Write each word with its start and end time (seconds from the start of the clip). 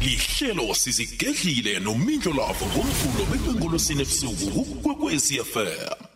lihlelo 0.00 0.74
sizigedlile 0.74 1.80
nomindlo 1.80 2.32
lavo 2.32 2.66
ngomvulo 2.66 3.24
bekwengolosini 3.30 4.02
ebusuku 4.02 4.64
kukwekwezi 4.64 5.34
FM 5.44 6.06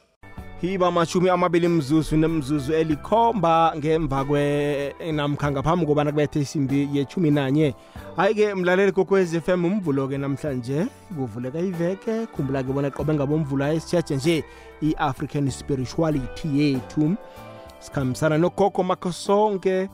hiba 0.60 0.90
mashumi 0.90 1.28
amabili 1.30 1.68
mzuzu 1.68 2.16
nemzuzu 2.16 2.72
elikhomba 2.72 3.72
ngemva 3.76 4.24
kwe 4.24 4.94
namkha 5.12 5.50
ngaphambi 5.50 5.86
kobana 5.86 6.10
kubethe 6.10 6.40
isimbi 6.40 6.88
yechumi 6.92 7.30
nanye. 7.30 7.74
Hayi-ke 8.16 8.54
mlaleli 8.54 8.92
kokwez 8.92 9.38
FM 9.40 9.64
umvulo-ke 9.64 10.18
namhlanje 10.18 10.86
kuvuleka 11.16 11.58
iveke. 11.58 12.26
Khumbula-ke 12.26 12.72
bona 12.72 12.90
qobe 12.90 13.14
ngabomvulo 13.14 13.64
ayesitshaje 13.64 14.16
nje 14.16 14.44
i-african 14.82 15.50
spirituality 15.50 16.48
yethu. 16.58 17.16
Sikhambisana 17.80 18.38
nogogo 18.38 18.82
makho 18.82 19.12
sonke 19.12 19.88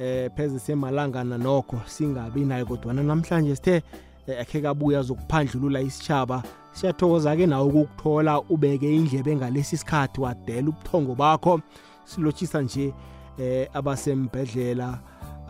eh 0.00 0.30
pheze 0.36 0.58
semalangana 0.58 1.38
nokho 1.38 1.80
singabi 1.86 2.44
naye 2.44 2.64
kodwana 2.64 3.02
namhlanje 3.02 3.56
sithe 3.56 3.82
eh, 4.26 4.40
akhe 4.40 4.60
kabuya 4.60 5.02
zokuphandlulula 5.02 5.80
isitshaba 5.80 6.42
siyathokoza-ke 6.72 7.46
nawe 7.46 7.64
ukukuthola 7.64 8.40
ubeke 8.40 8.96
indlebe 8.96 9.36
ngalesi 9.36 9.76
sikhathi 9.76 10.20
wadela 10.20 10.68
ubuthongo 10.68 11.14
bakho. 11.14 11.60
Silotshisa 12.04 12.62
nje 12.62 12.94
eh 13.38 13.68
abasembedlela 13.74 14.98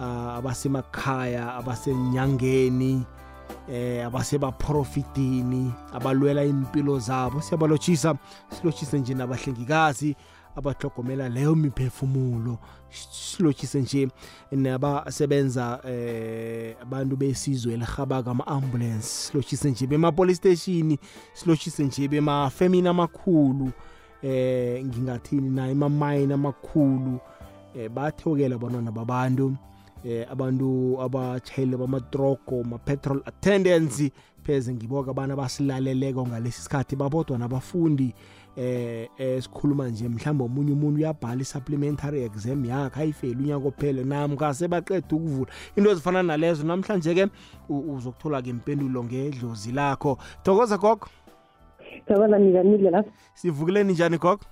ah, 0.01 0.37
abasemakhaya 0.37 1.55
abasenyangeni 1.55 3.03
eh 3.71 4.07
abasebaprofitini 4.07 5.73
abalwela 5.93 6.45
impilo 6.45 6.99
zabo. 6.99 7.41
Siyabalotshisa 7.41 8.15
silotshise 8.49 8.99
nje 8.99 9.15
nabahlengikazi 9.15 10.17
abahlogomela 10.57 11.29
leyo 11.29 11.55
miphefumulo. 11.55 12.59
Silotshise 12.91 13.81
nje 13.81 14.09
nabasebenza 14.53 15.81
eh 15.85 16.77
abantu 16.83 17.17
besizwe 17.17 17.75
elihabaka 17.75 18.31
ama-ambulance 18.31 19.03
silotshise 19.03 19.71
nje 19.71 19.87
bema-police 19.87 20.37
station 20.37 20.97
silotshise 21.33 21.85
nje 21.85 22.09
bema-femini 22.09 22.89
amakhulu 22.89 23.71
eh 24.23 24.85
ngingathini 24.85 25.51
nayo 25.51 25.73
emamayini 25.73 26.33
amakhulu 26.33 27.19
eh 27.77 27.89
bathokela 27.89 28.55
abantwana 28.55 28.93
babantu 28.93 29.57
eh 30.05 30.27
abantu 30.31 30.97
abachayeli 31.03 31.77
bamatrogo 31.77 32.65
ma-petrol 32.65 33.23
attendants 33.27 34.03
pheze 34.43 34.75
ngiboka 34.75 35.11
abantu 35.11 35.33
abasilaleleko 35.33 36.27
ngalesi 36.27 36.63
sikhathi 36.63 36.97
babodwa 36.97 37.39
nabafundi. 37.39 38.15
Eh 38.61 39.09
esikhuluma 39.19 39.89
nje 39.89 40.09
mhlawumbe 40.09 40.45
omunye 40.45 40.73
umuntu 40.73 40.99
uyabhala 40.99 41.41
i-supplementary 41.41 42.23
exam 42.23 42.65
yakhe 42.65 43.01
ayifeli 43.01 43.43
unyaka 43.43 43.69
ophele 43.69 44.05
namka 44.05 44.55
sebaqeda 44.55 45.17
ukuvula. 45.17 45.51
Into 45.77 45.91
ezifana 45.91 46.23
nalezo 46.23 46.67
namhlanje-ke 46.67 47.25
uzokuthola-ke 47.69 48.51
impendulo 48.51 49.05
ngedlozi 49.05 49.73
lakho. 49.73 50.19
Thokoza 50.45 50.77
gogo 50.77 51.09
thokoza 52.07 52.39
nikanile 52.39 52.91
lapho 52.91 53.11
sivukeleni 53.35 53.93
njani 53.93 54.19
gogo 54.19 54.45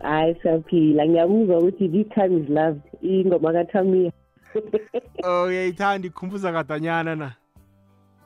hayi 0.00 0.34
siyaphila. 0.42 1.06
Ngiyakuzwa 1.06 1.58
ukuthi 1.58 1.88
this 1.88 2.08
time 2.14 2.40
is 2.40 2.48
love 2.48 2.80
ingoma 3.02 3.52
kathamiya 3.52 4.12
oh 5.24 5.44
uyayithanda 5.44 6.06
ikhumbuza 6.06 6.52
kadanyana 6.52 7.16
na. 7.16 7.41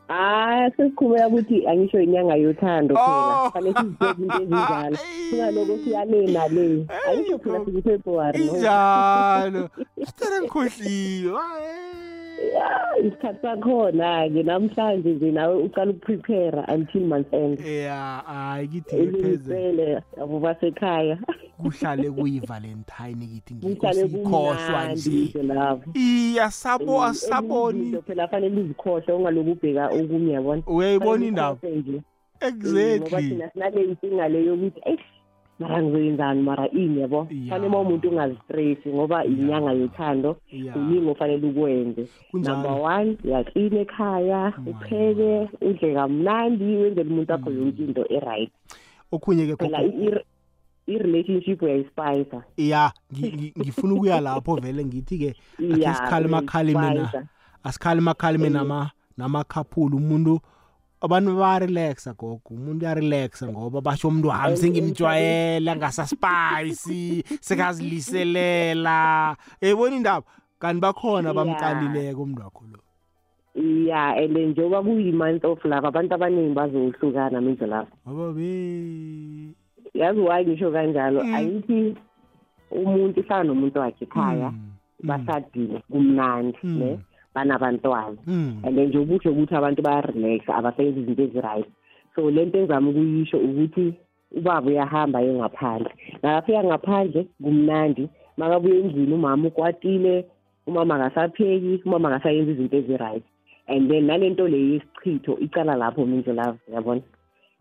Hayi 0.09 0.71
sesikhulumela 0.77 1.29
ukuthi 1.29 1.67
angisho 1.69 2.01
inyanga 2.01 2.35
yothando 2.37 2.95
Oh. 2.95 3.51
phela 3.51 3.51
fanele 3.53 3.75
sizibeke 3.75 4.23
into 4.23 4.43
ezinjalo. 4.43 4.97
Singaloko 5.31 5.79
siyale 5.85 6.27
nale. 6.27 6.87
Angisho 7.11 7.39
phela 7.39 7.65
sikufebruwari 7.65 8.45
no? 8.47 8.55
injalo. 8.55 9.69
Sitela 10.07 10.41
ngikhohliwe 10.41 11.41
Ya, 12.55 12.71
isikhathi 13.07 13.39
sakhona-ke. 13.43 14.43
Namhlanje 14.43 15.09
nje 15.15 15.31
nawe 15.33 15.55
uqala 15.63 15.91
ukuprepare 15.91 16.65
until 16.75 17.01
month 17.07 17.33
end. 17.35 17.61
Ya 17.61 18.23
hayi 18.27 18.69
kithi 18.69 18.97
pheze. 18.97 19.03
elisele 19.19 20.03
abo 20.23 20.41
basekhaya. 20.41 21.19
Kuhlale 21.63 22.11
kuyi-valentine 22.11 23.27
kithi 23.27 23.55
kuhlale 23.55 24.05
ngikhosikhohlwa 24.05 24.57
kumnandi 24.57 25.11
nje. 25.11 25.39
nje 25.39 25.43
lapho. 25.43 25.91
Iya 25.95 26.51
sabo 26.51 27.03
asaboni. 27.05 27.81
Izinto 27.81 28.03
phela 28.03 28.29
fanele 28.29 28.61
uzikhohle 28.61 29.13
ungaloku 29.13 29.51
ubheka 29.51 29.91
okunye 30.05 30.33
yabona? 30.33 30.63
Uyayibona 30.67 31.11
Fanele 31.13 31.29
indaba 31.29 31.53
ukhohlwe 31.53 31.77
nje 31.79 31.91
ngoba 31.93 32.47
exactly 32.49 33.29
thina 33.29 33.51
sinale 33.51 33.85
inkinga 33.85 34.29
le 34.29 34.45
yokuthi 34.45 34.81
eyi 34.85 34.99
mara 35.59 35.83
ngizoyenzani 35.83 36.43
mara 36.43 36.69
ini 36.69 37.01
yabo? 37.01 37.27
Ya. 37.31 37.51
fanele 37.51 37.67
uma 37.69 37.81
umuntu 37.81 38.09
ungazistresi 38.11 38.89
ngoba 38.89 39.25
inyanga 39.25 39.73
yothando 39.73 40.37
Ya. 40.53 40.73
kuningi 40.73 41.09
ofanele 41.09 41.47
ukwenze. 41.49 42.09
Kunjalo. 42.31 42.57
number 42.57 42.73
one 42.83 43.17
uyaklina 43.25 43.81
ekhaya 43.81 44.53
upheke 44.67 45.49
udle 45.61 45.95
kamnandi 45.95 46.65
wenzele 46.65 47.11
umuntu 47.11 47.33
wakho 47.33 47.51
yonke 47.51 47.83
into 47.85 48.05
e-right. 48.13 48.51
Okhunye-ke 49.13 49.57
phela 49.57 49.83
gogo 49.83 49.97
i- 50.03 50.09
i- 50.09 50.25
i-relationship 50.87 51.63
uyayispayisa 51.63 52.43
ya 52.57 52.93
ngi- 53.13 53.33
ngi- 53.33 53.53
ngifuna 53.59 53.95
ukuya 53.95 54.21
lapho 54.21 54.55
vele 54.57 54.85
ngithi-ke 54.85 55.35
akhe 55.59 55.83
Ya, 55.83 55.95
sikhale 55.95 56.29
makhalime 56.29 56.81
na 56.81 56.91
uyayispayisa. 56.91 57.27
Namakhaphula 59.17 59.97
umuntu 59.97 60.41
abantu 61.01 61.37
bayarelaxa 61.37 62.13
gogo 62.19 62.51
umuntu 62.51 62.85
uyarelaxa 62.85 63.49
ngoba 63.49 63.81
basho 63.81 64.09
umuntu 64.09 64.29
wami 64.29 64.57
sengimjwayela 64.57 65.77
ngasaspayisi 65.77 67.25
sekaziliselela 67.41 69.37
yayibona 69.61 69.97
indaba? 69.97 70.27
Kanti 70.59 70.81
bakhona 70.81 71.35
bamqalileko 71.35 72.23
umntu 72.23 72.43
wakho 72.43 72.65
lo? 72.73 72.81
Ya 73.89 74.13
and 74.17 74.37
njengoba 74.37 74.83
kuyi-month 74.83 75.45
of 75.45 75.65
love 75.65 75.87
abantu 75.87 76.15
abaningi 76.15 76.55
bazohlukana 76.55 77.41
menze 77.41 77.67
lapho 77.67 77.97
bababe 78.05 79.55
yazi 79.95 80.21
why 80.21 80.45
ngisho 80.45 80.71
kanjalo? 80.73 81.25
Mm. 81.25 81.35
ayithi 81.35 81.97
umuntu 82.71 83.23
hlala 83.23 83.45
nomuntu 83.45 83.79
wakhe 83.79 84.05
ekhaya 84.05 84.53
bashadile 85.03 85.83
kumnandi 85.91 86.59
Mm. 86.63 86.99
Ne 87.45 87.51
banabantwana. 87.51 88.17
Mm. 88.27 88.65
and 88.65 88.77
then 88.77 88.89
nje 88.89 88.99
ubusho 88.99 89.31
ukuthi 89.31 89.55
abantu 89.55 89.83
bayarelaxa 89.83 90.55
abasebenzi 90.55 91.01
izinto 91.01 91.23
ezi-right. 91.23 91.67
So 92.15 92.31
le 92.31 92.45
nto 92.45 92.59
engizama 92.59 92.91
ukuyisho 92.91 93.39
ukuthi 93.39 93.95
ubaba 94.33 94.67
uyahamba 94.67 95.21
ye 95.21 95.35
ngaphandle. 95.35 95.91
Nakafika 96.23 96.65
ngaphandle 96.65 97.27
kumnandi 97.43 98.09
makabuye 98.37 98.81
endlini 98.81 99.15
umama 99.15 99.49
ukwatile 99.49 100.25
umama 100.67 100.95
akasapheki 100.95 101.83
umama 101.85 102.09
akasayenza 102.09 102.53
izinto 102.53 102.77
ezi-right. 102.77 103.23
And 103.69 103.91
then 103.91 104.07
nale 104.07 104.31
nto 104.31 104.49
le 104.49 104.59
yesichitho 104.59 105.39
icala 105.39 105.75
lapho 105.75 106.07
mindlo 106.07 106.33
lavo 106.35 106.59
yabona? 106.73 107.03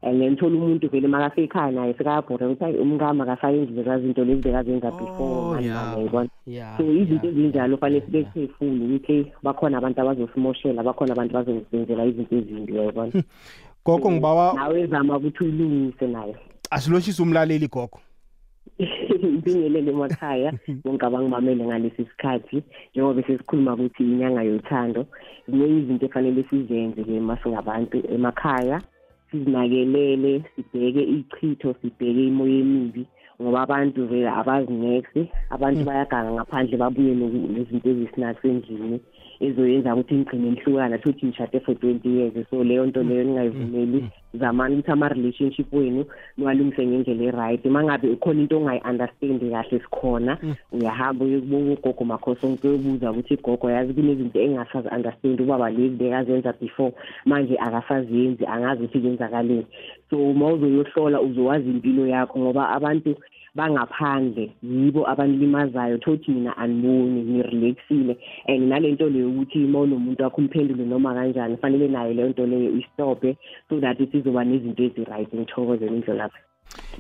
And 0.05 0.21
then 0.21 0.35
thola 0.37 0.55
umuntu 0.55 0.89
vele 0.89 1.07
makasekhaya 1.07 1.71
naye 1.71 1.93
sekayabhora 1.93 2.47
ukuthi 2.47 2.63
hayi 2.63 2.77
umkama 2.77 3.23
akasayenzi 3.23 3.73
leza 3.73 3.99
zinto 3.99 4.25
lezi 4.25 4.41
bekazenza 4.41 4.91
before 4.91 5.65
yayibona 5.65 6.29
ya 6.47 6.77
so 6.77 6.83
izinto 6.83 7.27
ezinjalo 7.27 7.77
fanele 7.77 8.01
sibe 8.05 8.23
careful 8.23 8.81
ukuthi 8.83 9.31
bakhona 9.43 9.77
abantu 9.77 10.01
abazosimoshela 10.01 10.83
bakhona 10.83 11.13
abantu 11.13 11.33
bazosenzela 11.33 12.05
izinto 12.05 12.35
ezimbi 12.35 12.77
yayibona 12.77 13.23
gogo 13.85 14.11
ngibawa 14.11 14.53
nawe 14.53 14.87
zama 14.87 15.17
ukuthi 15.17 15.43
uyilungise 15.43 16.07
nayo 16.07 16.35
asiloshise 16.71 17.21
umlaleli 17.21 17.67
gogo. 17.67 17.99
Ibingelele 18.77 19.91
emakhaya 19.91 20.51
bonke 20.83 21.05
abangimamele 21.05 21.65
ngalesi 21.65 22.05
sikhathi 22.05 22.63
njengoba 22.91 23.23
sesikhuluma 23.23 23.73
ukuthi 23.73 24.03
inyanga 24.03 24.43
yothando 24.43 25.05
ziningi 25.47 25.79
izinto 25.79 26.05
efanele 26.05 26.43
sizenze-ke 26.49 27.19
masingabantu 27.19 27.97
emakhaya. 28.15 28.81
Sizinakelele 29.35 30.43
sibheke 30.55 31.03
ichitho 31.03 31.75
sibheke 31.81 32.27
imoya 32.27 32.59
emibi 32.59 33.05
ngoba 33.41 33.61
abantu 33.61 34.07
vele 34.07 34.29
abazi 34.29 34.71
next 34.73 35.15
abantu 35.49 35.83
bayaganga 35.83 36.31
ngaphandle 36.31 36.77
babuye 36.77 37.13
noku- 37.19 37.49
nezinto 37.51 37.89
ezisinakho 37.89 38.47
endlini. 38.47 38.99
Ezoyenza 39.39 39.95
ukuthi 39.95 40.15
nigcine 40.15 40.49
nihlukana 40.49 40.97
thothi 40.97 41.25
nishade 41.25 41.59
for 41.59 41.75
twenty 41.75 42.09
years. 42.09 42.33
So 42.49 42.63
leyo 42.63 42.85
nto 42.85 43.03
leyo 43.03 43.23
ningayivumeli 43.23 44.05
zamani 44.33 44.75
ukuthi 44.75 44.91
ama-relationship 44.91 45.73
wenu 45.73 46.05
niwalungise 46.37 46.87
ngendlela 46.87 47.23
e-right. 47.23 47.65
Uma 47.65 47.83
ngabe 47.83 48.09
ukhona 48.09 48.41
into 48.41 48.57
ongayi-understandi 48.57 49.49
kahle 49.49 49.79
sikhona 49.79 50.37
uyahamba 50.71 51.25
uyokubonga 51.25 51.73
ugogo 51.73 52.03
makhosonke 52.05 52.67
uyobuza 52.67 53.11
ukuthi 53.11 53.37
gogo 53.43 53.71
yazi 53.71 53.93
kunezinto 53.93 54.39
engasazi-understandi 54.39 55.43
ubaba 55.43 55.69
lezi 55.69 55.95
bekazenza 55.95 56.53
before 56.61 56.93
manje 57.25 57.57
akasaziyenzi 57.57 58.45
angazi 58.45 58.83
ukuthi 58.83 58.99
kwenzakaleni. 58.99 59.65
So 60.09 60.17
uma 60.17 60.47
uzoyohlola 60.47 61.21
uzowazi 61.21 61.69
impilo 61.69 62.07
yakho 62.07 62.39
ngoba 62.39 62.69
abantu 62.69 63.15
bangaphandle 63.55 64.51
yibo 64.63 65.09
abanilimazayo 65.09 65.97
thothi 65.97 66.31
mina 66.31 66.57
aniboni 66.57 67.21
nirelaxile 67.23 68.17
and 68.47 68.63
nale 68.69 68.91
nto 68.91 69.09
leyo 69.09 69.29
ukuthi 69.29 69.65
uma 69.65 69.79
unomuntu 69.79 70.23
wakho 70.23 70.41
umphendule 70.41 70.85
noma 70.85 71.13
kanjani 71.13 71.57
fanele 71.57 71.87
nayo 71.87 72.13
leyo 72.13 72.29
nto 72.29 72.45
leyo 72.45 72.71
istophe 72.79 73.37
so 73.69 73.79
that 73.79 73.97
sizoba 74.11 74.43
nezinto 74.43 74.83
ezi-right 74.83 75.33
ngithokozele 75.33 75.95
indlelapha 75.95 76.39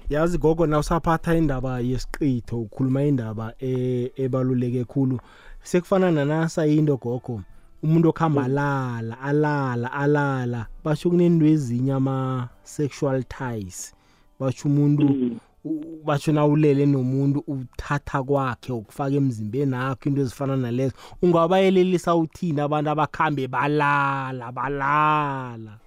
yazi 0.09 0.37
gogo 0.37 0.67
na 0.67 0.79
usaphatha 0.79 1.35
indaba 1.35 1.79
yesiqitho 1.79 2.61
ukhuluma 2.61 3.03
indaba 3.03 3.53
e- 3.59 4.11
ebaluleke 4.15 4.83
khulu. 4.83 5.19
Sekufana 5.63 6.11
nanasa 6.11 6.67
into 6.67 6.97
gogo. 6.97 7.41
Umuntu 7.83 8.09
okuhamba 8.09 8.43
alala 8.45 9.19
alala 9.21 9.91
alala 9.93 10.67
basho 10.83 11.09
kunento 11.09 11.45
ezinye 11.45 11.93
ama-sexual 11.93 13.23
ties. 13.23 13.93
Basho 14.39 14.67
umuntu 14.67 15.05
Mm. 15.65 15.71
u- 15.71 16.03
basho 16.05 16.31
na 16.31 16.45
ulele 16.45 16.85
nomuntu 16.85 17.43
uthatha 17.47 18.23
kwakhe 18.23 18.73
ukufaka 18.73 19.15
emzimbeni 19.15 19.75
akho 19.75 20.09
into 20.09 20.21
ezifana 20.21 20.57
nalezo 20.57 20.93
ungabayelelisa 21.21 22.15
uthini 22.15 22.61
abantu 22.61 22.89
abakhambe 22.89 23.47
balala 23.47 24.51
balala 24.51 25.79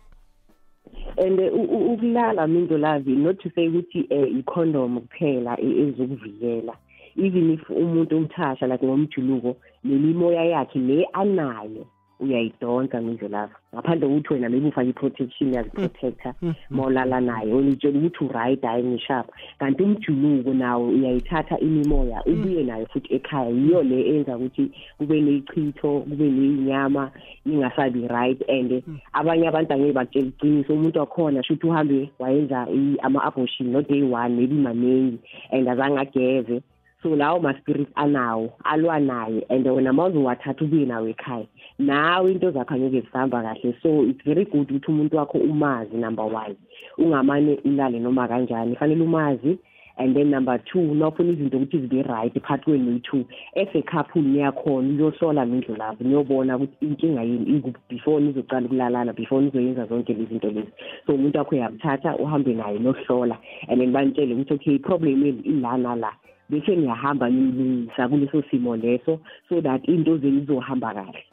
and 1.16 1.40
uh, 1.40 1.52
u- 1.54 1.70
u- 1.76 1.92
ukulala 1.92 2.46
mindlolavi 2.46 3.16
not 3.16 3.38
to 3.38 3.50
say 3.54 3.69
ukuthi 3.69 4.06
um 4.10 4.38
i-condom 4.38 5.00
kuphela 5.00 5.60
e- 5.60 5.82
ezokuvikela 5.82 6.75
even 7.16 7.50
if 7.50 7.70
umuntu 7.70 8.16
umthasha 8.16 8.66
like 8.66 8.86
ngomjuluko 8.86 9.56
nemimoya 9.84 10.44
yakhe 10.44 10.78
le 10.78 11.06
anayo 11.12 11.86
uyayidonsa 12.20 13.00
mindlolavi 13.00 13.53
ngaphandle 13.75 14.09
kokuthi 14.09 14.32
wena 14.35 14.49
maybe 14.49 14.69
ufake 14.69 14.88
i-protection 14.91 15.53
yazi-protector 15.55 16.32
mawulala 16.70 17.20
naye 17.20 17.53
wena 17.53 17.70
utshela 17.70 17.99
ukuthi 17.99 18.25
uright 18.25 18.62
hayi 18.62 18.82
ngishapha. 18.85 19.32
Kanti 19.59 19.82
umjuluko 19.82 20.55
nawo 20.55 20.88
uyayithatha 20.88 21.59
imimoya 21.61 22.23
ubuye 22.26 22.65
nayo 22.65 22.87
futhi 22.87 23.15
ekhaya. 23.15 23.49
Yiyo 23.50 23.82
le 23.82 24.17
enza 24.17 24.37
ukuthi 24.37 24.70
kube 24.99 25.20
ney'chitho 25.20 26.00
kube 26.00 26.29
ney'nyama 26.31 27.11
ingasabi 27.47 28.09
right 28.09 28.43
and 28.49 28.82
abanye 29.12 29.49
abantu 29.49 29.73
angeke 29.75 29.93
batshela 29.93 30.26
iqiniso. 30.29 30.73
Umuntu 30.75 30.99
wakhona 30.99 31.43
shuthi 31.43 31.67
uhambe 31.67 32.11
wayenza 32.19 32.67
i- 32.71 32.99
ama-abortion 33.03 33.71
no 33.73 33.82
day 33.82 34.03
one 34.03 34.37
maybe 34.37 34.55
maningi 34.55 35.19
and 35.53 35.69
azange 35.69 35.99
ageve 36.00 36.62
so 37.03 37.17
lawo 37.17 37.41
ma-spirit 37.41 37.89
anawo 37.95 38.53
alwa 38.65 39.00
naye 39.00 39.47
and 39.50 39.67
wena 39.67 39.93
ma 39.93 40.06
uzowathatha 40.06 40.65
ubuye 40.65 40.87
nawo 40.87 41.09
ekhaya 41.09 41.47
nawe 41.79 42.33
into 42.33 42.50
zakho 42.50 42.75
angeke 42.75 43.00
zihamba 43.00 43.43
kahle. 43.43 43.75
So 43.83 44.03
it's 44.03 44.25
very 44.25 44.45
good 44.45 44.69
ukuthi 44.71 44.91
umuntu 44.91 45.17
wakho 45.17 45.39
umazi 45.39 45.97
number 45.97 46.25
one 46.25 46.56
ungamane 46.99 47.59
ulale 47.65 48.00
noma 48.00 48.29
kanjani. 48.29 48.77
Fanele 48.77 49.05
umazi 49.05 49.59
and 49.99 50.17
then 50.17 50.31
number 50.31 50.59
two 50.59 50.79
nawufuna 50.79 51.33
izinto 51.33 51.56
ukuthi 51.56 51.79
zibe 51.79 52.03
right 52.03 52.35
phakathi 52.35 52.65
kwenu 52.65 52.85
noyi-two 52.85 53.25
as 53.56 53.69
a 53.75 53.83
couple 53.83 54.23
niyakhona 54.23 54.89
uyohlola 54.89 55.47
mindlu 55.47 55.77
lapho 55.77 56.05
niyobona 56.05 56.56
ukuthi 56.56 56.87
inkinga 56.87 57.23
yini 57.23 57.56
ikuphi 57.56 57.79
before 57.91 58.21
nizocala 58.21 58.67
ukulalana 58.67 59.12
before 59.12 59.45
nizoyenza 59.45 59.87
zonke 59.87 60.15
lezi 60.15 60.27
zinto 60.27 60.50
lezi. 60.50 60.73
So 61.06 61.15
umuntu 61.15 61.39
wakho 61.39 61.55
uyamthatha 61.55 62.17
uhambe 62.17 62.55
naye 62.55 62.79
nohlola 62.79 63.39
and 63.69 63.81
then 63.81 63.93
banitshele 63.93 64.35
ukuthi 64.35 64.55
okay 64.55 64.75
iproblem 64.75 65.27
yenu 65.27 65.43
ila 65.45 65.79
nala 65.79 66.12
bese 66.50 66.77
niyahamba 66.77 67.31
niyilungisa 67.31 68.09
kuleso 68.09 68.43
simo 68.50 68.77
leso 68.77 69.21
so 69.49 69.61
that 69.61 69.89
into 69.89 70.19
zenu 70.19 70.41
zizohamba 70.41 70.95
kahle. 70.95 71.25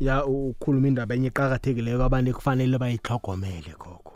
Ya 0.00 0.24
ukhuluma 0.26 0.88
indaba 0.88 1.14
enye 1.14 1.28
eqakathekileyo 1.28 2.04
abantu 2.04 2.30
ekufanele 2.30 2.78
bayihlogomele 2.78 3.72
khokho. 3.78 4.12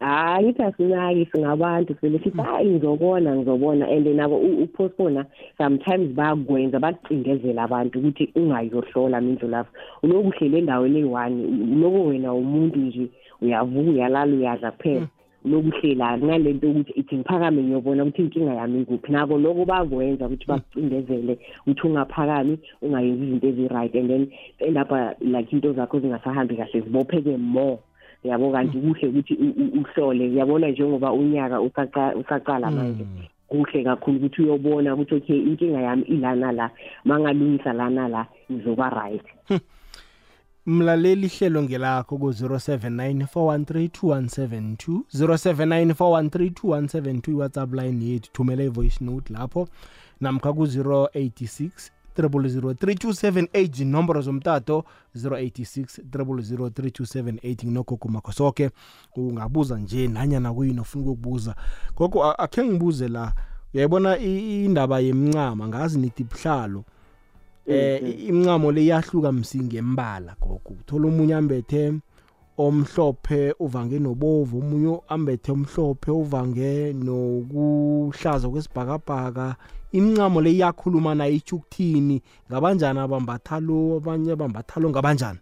Hayi 0.00 0.48
ithi 0.48 0.62
asinaki 0.62 1.28
singabantu 1.30 1.94
sivele 1.94 2.18
sithi 2.18 2.42
hayi 2.42 2.70
ngizobona 2.70 3.36
ngizobona. 3.36 3.86
And 3.86 4.06
nabo 4.06 4.36
upostpona 4.36 5.24
sometimes 5.56 6.10
bayakwenza 6.16 6.80
bakucindezela 6.80 7.62
abantu 7.62 7.98
ukuthi 7.98 8.32
ungayohlola 8.34 9.20
mindlu 9.20 9.48
lapho 9.48 9.70
uloku 10.02 10.28
uhlele 10.28 10.58
endaweni 10.58 10.98
eyi-one 10.98 11.46
uloku 11.74 12.08
wena 12.08 12.34
umuntu 12.34 12.78
nje 12.78 13.08
uyavuka 13.40 13.90
uyalala 13.90 14.36
uyadla 14.36 14.70
kuphela 14.72 15.08
uloku 15.44 15.68
uhlela 15.68 16.18
ngale 16.18 16.52
nto 16.52 16.70
ukuthi 16.70 16.92
ithi 16.92 17.16
ngiphakame 17.16 17.62
ngiyobona 17.62 18.02
ukuthi 18.04 18.22
inkinga 18.22 18.54
yami 18.54 18.80
ikuphi. 18.82 19.12
Nabo 19.12 19.38
loko 19.38 19.64
bakwenza 19.64 20.26
ukuthi 20.26 20.46
bakucindezele 20.46 21.38
ukuthi 21.66 21.86
ungaphakami 21.86 22.58
ungayenzi 22.82 23.24
izinto 23.24 23.46
ezi-right 23.48 23.94
and 23.94 24.08
then 24.10 24.24
end 24.58 24.78
up 24.78 24.90
like 25.20 25.52
into 25.52 25.72
zakho 25.72 26.00
zingasahambi 26.00 26.56
kahle 26.56 26.80
zibopheke 26.80 27.36
more. 27.36 27.78
Yabo 28.24 28.52
kanti 28.52 28.78
kuhle 28.78 29.08
ukuthi 29.08 29.34
uhlole. 29.80 30.28
Uyabona 30.28 30.68
njengoba 30.68 31.12
unyaka 31.12 31.60
usaqa- 31.60 32.16
usaqala 32.16 32.70
manje 32.70 33.04
kuhle 33.48 33.84
kakhulu 33.84 34.16
ukuthi 34.16 34.42
uyobona 34.42 34.94
ukuthi 34.94 35.14
okay 35.14 35.38
inkinga 35.38 35.80
yami 35.80 36.02
ilana 36.02 36.52
la 36.52 36.70
mangalungisa 37.04 37.72
lana 37.72 38.08
la 38.08 38.26
izoba 38.50 38.90
right. 38.90 39.26
Mlaleli 40.66 41.26
ihlelo 41.26 41.62
ngelakho 41.62 42.18
ku-079 42.18 43.26
413 43.26 45.00
079 45.14 45.92
413 45.94 47.30
iwhatsapp 47.30 47.74
line 47.74 48.04
yethu. 48.04 48.30
Thumela 48.32 48.62
i-voice 48.64 49.04
note 49.04 49.32
lapho 49.32 49.68
namkha 50.20 50.52
ku-086 50.52 51.70
0003278 52.18 53.82
inomboro 53.82 54.20
zomtato 54.22 54.84
086 55.16 56.02
0003278 56.10 57.64
nginogogo 57.66 58.08
makho 58.08 58.32
soke 58.32 58.70
ungabuza 59.16 59.76
nje 59.78 60.08
nanyana 60.08 60.54
kuyini 60.54 60.80
ofuna 60.80 61.04
ukukubuza. 61.04 61.54
Gogo 61.96 62.24
a- 62.24 62.38
akhe 62.38 62.64
ngibuze 62.64 63.08
la 63.08 63.32
uyayibona 63.74 64.18
i- 64.18 64.64
indaba 64.64 65.00
yemncama 65.00 65.68
ngazi 65.68 65.98
nithi 65.98 66.24
buhlalo. 66.24 66.84
Eh 67.66 68.00
i- 68.02 68.28
imncamo 68.28 68.72
le 68.72 68.82
iyahluka 68.82 69.32
msingi 69.32 69.76
embala 69.76 70.36
gogo. 70.40 70.74
Uthola 70.80 71.08
omunye 71.08 71.34
ambethe 71.34 71.92
omhlophe 72.58 73.54
uvange 73.58 73.98
nobovu 73.98 74.58
omunye 74.58 75.00
ambethe 75.08 75.52
omhlophe 75.52 76.10
uvange 76.10 76.92
nokuhlaza 76.92 78.48
kwesibhakabhaka 78.48 79.56
imncamo 79.92 80.40
le 80.40 80.50
iyakhuluma 80.52 81.14
nayo 81.14 81.32
itsho 81.32 81.56
ukuthini? 81.56 82.22
Ngabanjani 82.50 82.98
abambatha 83.00 83.60
lo 83.60 83.96
abanye 83.96 84.36
bambatha 84.36 84.80
lo 84.80 84.90
ngabanjani? 84.90 85.38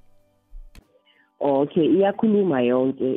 Okay 1.40 1.86
iyakhuluma 1.86 2.60
yonke 2.62 3.14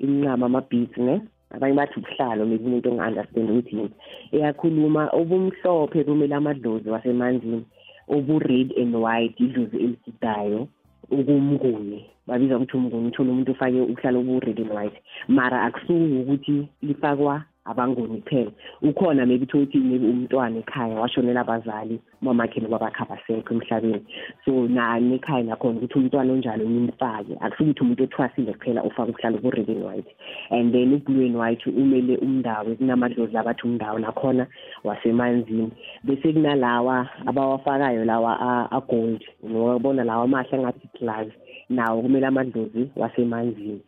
imincamo 0.00 0.46
ama-beats 0.46 0.96
ne? 0.96 1.20
Abanye 1.50 1.74
bathi 1.74 2.00
ubuhlalo 2.00 2.46
maybe 2.46 2.64
umuntu 2.64 2.88
onga-understand 2.90 3.50
ukuthi 3.50 3.76
yini. 3.76 3.90
Iyakhuluma 4.32 5.08
obumhlophe 5.12 6.04
kumele 6.04 6.34
amadlozi 6.34 6.88
wasemanzini. 6.90 7.64
Obu-red 8.08 8.72
and 8.80 8.94
white 8.96 9.36
idlozi 9.44 9.76
eligidayo 9.76 10.68
ukumnguni 11.10 12.06
babiza 12.26 12.56
ukuthi 12.56 12.76
umnguni 12.76 13.06
uthola 13.08 13.30
umuntu 13.30 13.52
ufake 13.52 13.80
uhlala 13.80 14.18
obu-red 14.18 14.58
and 14.60 14.72
white. 14.72 14.98
Mara 15.28 15.62
akusuki 15.62 16.14
ukuthi 16.20 16.68
lifakwa 16.82 17.42
abangoni 17.70 18.20
kuphela. 18.20 18.50
Ukhona 18.82 19.26
maybe 19.26 19.44
uthole 19.46 19.64
ukuthi 19.64 19.78
maybe 19.78 20.06
umntwana 20.06 20.58
ekhaya 20.58 21.00
washonela 21.00 21.40
abazali 21.40 22.00
umamakhe 22.22 22.60
nobabakhe 22.60 23.02
abasekho 23.02 23.54
emhlabeni. 23.54 24.02
So 24.44 24.66
nani 24.68 25.14
ekhaya 25.18 25.44
nakhona 25.44 25.78
ukuthi 25.78 25.98
umntwana 25.98 26.32
onjalo 26.32 26.64
nimfake. 26.64 27.36
Akusuke 27.40 27.70
ukuthi 27.70 27.82
umuntu 27.82 28.04
othwasile 28.04 28.52
kuphela 28.52 28.82
ufake 28.84 29.10
uhlala 29.12 29.38
ubu-red 29.38 29.68
and 29.68 29.84
white. 29.84 30.10
And 30.50 30.72
then 30.74 30.92
ublue 30.92 31.26
and 31.26 31.36
white 31.36 31.64
umele 31.66 32.16
umndawo 32.16 32.74
kunamadlozi 32.76 33.36
abathi 33.36 33.62
umndawo 33.66 33.98
nakhona 33.98 34.46
wasemanzini. 34.84 35.70
Bese 36.04 36.32
kunalawa 36.32 37.08
abawafakayo 37.26 38.04
lawa 38.04 38.40
a- 38.40 38.68
a-gold 38.76 39.24
nobona 39.42 40.04
lawa 40.04 40.24
amahle 40.24 40.58
angathi 40.58 40.88
glass 40.98 41.28
nawo 41.70 42.02
kumele 42.02 42.26
amadlozi 42.26 42.90
wasemanzini. 42.96 43.80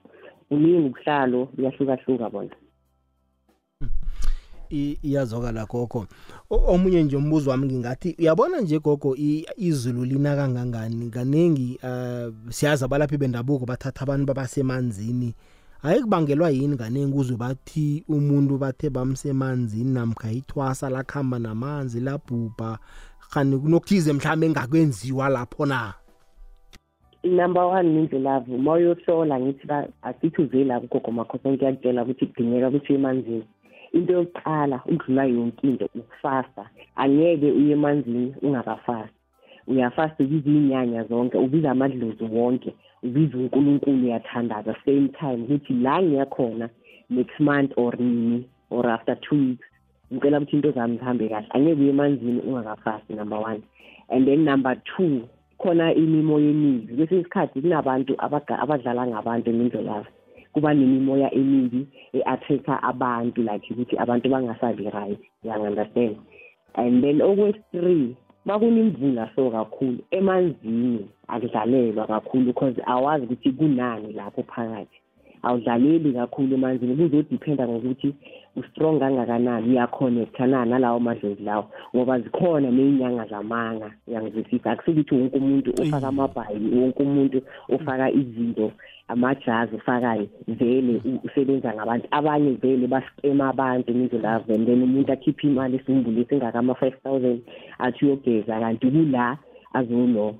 Uningi 0.50 0.86
ubuhlalo 0.86 1.48
iyahlukahluka 1.58 2.30
bona. 2.30 2.50
i- 2.50 2.59
iyazwakala 4.70 5.66
gogo. 5.66 6.06
O- 6.50 6.74
omunye 6.74 7.02
nje 7.02 7.16
umbuzo 7.16 7.50
wami 7.50 7.66
ngingathi 7.66 8.16
uyabona 8.18 8.60
nje 8.60 8.78
gogo 8.78 9.16
i- 9.16 9.46
izulu 9.56 10.04
lina 10.04 10.36
kangangani? 10.36 11.10
Kaningi 11.10 11.78
uh, 11.82 12.34
siyazi 12.50 12.84
abalaphi 12.84 13.16
bendabuko 13.16 13.66
bathatha 13.66 14.00
abantu 14.02 14.26
babasemanzini. 14.26 15.34
Ayikubangelwa 15.82 16.50
yini 16.50 16.76
kaningi 16.76 17.18
uzwe 17.18 17.36
bathi 17.36 18.04
umuntu 18.08 18.58
bathe 18.58 18.90
bamsemanzini 18.90 19.90
namkha 19.92 20.32
ithwasa 20.32 20.90
lakhamba 20.90 21.38
namanzi 21.38 22.00
labhubha 22.00 22.78
khani 23.30 23.58
kunokuthize 23.58 24.12
mhlawumbe 24.12 24.46
engakwenziwa 24.46 25.28
lapho 25.28 25.66
na? 25.66 25.94
Number 27.24 27.62
one 27.62 27.88
mindlulavu 27.88 28.54
uma 28.54 28.72
uyohlola 28.72 29.40
ngithi 29.40 29.66
ba- 29.66 29.88
asithi 30.02 30.42
uze 30.42 30.64
la 30.64 30.80
kugogo 30.80 31.10
makhosa 31.12 31.48
ngiyakutshela 31.52 32.02
ukuthi 32.02 32.26
kudingeka 32.26 32.68
ukuthi 32.68 32.92
uye 32.92 32.98
emanzini 33.00 33.44
into 33.92 34.12
yokuqala 34.12 34.80
ukudlula 34.86 35.24
yonke 35.24 35.66
into 35.66 35.84
ukufasta. 35.94 36.68
Angeke 36.96 37.50
uye 37.52 37.72
emanzini 37.72 38.34
ungakafasti. 38.42 39.14
Uyafasta 39.66 40.24
ubiza 40.24 40.50
iy'nyanya 40.50 41.04
zonke 41.04 41.38
ubiza 41.38 41.70
amadlozi 41.70 42.24
wonke 42.24 42.74
ubiza 43.02 43.38
unkulunkulu 43.38 44.04
uyathandaza. 44.04 44.74
Same 44.84 45.08
time 45.08 45.44
ukuthi 45.44 45.72
la 45.74 46.02
ngiyakhona 46.02 46.68
next 47.10 47.40
month 47.40 47.72
or 47.76 47.94
nini 47.98 48.48
or 48.70 48.86
after 48.90 49.16
two 49.20 49.36
weeks 49.36 49.66
ngicela 50.12 50.40
ukuthi 50.40 50.56
into 50.56 50.72
zami 50.72 50.98
zihambe 50.98 51.28
kahle. 51.28 51.46
Angeke 51.50 51.80
uye 51.80 51.90
emanzini 51.90 52.40
ungakafasti 52.40 53.14
number 53.14 53.38
one. 53.38 53.62
And 54.08 54.26
then 54.26 54.44
number 54.44 54.76
two 54.96 55.28
khona 55.58 55.94
imimoya 55.94 56.50
emibi 56.50 56.96
kwesinye 56.96 57.20
isikhathi 57.20 57.60
kunabantu 57.60 58.14
abaga- 58.18 58.58
abadlala 58.58 59.06
ngabantu 59.06 59.50
emindlolavu 59.50 60.06
kuba 60.52 60.74
nemimoya 60.74 61.34
emibi 61.34 61.86
e-attract-a 62.12 62.82
abantu 62.82 63.42
like 63.42 63.66
ukuthi 63.70 63.96
abantu 63.98 64.28
bangasabi 64.28 64.90
right 64.90 65.20
yang 65.42 65.62
understand? 65.62 66.16
And 66.74 67.02
then 67.02 67.20
okwesi-three 67.20 68.16
makunemvula 68.46 69.30
so 69.36 69.50
kakhulu 69.50 69.98
emanzini 70.10 71.08
akudlalelwa 71.28 72.06
kakhulu 72.06 72.44
because 72.46 72.76
awazi 72.86 73.24
ukuthi 73.24 73.52
kunani 73.52 74.12
lapho 74.12 74.42
phakathi. 74.42 74.96
Awudlaleli 75.42 76.12
kakhulu 76.12 76.54
emanzini 76.54 76.96
kuzodiphenda 76.96 77.68
ngokuthi 77.68 78.14
ustrong 78.56 78.98
kangakanani 78.98 79.70
uyaconnecta 79.70 80.46
na 80.46 80.64
nalawo 80.64 81.00
madlozi 81.00 81.42
lawo 81.42 81.70
ngoba 81.96 82.20
zikhona 82.20 82.70
ney'nyanga 82.70 83.26
zamanga 83.26 83.92
uyangizwisisa 84.08 84.70
akusukuthi 84.70 85.14
wonke 85.14 85.36
umuntu 85.38 85.70
ofaka 85.82 86.08
amabhayi 86.08 86.80
wonke 86.80 87.02
umuntu 87.02 87.42
ofaka 87.74 88.10
izinto 88.10 88.72
amajazi 89.10 89.76
ofakayo 89.76 90.26
vele 90.48 91.02
usebenza 91.24 91.74
ngabantu. 91.74 92.06
Abanye 92.10 92.50
vele 92.62 92.86
baskema 92.86 93.48
abantu 93.48 93.94
ngizolavo 93.94 94.54
and 94.54 94.66
then 94.66 94.82
umuntu 94.82 95.12
akhiphe 95.12 95.46
imali 95.46 95.76
esimbulu 95.76 96.20
esingakama-five 96.22 96.96
thousand 97.02 97.38
athi 97.78 98.04
uyogeza 98.04 98.60
kanti 98.60 98.86
kula 98.90 99.38
azolo 99.72 100.34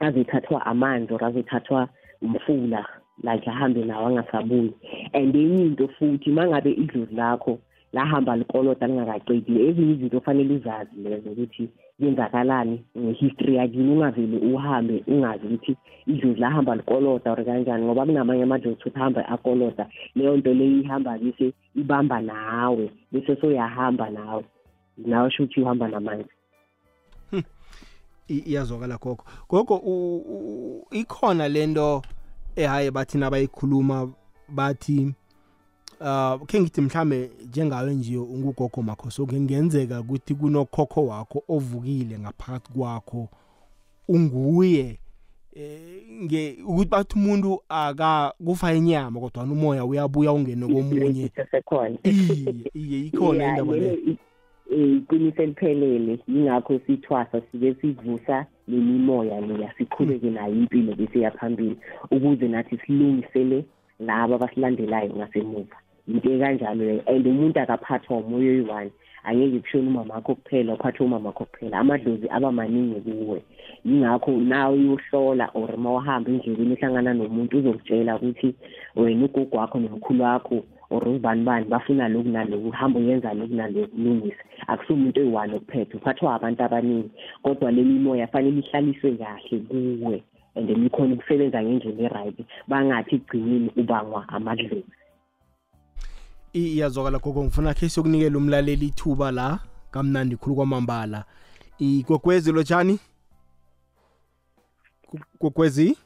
azothathwa 0.00 0.66
amanzi 0.66 1.14
or 1.14 1.24
azothathwa 1.24 1.88
umfula 2.22 2.86
like 3.22 3.50
ahambe 3.50 3.84
nawo 3.84 4.06
angasabuyi. 4.06 4.72
And 5.14 5.34
enye 5.34 5.66
into 5.66 5.88
futhi 5.98 6.30
mangabe 6.30 6.72
idlozi 6.72 7.14
lakho 7.14 7.58
lahamba 7.92 8.36
likoloda 8.36 8.86
lingakaqedi 8.86 9.52
ezinye 9.66 9.92
izinto 9.92 10.20
fanele 10.20 10.54
uzazi 10.54 10.96
lezo 11.02 11.30
ukuthi 11.30 11.68
kwenzakalani 12.00 12.84
ngehistory 12.98 13.56
yakini 13.56 13.92
ungavele 13.92 14.38
uhambe 14.54 15.04
ungazi 15.06 15.46
ukuthi 15.46 15.76
idlozi 16.06 16.40
lahamba 16.40 16.76
likoloda 16.76 17.32
or 17.32 17.44
kanjani 17.44 17.84
ngoba 17.84 18.06
kunamanye 18.06 18.42
amadlozi 18.42 18.80
futhi 18.82 18.98
ahamba 18.98 19.28
akoloda 19.28 19.88
leyo 20.14 20.36
nto 20.36 20.54
leyo 20.54 20.80
ihamba 20.80 21.18
bese 21.18 21.52
ibamba 21.74 22.20
nawe 22.20 22.90
bese 23.12 23.36
soyahamba 23.40 24.10
nawe. 24.10 24.44
Nawe 24.98 25.30
sho 25.30 25.42
ukuthi 25.42 25.60
uhamba 25.60 25.88
namanzi 25.88 26.30
iyazwakala 28.28 28.98
gogo. 28.98 29.24
Gogo 29.48 29.76
ikhona 30.90 31.48
lento 31.48 32.02
ehaye 32.56 32.90
bathi 32.90 33.18
nabayikhuluma 33.18 34.08
bathi 34.48 35.14
uh 36.00 36.46
khe 36.46 36.60
ngithi 36.60 36.80
mhlambe 36.80 37.30
njengawe 37.48 37.94
nje 37.94 38.18
ungugogo 38.18 38.82
makho 38.82 39.10
so 39.10 39.26
kungenzeka 39.26 40.00
ukuthi 40.00 40.34
kunokhokho 40.34 41.06
wakho 41.06 41.42
ovukile 41.48 42.18
ngaphakathi 42.18 42.72
kwakho 42.72 43.28
unguye 44.08 44.98
eh 45.56 45.96
nge 46.22 46.58
ukuthi 46.66 46.90
bathi 46.90 47.14
umuntu 47.18 47.62
aka 47.68 48.32
kufa 48.44 48.74
inyama 48.74 49.20
kodwa 49.20 49.42
umoya 49.44 49.84
uyabuya 49.84 50.32
ungene 50.32 50.66
komunye. 50.66 51.30
Sekhona 51.50 51.98
iye 52.74 52.98
ikhona 53.06 53.48
indaba 53.48 53.76
le. 53.76 54.16
iqiniso 54.70 55.42
eliphelele 55.42 56.18
yingakho 56.28 56.80
sithwasa 56.86 57.40
sike 57.52 57.74
sivusa 57.80 58.46
lemimoya 58.68 59.40
leya 59.40 59.72
siqhubeke 59.78 60.30
nayo 60.30 60.54
impilo 60.54 60.94
bese 60.94 61.20
yaphambili 61.20 61.76
ukuze 62.10 62.48
nathi 62.48 62.78
silungisele 62.86 63.64
laba 64.00 64.34
abasilandelayo 64.34 65.16
ngasemuva. 65.16 65.76
Into 66.08 66.28
ekanjalo 66.30 66.84
leyo. 66.84 67.02
And 67.06 67.26
umuntu 67.26 67.60
akaphathwa 67.60 68.18
umoya 68.18 68.50
oyi-one 68.50 68.90
angeke 69.24 69.58
kushona 69.60 69.88
umamakho 69.88 70.34
kuphela 70.34 70.74
uphathwe 70.74 71.06
umamakho 71.06 71.44
kuphela. 71.44 71.78
Amadlozi 71.78 72.26
aba 72.30 72.52
maningi 72.52 73.00
kuwe. 73.00 73.42
Yingakho 73.84 74.30
nawe 74.30 74.78
uyohlola 74.78 75.50
or 75.54 75.74
uma 75.74 75.94
uhamba 75.94 76.30
endleleni 76.30 76.74
ehlangana 76.74 77.14
nomuntu 77.14 77.58
uzokutshela 77.58 78.16
ukuthi 78.16 78.54
wena 78.96 79.24
ugogo 79.24 79.56
wakho 79.56 79.78
nomkhulu 79.78 80.22
wakho 80.22 80.64
or 80.90 81.08
ubani 81.08 81.44
bani 81.44 81.64
bafuna 81.64 82.08
lokhu 82.08 82.28
naloku 82.28 82.68
uhamba 82.68 83.00
uyenza 83.00 83.34
lokhu 83.34 83.54
naloku 83.54 83.96
lungisa 83.98 84.42
akusumuntu 84.66 85.20
oyi-one 85.20 85.54
okuphethe 85.54 85.96
uphathwa 85.96 86.34
abantu 86.34 86.62
abaningi 86.62 87.10
kodwa 87.42 87.70
le 87.70 87.82
mimoya 87.82 88.26
fanele 88.26 88.58
ihlaliswe 88.62 89.18
kahle 89.18 89.58
kuwe 89.68 90.22
and 90.56 90.68
then 90.68 90.86
ikhona 90.86 91.14
ukusebenza 91.14 91.62
ngendlela 91.62 92.02
e-right. 92.02 92.38
Bangathi 92.68 93.18
kugcineni 93.18 93.70
ubangwa 93.76 94.28
amadlozi. 94.28 94.84
Iyazwakala 96.56 97.18
gogo 97.18 97.44
ngifuna 97.44 97.74
khe 97.74 97.88
siyokunikela 97.88 98.38
umlaleli 98.38 98.86
ithuba 98.86 99.30
la 99.30 99.58
kamnandi 99.90 100.36
khulu 100.36 100.56
kwamambala. 100.56 101.24
Igogwezi 101.78 102.52
lotshani 102.52 102.98
gogwezi 105.40 105.96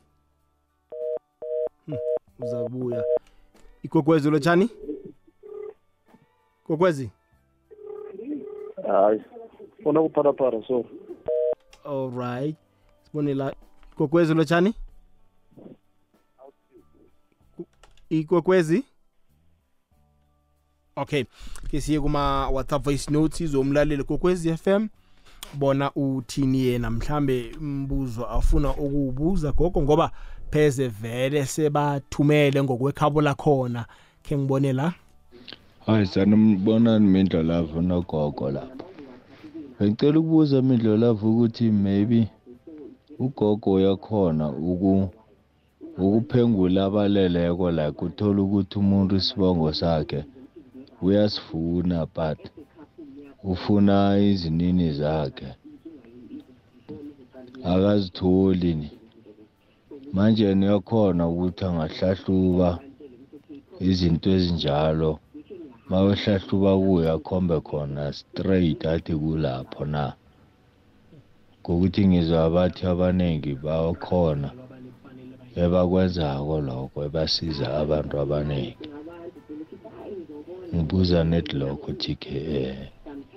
uzabuya 2.42 3.04
igogwezi 3.82 4.30
lotshani 4.30 4.70
gogwezi 6.68 7.10
hayi 8.86 9.22
funa 9.82 10.02
kupharapara 10.02 10.62
so 10.68 10.84
alright 11.84 12.56
sibone 13.04 13.34
la 13.34 13.54
igogwezi 13.92 14.34
lotshani 14.34 14.74
igogwezi 18.10 18.84
okay 21.00 21.24
ke 21.70 21.80
siye 21.80 22.00
kuma 22.00 22.48
WhatsApp 22.48 22.84
voice 22.84 23.10
notes 23.10 23.40
izomlaleli 23.40 24.04
kokwezi 24.04 24.56
FM 24.56 24.88
bona 25.54 25.92
uthini 25.94 26.60
yena? 26.60 26.90
Mhlambe 26.90 27.52
umbuzo 27.60 28.26
afuna 28.26 28.70
ukuwubuza 28.70 29.52
gogo 29.52 29.82
ngoba 29.82 30.10
pheze 30.50 30.88
vele 30.88 31.46
sebathumele 31.46 32.62
ngokwekhabo 32.62 33.20
lakhona. 33.20 33.86
Ke 34.22 34.38
ngibone 34.38 34.72
la. 34.72 34.92
Hayi 35.86 36.06
sanibona 36.06 36.98
nimindlo 36.98 37.42
lavo 37.42 37.82
nogogo 37.82 38.50
lapho. 38.50 38.84
Ngicela 39.82 40.18
ukubuza 40.18 40.58
imindlo 40.58 40.96
lavo 40.96 41.30
ukuthi 41.30 41.70
maybe 41.70 42.28
ugogo 43.18 43.72
uyakhona 43.72 44.48
uku 44.48 45.08
ukuphengula 45.98 46.84
abaleleko 46.84 47.70
like 47.70 48.04
uthola 48.04 48.42
ukuthi 48.42 48.78
umuntu 48.78 49.16
isibongo 49.16 49.72
sakhe 49.72 50.24
uyasifuna 51.02 52.06
but 52.16 52.38
ufuna 53.42 54.18
izinini 54.18 54.92
zakhe. 54.92 55.48
Akazitholi 57.64 58.74
ni. 58.74 58.90
Manje 60.12 60.54
niyakhona 60.54 61.28
ukuthi 61.28 61.64
angahlahluba 61.64 62.78
izinto 63.88 64.28
ezinjalo. 64.36 65.18
Mawehlahluba 65.88 66.72
kuyo 66.82 67.08
akhombe 67.14 67.56
khona 67.68 68.12
straight 68.12 68.80
athi 68.92 69.14
kulapho 69.22 69.84
na. 69.84 70.04
Ngokuthi 71.60 72.02
ngizwa 72.08 72.38
abathi 72.44 72.82
abaningi 72.92 73.52
bakhona 73.64 74.50
ebakwenzako 75.62 76.56
lokho 76.66 76.98
ebasiza 77.06 77.66
abantu 77.82 78.14
abaningi 78.22 78.89
ngibuza 80.74 81.24
net 81.24 81.52
lokho 81.52 81.92
tk 81.92 82.26
eh 82.26 82.88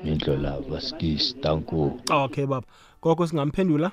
mindlo 0.04 0.38
lava 0.38 0.82
skis 0.82 1.36
tanku 1.42 2.00
okay 2.12 2.46
baba. 2.46 2.68
Gogo 3.02 3.28
singamphendula? 3.28 3.92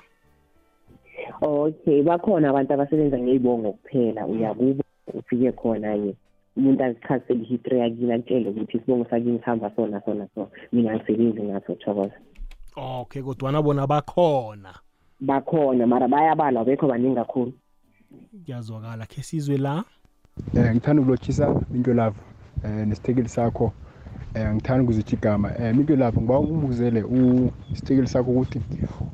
Okay 1.41 2.03
bakhona 2.03 2.49
abantu 2.49 2.73
abasebenza 2.73 3.19
ngey'bongo 3.19 3.71
kuphela. 3.71 4.25
Uyakuba 4.25 4.83
ufike 5.13 5.51
khona-ke 5.51 6.15
umuntu 6.57 6.83
azichazisele 6.83 7.43
ihistory 7.43 7.79
yakini 7.79 8.13
akutshele 8.13 8.49
ukuthi 8.49 8.77
isibongo 8.77 9.05
sakini 9.09 9.39
sihamba 9.39 9.71
sona 9.75 10.01
sona 10.05 10.27
so 10.35 10.49
mina 10.71 10.95
ngisebenzi 10.95 11.43
ngaso 11.43 11.75
thokoza 11.75 12.17
okay 12.75 13.21
kodwana 13.21 13.61
bona 13.61 13.87
bakhona. 13.87 14.73
Bakhona 15.19 15.87
mara 15.87 16.07
bayabalwa 16.07 16.65
bekho 16.65 16.87
baningi 16.87 17.15
kakhulu. 17.15 17.53
Kuyazwakala 18.45 19.05
khe 19.05 19.23
sizwe 19.23 19.57
la? 19.57 19.83
Um 20.53 20.75
ngithanda 20.75 21.01
ukulotshisa 21.01 21.61
minto 21.69 21.93
lavo 21.93 22.30
um 22.63 22.85
nesithekeli 22.89 23.29
sakho 23.29 23.73
um 24.35 24.53
ngithanda 24.55 24.83
ukuzithi 24.83 25.15
igama. 25.15 25.51
Um 25.59 25.73
minto 25.77 25.95
lavo 25.95 26.21
ngiba 26.21 26.39
umbuzele 26.39 27.03
isithekeli 27.73 28.07
sakho 28.07 28.31
ukuthi 28.31 28.61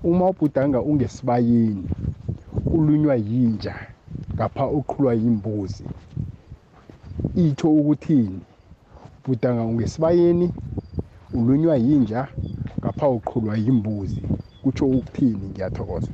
uma 0.03 0.29
ubhudanga 0.29 0.81
ungesibayeni 0.81 1.85
ulunywa 2.71 3.15
yinja 3.15 3.75
ngapha 4.35 4.67
uqhulwa 4.67 5.13
yimbuzi 5.13 5.85
itsho 7.35 7.69
ukuthini 7.73 8.41
ubhudanga 9.25 9.61
ungesibayeni 9.63 10.51
ulunywa 11.33 11.75
yinja 11.77 12.27
ngapha 12.79 13.09
uqhulwa 13.09 13.57
yimbuzi 13.57 14.21
kutsho 14.61 14.85
ukuthini 14.85 15.47
ngiyathokoza. 15.49 16.09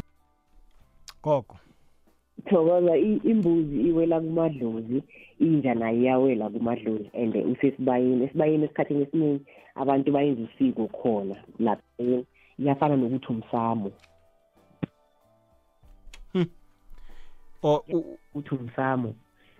Gogo. 1.23 1.55
Thokoza 2.45 2.97
imbuzi 2.97 3.81
iwela 3.81 4.21
kumadlozi. 4.21 5.03
Inja 5.43 5.73
nayo 5.75 5.99
iyawela 6.01 6.49
kumadlozi 6.49 7.09
and 7.13 7.35
usesibayeni. 7.35 8.23
Esibayeni 8.25 8.63
esikhathini 8.65 9.03
esiningi 9.03 9.45
abantu 9.75 10.11
bayenza 10.11 10.41
usiko 10.43 10.87
khona 10.87 11.35
lapha. 11.59 12.23
Iyafana 12.59 12.95
nokuthi 12.95 13.27
umsamo. 13.33 13.91
O 17.63 17.83
uthi 18.35 18.55
umsamo 18.55 19.13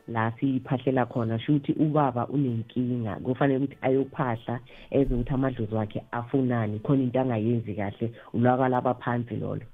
la 0.07 0.31
siphahlela 0.39 1.05
khona 1.05 1.39
shuthi 1.39 1.71
ubaba 1.79 2.27
unenkinga 2.27 3.15
kufanele 3.15 3.65
ukuthi 3.65 3.77
ayophahla 3.81 4.59
eze 4.91 5.13
ukuthi 5.13 5.33
amadlozi 5.33 5.75
wakhe 5.75 6.03
afunani 6.11 6.79
khona 6.79 7.03
into 7.03 7.19
angayenzi 7.19 7.73
kahle 7.75 8.11
ulwakala 8.33 8.77
abaphansi 8.77 9.35
lolo. 9.35 9.65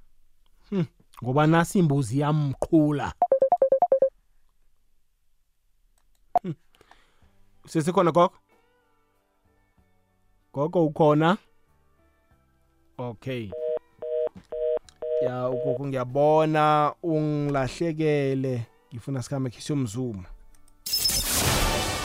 Ngoba 1.24 1.48
nasi 1.48 1.80
imbuzi 1.80 2.20
yamqhula. 2.20 3.14
Sesikhona 7.70 8.12
gogo? 8.12 8.34
Gogo 10.54 10.86
ukhona? 10.86 11.38
Okay. 12.98 13.52
Ya 15.22 15.50
ugogo 15.50 15.88
ngiyabona. 15.88 16.94
Ungilahlekele. 17.04 18.66
Ngifuna 18.94 19.24
sikhambe 19.24 19.50
khisi 19.50 19.72
yomzuma 19.72 20.26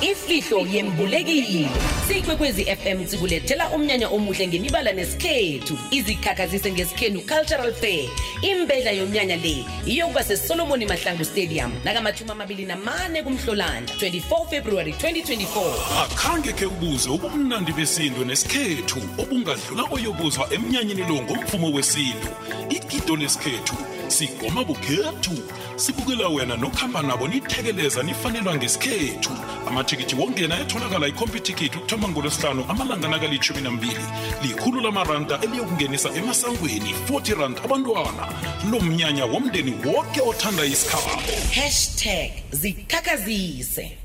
ifihlo 0.01 0.67
yembulekile. 0.67 1.69
Sikwekwezi 2.09 2.65
fm 2.65 3.07
sikulethela 3.07 3.71
umnyanya 3.71 4.09
omuhle 4.09 4.49
ngemibala 4.49 4.93
nesikhethu. 4.93 5.79
Izikhakhazise 5.91 6.73
ngesikhenu 6.73 7.21
cultural 7.21 7.75
fair. 7.75 8.09
Imbedla 8.43 8.91
yomnyanya 8.91 9.37
le 9.37 9.65
iyokuba 9.87 10.25
sesolomoni 10.25 10.87
mahlangu 10.87 11.25
stadium 11.25 11.73
nakamashumi 11.85 12.31
amabili 12.31 12.65
namane 12.67 13.23
kumhlolanja 13.23 13.95
24 13.95 14.49
february 14.51 14.93
2024 14.93 16.05
akhange 16.05 16.53
khe 16.53 16.67
ubuze 16.67 17.11
ubumnandi 17.11 17.73
besintu 17.73 18.25
nesikhethu 18.25 18.99
obungadlula 19.19 19.83
oyobuzwa 19.91 20.53
emnyanyeni 20.53 21.03
lo 21.03 21.23
ngomvumo 21.23 21.71
wesintu. 21.73 22.29
Igido 22.71 23.17
lesikhethu 23.17 23.75
sigoma 24.09 24.65
bukhethu 24.65 25.39
sibukela 25.77 26.29
wena 26.29 26.57
nokuhamba 26.57 27.03
nabo 27.03 27.29
nithekeleza 27.29 28.03
nifanelwa 28.03 28.55
ngesikhethu. 28.57 29.31
Amathikithi 29.69 30.15
wongena 30.15 30.61
etholakala 30.61 31.09
ikhompyuthikithi 31.09 31.79
ukuthoma 31.79 32.09
ngolwesihlanu 32.09 32.65
amalanga 32.69 33.09
nakalitshumi 33.09 33.61
nambili. 33.63 34.05
Likhulu 34.43 34.81
lamaranda 34.81 35.41
eliyokungenisa 35.43 36.09
emasangweni 36.15 36.95
40 37.09 37.41
rand 37.41 37.59
abantwana. 37.65 38.29
Lo 38.71 38.81
mnyanya 38.81 39.25
womndeni 39.25 39.75
wonke 39.87 40.21
othanda 40.21 40.65
isikhabo. 40.65 41.23
Hashtag 41.55 42.31
zikhakhazise. 42.51 44.04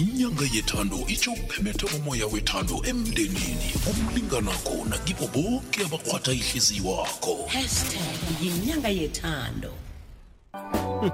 Inyanga 0.00 0.44
yethando 0.54 0.96
itsho 1.08 1.32
ukuphemetha 1.32 1.86
umoya 1.96 2.26
wethando 2.26 2.74
emndenini. 2.84 3.68
Umlinganakho 3.90 4.84
nakibo 4.88 5.26
boke 5.34 5.84
abakhwatha 5.84 6.32
ihliziyo 6.32 6.90
wakho. 6.90 7.34
Hashtag 7.46 8.18
yinyanga 8.42 8.88
yethando. 8.88 9.72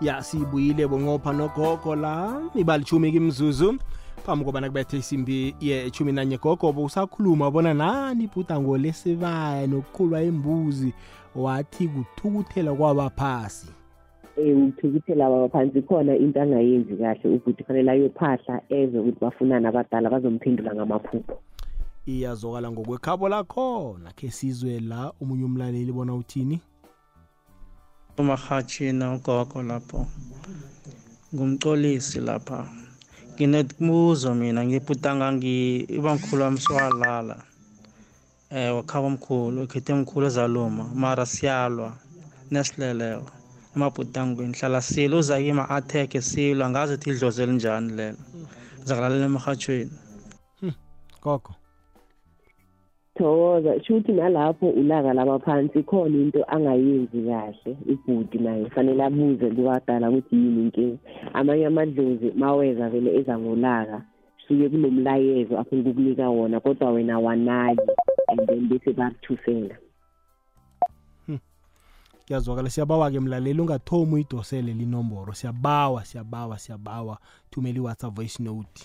Ya 0.00 0.22
siyibuyile 0.22 0.86
bonqopha 0.86 1.32
nogogo 1.32 1.96
la 1.96 2.42
ibalithumi 2.54 3.12
kimzuzu. 3.12 3.78
Phambi 4.26 4.44
kobana 4.44 4.68
kubethe 4.68 4.98
isimbi 4.98 5.54
yechumi 5.60 6.12
nanye 6.12 6.38
gogo 6.38 6.70
usakhuluma 6.84 7.50
bona 7.50 7.74
nani 7.74 8.24
ibhudango 8.24 8.78
lesibaya 8.78 9.66
nokuqhulwa 9.66 10.22
imbuzi 10.22 10.92
wathi 11.34 11.88
kuthukuthela 11.88 12.74
kwabaphasi 12.74 13.75
um 14.38 14.68
ukuthukuthela 14.68 15.30
babaphansi 15.30 15.82
khona 15.82 16.16
into 16.16 16.40
angayenzi 16.40 16.96
kahle 16.96 17.36
ukuthi 17.36 17.64
fanele 17.64 17.90
ayophahla 17.90 18.60
eze 18.68 18.98
ukuthi 18.98 19.20
bafunani 19.20 19.66
abadala 19.66 20.10
bazomphendula 20.10 20.74
ngamaphupho. 20.74 21.38
Iyazokala 22.06 22.70
ngokwekhabo 22.70 23.28
lakhona 23.28 24.12
khe 24.16 24.30
sizwe 24.30 24.80
la 24.80 25.12
omunye 25.20 25.44
umlaleli 25.44 25.92
bona 25.92 26.14
uthini? 26.14 26.60
Umarhatshina 28.18 29.14
ugogo 29.14 29.62
lapho. 29.62 30.06
Ngumcolisi 31.34 32.20
lapha. 32.20 32.68
Nginemibuzo 33.34 34.34
mina 34.34 34.64
ngibhutanga 34.64 35.32
ibamkhulu 35.96 36.42
wami 36.42 36.60
siwalala. 36.60 37.36
Um 38.50 38.76
wakhaba 38.76 39.06
omkhulu 39.06 39.62
ekhethe 39.62 39.94
mkhulu 39.94 40.26
ezaluma 40.26 40.84
mara 40.94 41.26
siyalwa 41.26 41.92
nesilelewa 42.50 43.36
emabhutangweni 43.76 44.56
hlala 44.58 44.80
silo 44.80 45.18
uza 45.18 45.36
kima 45.42 45.64
atheke 45.76 46.20
silwa 46.20 46.70
ngazi 46.70 46.94
ukuthi 46.94 47.10
idlozi 47.10 47.42
elinjani 47.42 47.92
lelo. 47.98 48.18
Ngizakulalela 48.78 49.26
emarhatshweni 49.26 49.94
gogo. 51.22 51.52
Thokoza 53.16 53.72
shuthi 53.84 54.12
nalapho 54.12 54.66
ulaka 54.68 55.12
labaphansi 55.12 55.82
khona 55.82 56.16
into 56.22 56.40
angayenzi 56.54 57.20
kahle 57.28 57.72
ibhudi 57.92 58.38
naye 58.38 58.64
kufanele 58.64 59.02
abuze 59.04 59.46
kubadala 59.56 60.10
ukuthi 60.10 60.36
yini 60.36 60.62
inkinga 60.62 60.98
amanye 61.34 61.66
amadlozi 61.66 62.28
maweza 62.36 62.90
vele 62.92 63.10
eza 63.18 63.38
ngolaka 63.38 63.98
suke 64.48 64.68
kunomlayezo 64.68 65.58
afuna 65.58 65.80
ukukunika 65.80 66.28
wona 66.28 66.60
kodwa 66.60 66.90
wena 66.90 67.18
wanayi 67.18 67.78
and 68.28 68.40
then 68.46 68.68
bese 68.68 68.92
bakuthusela 68.92 69.76
kuyazwakala 72.26 72.70
siyabawa-ke 72.70 73.20
mlaleli 73.20 73.60
ungathomi 73.60 74.14
uyidosele 74.14 74.72
linomboro 74.72 75.34
siyabawa 75.34 76.04
siyabawa 76.04 76.58
siyabawa. 76.58 77.18
Thumela 77.50 77.78
i-whatsapp 77.78 78.14
voice 78.14 78.42
note. 78.42 78.80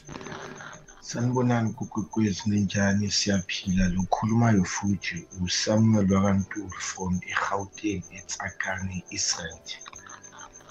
Sanibonani 1.02 1.74
kugwegwezi 1.74 2.42
ninjani 2.50 3.12
siyaphila. 3.12 3.90
Lo 3.90 4.04
khulumayo 4.04 4.64
futhi 4.64 5.28
usamuel 5.46 6.14
wakantuli 6.14 6.80
from 6.80 7.20
i-gauteng 7.32 8.04
etsakani 8.18 9.04
israel. 9.10 9.60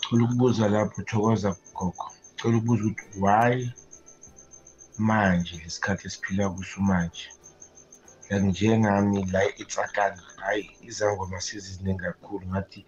Cela 0.00 0.24
ukubuza 0.24 0.68
lapho. 0.68 1.02
Thokoza 1.02 1.56
gogo. 1.74 2.06
Cela 2.36 2.56
ukubuza 2.56 2.84
ukuthi 2.84 3.18
why 3.20 3.70
manje 4.98 5.56
lesikhathi 5.64 6.06
esiphila 6.06 6.50
kuso 6.50 6.80
manje? 6.80 7.26
Like 8.30 8.46
njengami 8.46 9.24
la 9.32 9.42
etsakani 9.58 10.20
hhayi 10.40 10.64
izangoma 10.88 11.38
seziziningi 11.46 12.02
kakhulu 12.04 12.44
ngathi 12.50 12.80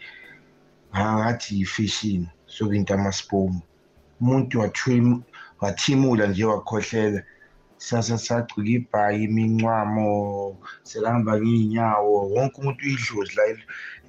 ngathi 1.18 1.50
yi-fashion 1.58 2.22
sokinto 2.54 2.92
amaspomu 2.94 3.60
umuntu 4.20 4.54
wathimula 5.60 6.24
nje 6.26 6.44
wakhohlela 6.52 7.20
sasa 7.88 8.18
sagcika 8.26 8.62
ibhayi 8.76 9.24
imincwamo 9.26 10.08
selahamba 10.88 11.32
ngey'nyawo 11.40 12.14
wonke 12.34 12.56
umuntu 12.60 12.80
uyidlozi 12.84 13.32
la 13.38 13.44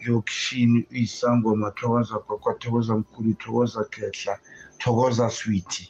lokishini 0.06 0.80
uyisangoma 0.92 1.68
thokoza 1.78 2.16
gogo 2.26 2.52
thokoza 2.62 2.94
mkhulu 3.00 3.34
thokoza 3.42 3.82
khehla 3.94 4.34
thokoza 4.82 5.26
sweetie. 5.38 5.90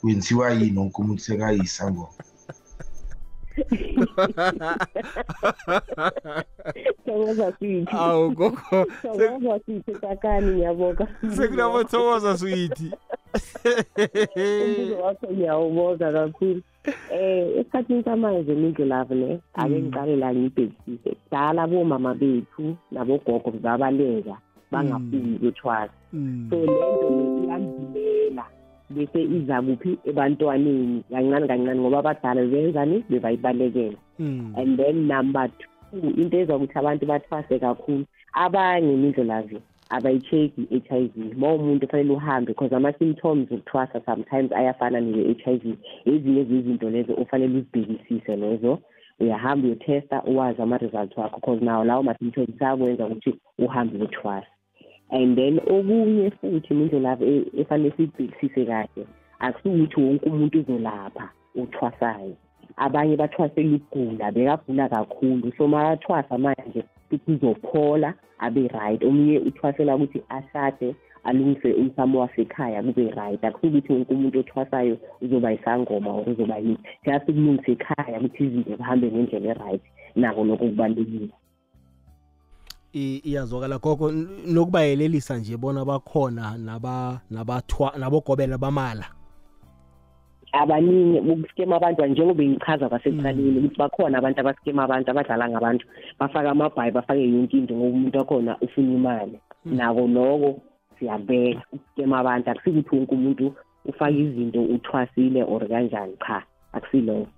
Kwenziwa 0.00 0.50
yini 0.58 0.78
wonke 0.78 0.98
umuntu 1.02 1.22
sekayisangoma? 1.26 2.14
Thokoza 7.04 7.52
sithi 7.58 7.96
awu 7.96 8.30
gogo. 8.30 8.86
Thokoza 9.02 9.60
sithi 9.66 9.92
kakani 9.92 10.52
ngiyabonga 10.52 11.06
sekunabothokoza 11.36 12.38
sweethi 12.38 12.88
umbuzo 13.34 14.96
wakho 15.02 15.26
ngiyawubonga 15.32 16.12
kakhulu 16.12 16.62
eh 17.12 17.58
esikhathini 17.58 18.04
samanje 18.04 18.54
mindlulavu 18.54 19.14
ne 19.14 19.40
ake 19.54 19.76
ngiqale 19.82 20.16
la 20.16 20.34
ngibhekisise 20.34 21.10
kudala 21.20 21.66
bomama 21.66 22.14
bethu 22.14 22.76
nabogogo 22.92 23.50
babaleka 23.64 24.36
bangafuni 24.72 25.36
ukuthwasa 25.36 25.96
so 26.48 26.56
lento 26.72 27.08
le 27.16 27.24
iyandlulela 27.40 28.44
bese 28.92 29.20
iza 29.36 29.62
kuphi 29.62 29.98
ebantwaneni 30.04 31.02
kancane 31.10 31.46
kancane 31.48 31.80
ngoba 31.80 31.98
abadala 31.98 32.42
benzani 32.52 33.04
bebayibalekela. 33.10 33.98
And 34.58 34.78
then 34.78 35.06
number 35.08 35.48
two 35.58 36.12
into 36.20 36.36
ezwa 36.38 36.56
ukuthi 36.56 36.78
abantu 36.78 37.06
bathwase 37.06 37.58
kakhulu 37.58 38.04
abanye 38.34 38.96
mindlulavu 38.96 39.58
abayi-check-i 39.92 40.62
i-H_I_V 40.76 41.36
ma 41.36 41.52
umuntu 41.54 41.88
fanele 41.90 42.12
uhambe 42.12 42.46
because 42.46 42.72
ama-symptoms 42.72 43.48
okuthwasa 43.52 44.00
sometimes 44.06 44.50
ayafana 44.52 45.00
neye-H_I_V 45.00 45.76
ezinye 46.06 46.44
zezinto 46.44 46.90
lezo 46.90 47.12
ufanele 47.14 47.58
uzibhekisise 47.58 48.36
lezo. 48.36 48.78
Uyahamba 49.20 49.66
uyotesta 49.66 50.22
uwazi 50.24 50.62
ama-result 50.62 51.16
wakho 51.16 51.40
because 51.40 51.64
nawo 51.64 51.84
lawo 51.84 52.02
ma-symptoms 52.02 52.62
ayakwenza 52.62 53.06
ukuthi 53.06 53.34
uhambe 53.58 53.96
uyothwasa 53.96 54.46
and 55.12 55.36
then 55.36 55.60
okunye 55.60 56.30
futhi 56.40 56.74
indlela 56.74 57.18
efanele 57.60 57.92
siyibhekisise 57.96 58.64
kahle 58.64 59.06
akusukuthi 59.38 60.00
wonke 60.00 60.28
umuntu 60.28 60.60
uzolapha 60.60 61.28
uthwasayo. 61.54 62.36
Abanye 62.76 63.16
bathwasela 63.16 63.76
ukugula 63.76 64.32
bekagula 64.32 64.88
kakhulu. 64.88 65.52
So 65.58 65.68
makathwasa 65.68 66.38
manje 66.38 66.84
futhi 67.10 67.32
uzophola 67.32 68.14
abe 68.38 68.68
right. 68.68 69.04
Omunye 69.04 69.38
uthwasela 69.38 69.96
ukuthi 69.96 70.22
ashade 70.28 70.94
alungise 71.24 71.72
umsamo 71.72 72.20
wasekhaya 72.20 72.82
kube 72.82 73.10
right. 73.10 73.44
Akusukuthi 73.44 73.92
wonke 73.92 74.14
umuntu 74.14 74.38
othwasayo 74.40 74.98
uzoba 75.20 75.52
isangoma 75.52 76.10
or 76.10 76.28
uzoba 76.28 76.58
yini. 76.58 76.78
Just 77.04 77.28
ukulungisa 77.28 77.72
ekhaya 77.72 78.20
ukuthi 78.20 78.44
izinto 78.44 78.76
zihambe 78.76 79.06
ngendlela 79.12 79.50
e-right. 79.50 79.82
Nako 80.16 80.44
lokho 80.44 80.64
kubalulekile. 80.66 81.28
I- 81.28 81.41
iyazwakala 82.92 83.78
gogo 83.78 84.10
n- 84.12 84.28
nokubayelelisa 84.46 85.36
nje 85.38 85.56
bona 85.56 85.84
bakhona 85.84 86.58
naba 86.58 87.20
nabathwa 87.30 87.92
nabogobela 87.98 88.58
bamala. 88.58 89.06
Abaningi 90.52 91.18
ukuskema 91.18 91.76
abantu 91.76 92.06
njengoba 92.06 92.44
ngichaza 92.44 92.88
kwasekuqaleni 92.88 93.58
ukuthi 93.58 93.76
bakhona 93.78 94.18
abantu 94.18 94.40
abaskema 94.40 94.84
abantu 94.84 95.10
abadlala 95.10 95.48
ngabantu 95.48 95.86
bafake 96.18 96.48
amabhayi 96.48 96.92
bafake 96.92 97.22
yonke 97.32 97.56
into 97.56 97.74
ngoba 97.74 97.88
umuntu 97.96 98.18
wakhona 98.18 98.56
ufuna 98.60 98.92
imali. 98.92 99.38
Nako 99.64 100.06
loko 100.06 100.60
siyabeka 100.98 101.62
ukuskema 101.72 102.18
abantu 102.18 102.50
akusikuthi 102.50 102.96
wonke 102.96 103.14
umuntu 103.14 103.54
ufake 103.84 104.18
izinto 104.18 104.62
uthwasile 104.62 105.42
or 105.42 105.68
kanjani 105.68 106.16
cha 106.26 106.42
akusiloko 106.72 107.28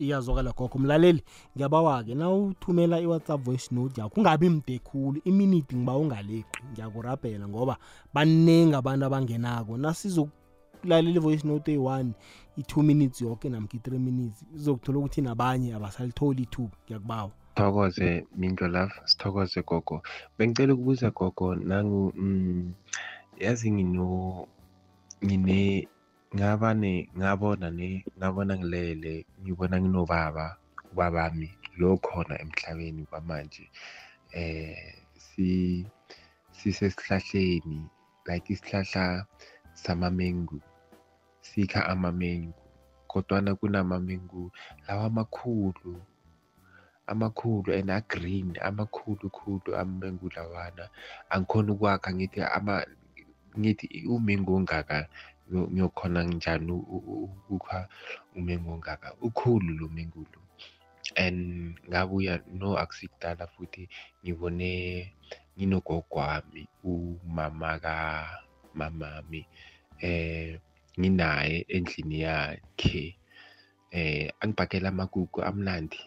iyazwakala 0.00 0.52
gogo. 0.52 0.78
Mlaleli 0.78 1.22
ngiyabawa-ke 1.56 2.14
na 2.14 2.30
uthumela 2.30 3.00
i-whatsapp 3.00 3.44
voice 3.44 3.68
note 3.74 4.00
yakho 4.00 4.14
kungabi 4.14 4.48
mde 4.48 4.78
khulu. 4.78 5.20
Iminiti 5.24 5.76
ngiba 5.76 5.96
ungaleqi 5.96 6.60
ngiyakurabhela 6.72 7.48
ngoba 7.48 7.76
baningi 8.14 8.74
abantu 8.74 9.06
abangenako. 9.06 9.76
Nasizokulalela 9.76 11.10
i-voice 11.10 11.44
note 11.44 11.70
eyi-one 11.72 12.12
i-two 12.56 12.82
minutes 12.82 13.20
yoke 13.20 13.48
namkha 13.48 13.76
i-three 13.76 13.98
minutes 13.98 14.44
izokuthola 14.54 14.98
ukuthi 14.98 15.20
nabanye 15.22 15.74
abasalitholi 15.74 16.42
ithuba 16.42 16.76
ngiyakubawa. 16.84 17.32
Sithokoze 17.54 18.26
mindlo 18.36 18.68
love. 18.68 18.92
Sithokoze 19.04 19.62
gogo. 19.62 20.02
Bengicela 20.38 20.74
ukubuza 20.74 21.10
gogo 21.10 21.54
nangu 21.54 22.12
mm, 22.16 22.72
yazi 23.38 23.72
ngino 23.72 24.46
ngine 25.24 25.88
ngaba 26.36 26.68
ngabona 27.18 27.66
ngabona 28.18 28.52
ngilele 28.58 29.14
ngibona 29.42 29.76
nginobaba 29.80 30.46
ubabami 30.90 31.48
lo 31.78 31.90
khona 32.04 32.34
emhlabeni 32.42 33.02
kwamanje 33.10 33.64
si 35.26 35.50
sisesihlahleni 36.58 37.78
like 38.26 38.46
isihlahla 38.54 39.04
samamengu 39.82 40.58
sikha 41.48 41.80
amamengu 41.92 42.62
kodwana 43.10 43.50
kunamamengu 43.58 44.42
lawa 44.86 45.04
amakhulu 45.10 45.94
amakhulu 47.10 47.68
and 47.74 47.90
a-green 47.90 48.48
amakhulu 48.68 49.26
khulu 49.36 49.70
amengu 49.80 50.30
lawana 50.36 50.84
angikhona 51.30 51.72
ukwakha 51.72 52.14
ngithi 52.14 52.40
ngithi 53.58 53.86
umengu 54.06 54.54
ongaka 54.54 55.08
ngiyokhona 55.50 56.22
njani 56.22 56.72
ukukha 56.72 57.88
umengu 58.36 58.72
ongaka 58.72 59.08
ukhulu 59.26 59.70
lo 59.80 59.88
mengu 59.88 60.22
lo 60.32 60.40
and 61.16 61.74
ngabuya 61.88 62.40
no 62.58 62.78
akusikudala 62.78 63.46
futhi 63.46 63.88
ngibone 64.22 64.70
nginogogwami 65.56 66.62
umama 66.84 67.78
kamamami 67.84 69.42
eh 70.00 70.60
nginaye 70.98 71.66
endlini 71.68 72.18
yakhe. 72.26 73.16
Eh 73.90 74.30
angibhakela 74.40 74.88
amakuku 74.88 75.42
amnandi 75.42 76.00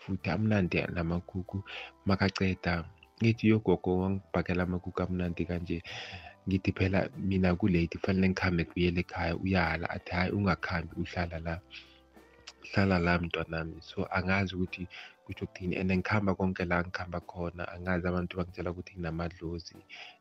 futhi 0.00 0.28
amnandi 0.30 0.76
namakuku 0.94 1.62
makaceda 2.08 2.84
ngithi 3.22 3.44
yogogo 3.50 3.90
wangibhakela 4.02 4.62
amakuku 4.64 4.98
amnandi 5.02 5.42
kanje. 5.46 5.78
Ngithi 6.48 6.72
phela 6.72 7.00
mina 7.28 7.50
kulate 7.60 7.98
fanele 8.02 8.28
ngikhambe 8.28 8.64
kubuyela 8.64 9.00
ekhaya 9.00 9.34
uyala 9.36 9.86
athi 9.90 10.10
hayi 10.16 10.30
ungakhambi 10.32 10.92
uhlala 11.02 11.38
la 11.46 11.54
hlala 12.68 12.98
la 12.98 13.18
mntwanami 13.18 13.76
so 13.90 13.98
angazi 14.16 14.54
ukuthi 14.54 14.88
kusho 15.24 15.44
ukuthini 15.44 15.76
and 15.80 15.92
ngikhamba 15.92 16.34
konke 16.34 16.64
la 16.64 16.80
ngikhamba 16.82 17.20
khona 17.20 17.62
angazi 17.74 18.04
abantu 18.08 18.36
bangitshela 18.36 18.70
ukuthi 18.70 18.92
nginamadlozi 18.94 19.76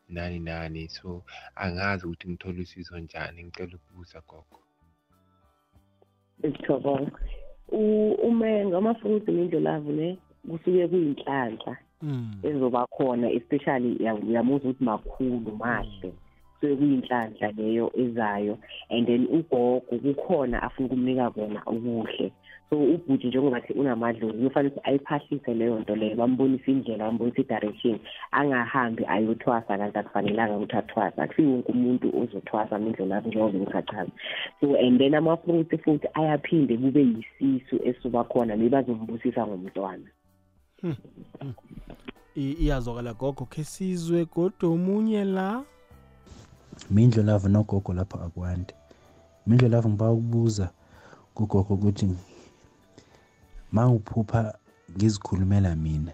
nani 0.10 0.40
nani. 0.40 0.90
So 0.90 1.24
angazi 1.56 2.06
ukuthi 2.06 2.30
ngithole 2.30 2.62
usizo 2.62 3.00
njani 3.00 3.44
ngicela 3.44 3.76
ukubuza 3.76 4.22
gogo. 4.28 4.60
Esithokoza 6.44 7.12
umengo 8.28 8.78
ama-fruit 8.78 9.28
nendlolavu 9.28 9.92
ne 9.92 10.18
kusuke 10.50 10.88
kuyinhlanhla. 10.88 11.74
Ezoba 12.44 12.88
khona 12.88 13.32
especially 13.32 13.98
ya- 14.04 14.16
uyamuzwa 14.16 14.70
ukuthi 14.70 14.84
makhulu 14.84 15.52
mahle. 15.60 16.14
Kusuke 16.60 16.76
kuyinhlanhla 16.76 17.52
leyo 17.52 17.92
ezayo. 17.96 18.58
And 18.90 19.08
then 19.08 19.28
ugogo 19.28 19.82
kukhona 19.82 20.64
afuna 20.64 20.88
ukumnika 20.88 21.30
kona 21.32 21.62
okuhle. 21.66 22.32
So 22.70 22.76
ubhuti 22.76 23.28
njengoba 23.28 23.62
thi 23.62 23.74
unamadlozi 23.74 24.44
kufanele 24.44 24.74
ukuthi 24.76 24.90
ayiphahlise 24.90 25.54
leyo 25.54 25.80
nto 25.80 25.96
leyo 25.96 26.16
bambonise 26.16 26.72
indlela 26.72 27.06
bambonise 27.06 27.42
i-direction. 27.42 28.00
Angahambi 28.32 29.06
ayothwasa 29.08 29.78
kanti 29.78 29.98
akufanelanga 29.98 30.56
ukuthi 30.58 30.76
athwase 30.76 31.22
akusiwo 31.22 31.52
wonke 31.52 31.72
umuntu 31.72 32.12
ozothwasa 32.22 32.80
mindlolavu 32.80 33.28
njengoba 33.28 33.60
ngisachaza 33.60 34.12
so 34.60 34.76
and 34.76 35.00
then 35.00 35.14
ama-fruit 35.16 35.82
futhi 35.84 36.08
ayaphinde 36.14 36.78
kube 36.78 37.02
yisisu 37.02 37.80
esuba 37.84 38.24
khona 38.24 38.58
maybe 38.58 38.78
azombusisa 38.78 39.48
ngomntwana. 39.48 40.04
I- 40.04 40.17
iyazwakala 42.36 43.14
gogo 43.14 43.46
khe 43.46 43.64
sizwe 43.64 44.26
kodwa 44.26 44.70
omunye 44.70 45.24
la. 45.26 45.64
Mindlo 46.92 47.24
lavo 47.24 47.48
nogogo 47.50 47.94
lapha 47.94 48.22
akwande. 48.26 48.74
Mindlo 49.48 49.68
lavo 49.70 49.90
ngiba 49.90 50.12
ukubuza 50.12 50.70
kugogo 51.34 51.74
ukuthi 51.74 52.10
ma 53.72 53.88
uphupha 53.90 54.58
ngizikhulumela 54.98 55.76
mina 55.76 56.12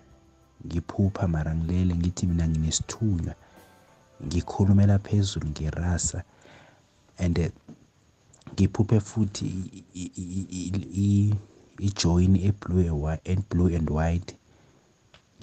ngiphupha 0.65 1.27
mara 1.27 1.55
ngilele 1.55 1.95
ngithi 1.95 2.27
mina 2.27 2.47
nginesithunywa 2.47 3.35
ngikhulumela 4.25 4.99
phezulu 4.99 5.47
ngirasa 5.47 6.23
and 7.17 7.37
eh, 7.37 7.51
ngiphuphe 8.53 8.99
futhi 8.99 9.45
i- 9.45 9.83
i- 9.93 10.11
i- 10.15 10.47
i- 10.49 10.87
i- 10.95 11.35
ijoyini 11.79 12.45
eblue 12.45 12.87
and 12.89 13.01
whi- 13.03 13.31
and 13.31 13.43
blue 13.49 13.75
and 13.77 13.89
white. 13.89 14.35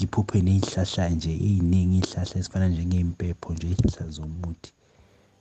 Ngiphuphe 0.01 0.41
ney'hlahla 0.41 1.05
nje 1.15 1.33
ey'ningi 1.49 1.99
iy'hlahla 2.01 2.35
ezifana 2.41 2.67
njengey'mpepho 2.69 3.49
nje 3.53 3.67
iy'hlahla 3.69 4.05
zomuthi. 4.17 4.71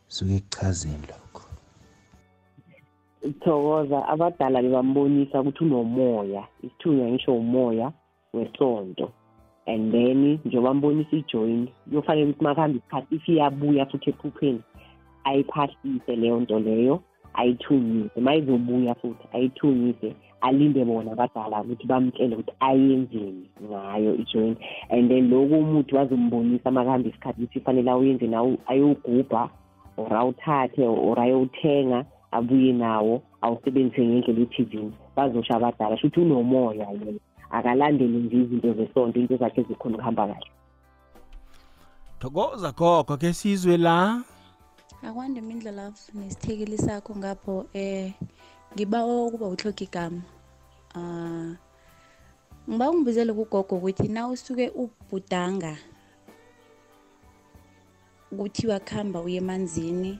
Suke 0.07 0.39
kuchazeni 0.39 1.05
lokho. 1.11 1.43
Thokoza 3.43 3.99
abadala 4.11 4.61
bebambonisa 4.61 5.41
ukuthi 5.41 5.63
unomoya 5.63 6.43
isithunywa 6.65 7.07
ngisho 7.09 7.31
umoya 7.35 7.87
wesonto. 8.33 9.07
And 9.65 9.91
then 9.91 10.39
njengoba 10.45 10.73
mbonisa 10.73 11.15
ijoyini 11.15 11.71
kuyofanele 11.89 12.25
ukuthi 12.25 12.43
makuhamba 12.43 12.77
isikhathi 12.77 13.15
if 13.15 13.29
iyabuya 13.29 13.85
futhi 13.85 14.09
ephupheni 14.09 14.61
ayiphahlise 15.23 16.15
leyo 16.15 16.39
nto 16.39 16.59
leyo 16.59 17.01
ayithunyise. 17.33 18.19
Ma 18.21 18.35
izobuya 18.35 18.95
futhi 18.95 19.25
ayithunyise. 19.33 20.15
Alinde 20.41 20.85
bona 20.85 21.11
abadala 21.11 21.61
ukuthi 21.61 21.87
bamtshele 21.87 22.35
ukuthi 22.35 22.53
ayenzeni 22.59 23.45
ngayo 23.63 24.15
ijoyini 24.15 24.57
and 24.89 25.09
then 25.09 25.29
loku 25.29 25.55
umuthi 25.55 25.93
bazombonisa 25.93 26.71
makuhamba 26.71 27.09
isikhathi 27.09 27.43
ukuthi 27.43 27.59
fanele 27.59 27.91
awuyenze 27.91 28.27
nawo 28.27 28.57
ayowugubha 28.67 29.49
or 29.97 30.13
awuthathe 30.13 30.87
or 30.87 31.19
ayowuthenga 31.19 32.05
abuye 32.31 32.73
nawo 32.73 33.21
awusebenzise 33.41 34.05
ngendlela 34.05 34.41
ethizini 34.41 34.93
bazosho 35.15 35.53
abadala 35.55 35.97
shuthi 35.97 36.19
unomoya 36.19 36.87
yena. 36.91 37.19
Akalandeli 37.51 38.17
nje 38.17 38.37
izinto 38.37 38.73
zesonto 38.73 39.19
into 39.19 39.37
zakhe 39.37 39.63
zikhona 39.63 39.95
ukuhamba 39.95 40.27
kahle. 40.27 40.51
Thokoza 42.19 42.71
gogo 42.71 43.17
khe 43.17 43.33
sizwe 43.33 43.77
la. 43.77 44.21
Akwande 45.03 45.41
mindlo 45.41 45.71
love 45.71 45.99
nesithekeli 46.13 46.77
sakho 46.77 47.15
ngapho 47.15 47.65
eh 47.73 48.13
ngiba 48.73 49.05
ukuba 49.05 49.45
uhloga 49.47 49.83
igama. 49.83 50.21
Ah 50.95 51.53
ngiba 52.69 52.89
ungibizele 52.89 53.33
kugogo 53.33 53.75
ukuthi 53.75 54.07
na 54.07 54.27
usuke 54.27 54.69
ubhudanga 54.69 55.73
kuthiwa 58.37 58.79
khamba 58.79 59.21
uye 59.21 59.37
emanzini 59.41 60.19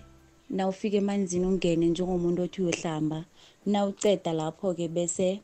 na 0.50 0.68
ufika 0.68 0.98
emanzini 0.98 1.46
ungene 1.46 1.86
njengomuntu 1.90 2.42
othi 2.42 2.62
uyohlamba 2.62 3.20
na 3.66 3.86
uceda 3.86 4.34
lapho-ke 4.34 4.88
bese 4.88 5.42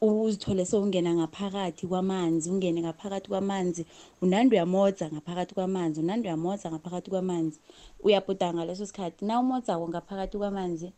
uzithole 0.00 0.64
sewungena 0.64 1.14
ngaphakathi 1.14 1.86
kwamanzi 1.86 2.50
ungene 2.50 2.80
ngaphakathi 2.82 3.28
kwamanzi 3.28 3.82
unandi 4.22 4.54
uyamodza 4.54 5.10
ngaphakathi 5.10 5.54
kwamanzi 5.54 6.00
unandi 6.00 6.28
uyamodza 6.28 6.70
ngaphakathi 6.70 7.10
kwamanzi. 7.10 7.58
Uyabhuda 8.04 8.54
ngaleso 8.54 8.86
sikhathi 8.86 9.24
na 9.24 9.40
umodzako 9.40 9.88
ngaphakathi 9.88 10.36
kwamanzi? 10.38 10.92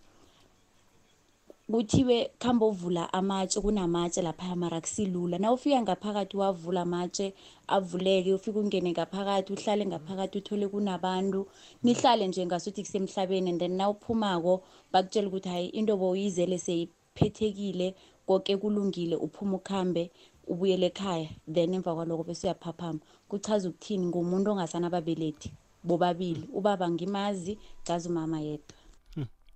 Kuthiwe 1.70 2.30
khamba 2.38 2.66
uvula 2.66 3.12
amatshe 3.12 3.60
kunamatshe 3.60 4.22
laphaya 4.22 4.56
mara 4.56 4.80
kusilula 4.80 5.38
na 5.38 5.52
ufika 5.52 5.82
ngaphakathi 5.82 6.36
wavula 6.36 6.80
amatshe 6.82 7.34
avuleke 7.68 8.34
ufike 8.34 8.58
ungene 8.58 8.90
ngaphakathi 8.92 9.52
uhlale 9.52 9.86
ngaphakathi 9.86 10.38
uthole 10.38 10.68
kunabantu 10.68 11.46
nihlale 11.82 12.28
nje 12.28 12.46
ngasuthi 12.46 12.82
kusemhlabeni 12.82 13.50
and 13.50 13.60
then 13.60 13.76
na 13.76 13.88
uphumako 13.88 14.62
bakutshela 14.92 15.28
ukuthi 15.28 15.48
hayi 15.48 15.66
into 15.68 15.96
bowuyizele 15.96 16.58
seyiphethekile 16.58 17.94
konke 18.26 18.56
kulungile 18.56 19.16
uphuma 19.16 19.56
ukhambe 19.56 20.10
ubuyele 20.46 20.86
ekhaya 20.86 21.28
then 21.52 21.74
emva 21.74 21.94
kwaloko 21.94 22.24
bese 22.24 22.46
uyaphaphama 22.46 23.00
kuchaza 23.28 23.68
ukuthini? 23.68 24.06
Ngumuntu 24.06 24.50
ongasanababelethi 24.50 25.52
bobabili. 25.84 26.48
Ubaba 26.52 26.90
ngimazi 26.90 27.58
ngazi 27.82 28.08
umama 28.08 28.40
yedwa. 28.40 28.76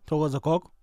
Thokoza 0.06 0.38
gogo. 0.40 0.70
i- 0.70 0.77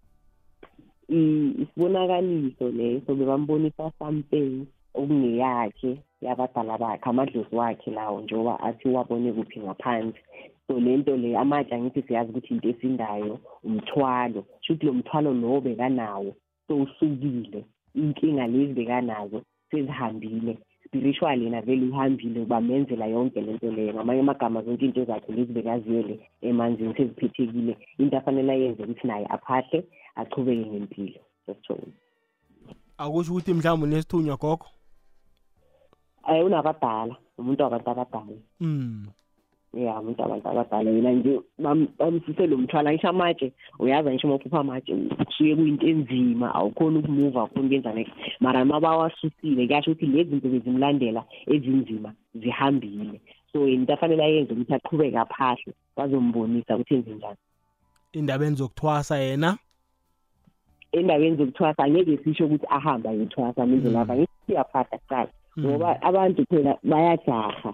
isibonakaliso 1.10 2.70
leso 2.70 3.16
bebambonisa 3.16 3.92
something 4.00 4.66
okungeyakhe 4.94 5.98
yabadala 6.22 6.78
bakhe 6.78 7.10
amadlozi 7.10 7.56
wakhe 7.56 7.92
lawo 7.92 8.22
njengoba 8.22 8.60
athi 8.60 8.88
wabone 8.90 9.32
kuphi 9.34 9.60
ngaphansi. 9.60 10.20
So 10.68 10.80
le 10.80 10.98
nto 10.98 11.18
le 11.18 11.38
amatshe 11.38 11.76
angithi 11.76 12.02
siyazi 12.02 12.30
ukuthi 12.32 12.54
into 12.54 12.70
esindayo 12.70 13.40
umthwalo. 13.64 14.46
Sho 14.62 14.74
ukuthi 14.74 14.86
lo 14.86 14.94
mthwalo 14.94 15.34
lowo 15.34 15.62
bekanawo 15.62 16.36
so 16.68 16.76
usukile 16.78 17.66
inkinga 17.96 18.48
lezi 18.48 18.74
bekanazo 18.74 19.42
sezihambile. 19.72 20.58
Spiritual 20.86 21.42
yena 21.42 21.62
vele 21.62 21.86
uhambile 21.90 22.46
bamenzela 22.46 23.06
yonke 23.06 23.42
le 23.42 23.54
nto 23.54 23.72
leyo. 23.72 23.94
Ngamanye 23.94 24.20
amagama 24.20 24.62
zonke 24.62 24.86
into 24.86 25.06
zakhe 25.06 25.32
lezi 25.32 25.54
bekaziyele 25.54 26.20
emanzini 26.42 26.94
seziphethekile 26.98 27.78
into 28.00 28.18
afanele 28.18 28.52
ayenze 28.52 28.84
ukuthi 28.84 29.08
naye 29.08 29.26
aphahle 29.30 29.84
achubeke 30.16 30.66
ngempilo 30.70 31.22
sesithoni 31.46 31.94
akusho 32.98 33.32
ukuthi 33.32 33.54
mhlawumbe 33.54 33.86
unesithunywa 33.88 34.38
gogo? 34.38 34.66
Um 36.28 36.46
unabadala 36.46 37.16
umuntu 37.38 37.64
wabantu 37.64 37.90
abadala. 37.90 38.38
Mm. 38.60 39.08
ya 39.74 40.00
umuntu 40.00 40.22
wabantu 40.22 40.48
abadala. 40.50 40.90
Yena 40.92 41.12
nje 41.12 41.42
bam- 41.60 41.88
bamsise 41.98 42.48
lo 42.48 42.58
mthwala 42.58 42.92
ngisho 42.94 43.10
amatshe 43.10 43.54
uyazi 43.80 44.10
ngisho 44.10 44.28
uma 44.28 44.36
ukhupha 44.36 44.60
amatshe 44.60 44.96
kusuke 44.96 45.56
kuyinto 45.56 45.88
enzima 45.88 46.56
awukhoni 46.56 46.98
ukumuva 46.98 47.40
awukhoni 47.40 47.68
ukwenza 47.68 47.94
next. 47.94 48.14
Mara 48.40 48.64
uma 48.64 48.80
bawasusile 48.80 49.68
kuyasho 49.68 49.92
ukuthi 49.92 50.06
lezi 50.06 50.30
zinto 50.30 50.50
bezimlandela 50.50 51.24
ezinzima 51.48 52.14
zihambile. 52.36 53.22
So 53.52 53.68
into 53.68 53.94
afanele 53.94 54.24
ayenze 54.24 54.54
ukuthi 54.54 54.74
aqhubeke 54.74 55.18
aphahle 55.18 55.74
bazombonisa 55.98 56.76
ukuthi 56.76 56.94
enze 56.96 57.12
njani 57.12 57.38
indabeni 58.14 58.56
zokuthwasa 58.56 59.18
yena 59.18 59.58
endaweni 60.98 61.38
zokuthwasa 61.38 61.84
angeke 61.84 62.18
sisho 62.24 62.46
ukuthi 62.46 62.66
ahambe 62.70 63.10
ayothwasa 63.10 63.66
mindlela 63.66 64.06
ngithi 64.06 64.52
uyaphahla 64.52 64.98
kuqala 64.98 65.30
ngoba 65.60 66.02
abantu 66.02 66.46
phela 66.50 66.78
bayajaha. 66.84 67.74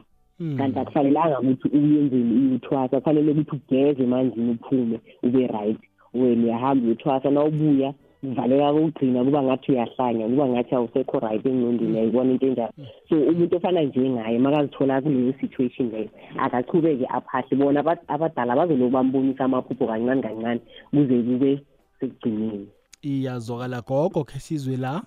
Kanti 0.58 0.80
akufanelanga 0.80 1.40
ukuthi 1.40 1.68
uyenzeni 1.78 2.34
uyothwasa 2.50 2.98
kufanele 3.00 3.32
ukuthi 3.32 3.56
ugeze 3.56 4.04
emanzini 4.04 4.52
uphume 4.52 4.98
ube 5.24 5.48
right. 5.48 5.80
Wena 6.14 6.44
uyahamba 6.44 6.86
uyothwasa 6.86 7.30
na 7.32 7.44
ubuya 7.44 7.94
kuvaleka 8.22 8.74
kokugcina 8.74 9.24
kuba 9.24 9.44
ngathi 9.44 9.72
uyahlanya 9.72 10.28
kuba 10.28 10.46
ngathi 10.48 10.76
awusekho 10.76 11.20
right 11.20 11.46
engqondweni 11.46 12.00
ayibona 12.00 12.32
into 12.32 12.48
enjalo. 12.48 12.74
So 13.10 13.16
umuntu 13.16 13.58
ofana 13.58 13.82
njengaye 13.82 14.40
makazithola 14.40 15.02
kuleyo 15.02 15.34
situation 15.42 15.92
leyo 15.92 16.10
akachubeke 16.38 17.06
aphahle. 17.10 17.58
Bona 17.58 17.80
aba- 17.80 18.08
abadala 18.08 18.56
bazoloku 18.56 18.92
bambonisa 18.94 19.46
amaphupho 19.46 19.88
kancane 19.88 20.22
kancane 20.22 20.62
kuze 20.94 21.18
kube 21.24 21.52
sekugcineni. 22.00 22.68
Iyazwakala 23.02 23.82
gogo 23.82 24.24
khe 24.24 24.40
sizwe 24.40 24.78
la? 24.78 25.04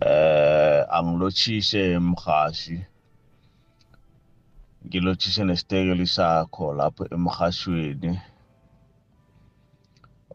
Eh 0.00 0.84
angilotshise 0.96 1.98
mhashi 1.98 2.84
ngilotshise 4.86 5.44
nesitekeli 5.44 6.06
sakho 6.06 6.74
lapho 6.74 7.04
emhashweni. 7.14 8.20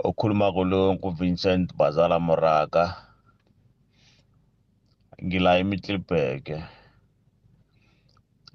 Okhuluma 0.04 0.52
kolo 0.52 0.94
nguvincent 0.94 1.74
bazala 1.78 2.20
moraka 2.20 2.84
ngila 5.24 5.58
emitliberg 5.62 6.46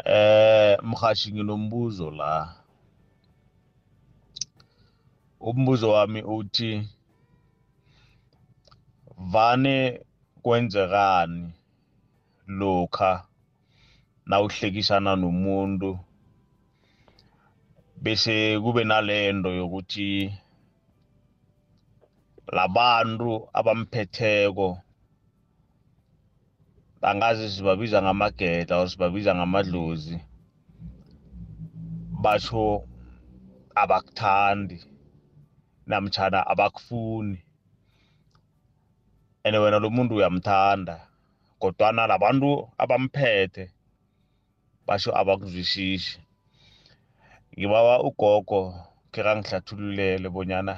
eh 0.04 0.78
mhashi 0.82 1.32
nginombuzo 1.32 2.10
la. 2.10 2.54
Umbuzo 5.40 5.90
wami 5.90 6.22
uthi 6.22 6.88
vane 9.16 10.00
kwenzekani 10.42 11.52
lokha 12.46 13.24
nawuhlekisana 14.26 15.16
nomuntu 15.16 15.98
bese 18.02 18.60
kube 18.62 18.84
nalento 18.84 19.50
yokuthi 19.58 20.34
labantu 22.56 23.48
abamphetheko 23.58 24.68
angazi 27.02 27.50
sibabiza 27.50 28.02
ngamagedla 28.02 28.76
or 28.80 28.88
sibabiza 28.90 29.34
ngamadlozi 29.34 30.18
basho 32.22 32.84
abakuthandi 33.74 34.78
namtshana 35.86 36.46
abakufuni. 36.52 37.45
And 39.46 39.56
wena 39.56 39.78
lo 39.78 39.90
muntu 39.90 40.14
uyamthanda 40.14 41.06
kodwana 41.60 42.06
labantu 42.06 42.68
abamphethe 42.78 43.70
basho 44.86 45.10
abakuzwisisi. 45.20 46.18
Ngibawa 47.54 48.02
ugogo 48.02 48.74
khe 49.12 49.22
kangihlathululele 49.22 50.28
bonyana 50.28 50.74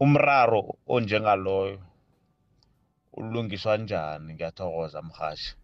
umraro 0.00 0.76
onjengaloyo 0.86 1.80
ulungiswa 3.16 3.76
njani 3.76 4.34
ngiyathokoza 4.34 5.02
mhashi 5.02 5.56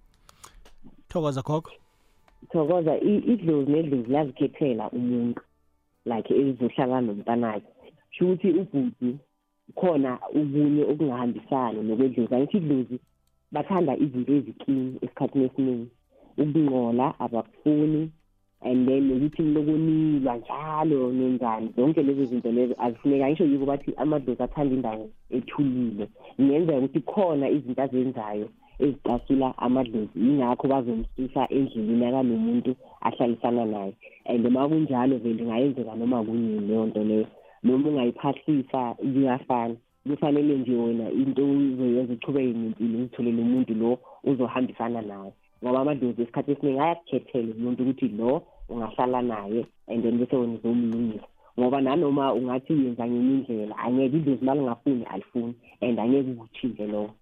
thokoza 1.08 1.42
gogo. 1.42 1.70
Thokoza 2.52 2.96
idlozi 3.32 3.70
nedlozi 3.70 4.08
liyazikhethela 4.08 4.84
umuntu 4.90 5.42
like 6.04 6.32
ezizohlala 6.40 7.00
nomntanakhe 7.00 7.92
sho 8.10 8.24
ukuthi 8.24 8.48
ubhuti 8.60 9.10
khona 9.78 10.18
ubunye 10.38 10.82
okungahambisani 10.92 11.78
nokwedlozi 11.82 12.34
angithi 12.34 12.56
idlozi 12.58 12.96
bathanda 13.54 13.92
izinto 14.04 14.32
eziklini 14.38 14.98
esikhathini 15.04 15.44
esiningi. 15.48 15.88
Ukunqola 16.42 17.06
abakufuni 17.24 18.10
and 18.64 18.88
then 18.88 19.02
nokuthi 19.08 19.42
nilokunilwa 19.42 20.36
njalo 20.36 21.12
nenzani 21.12 21.72
zonke 21.76 22.02
lezo 22.02 22.24
zinto 22.24 22.52
lezo 22.52 22.74
azifuneka 22.78 23.28
ngisho 23.28 23.44
yiko 23.44 23.66
bathi 23.66 23.94
amadlozi 23.96 24.42
athanda 24.42 24.74
indawo 24.74 25.10
ethulile. 25.30 26.08
Kungenzeka 26.36 26.78
ukuthi 26.78 27.00
khona 27.00 27.48
izinto 27.48 27.82
azenzayo 27.82 28.48
ezicasula 28.78 29.58
amadlozi. 29.58 30.16
Yingakho 30.16 30.68
bazomsusa 30.68 31.48
endleleni 31.56 32.06
akanomuntu 32.06 32.72
ahlalisana 33.06 33.64
naye. 33.64 33.94
And 34.26 34.46
uma 34.46 34.68
kunjalo 34.68 35.18
vele 35.18 35.42
ingayenzeka 35.42 35.94
noma 35.94 36.24
kunini 36.24 36.66
leyo 36.68 36.86
nto 36.86 37.04
leyo. 37.04 37.26
Noma 37.64 37.88
ungayiphahlisa 37.88 38.94
kuyafana. 38.94 39.76
Kufanele 40.08 40.58
nje 40.58 40.76
wena 40.76 41.10
into 41.10 41.44
uzoyenza 41.50 42.12
uchubeke 42.12 42.58
ngempilo 42.58 42.98
uzitholele 42.98 43.42
umuntu 43.42 43.74
lo 43.74 43.98
uzohambisana 44.24 45.02
naye 45.02 45.32
ngoba 45.64 45.80
amadlozi 45.80 46.22
esikhathi 46.22 46.52
esiningi 46.52 46.80
ayakukhethela 46.80 47.54
umuntu 47.54 47.82
ukuthi 47.82 48.08
lo 48.08 48.42
ungahlala 48.68 49.22
naye 49.22 49.66
and 49.88 50.02
then 50.02 50.18
bese 50.18 50.36
wena 50.36 50.54
uzomlungisa. 50.54 51.26
Ngoba 51.58 51.80
nanoma 51.80 52.34
ungathi 52.34 52.72
uyenza 52.72 53.06
ngenye 53.06 53.34
indlela 53.34 53.78
angeke 53.78 54.16
idlozi 54.16 54.42
uma 54.42 54.54
lingafuni 54.54 55.04
alifuni 55.04 55.54
and 55.80 55.98
angeke 55.98 56.30
ukuthinze 56.30 56.86
lokho. 56.86 57.14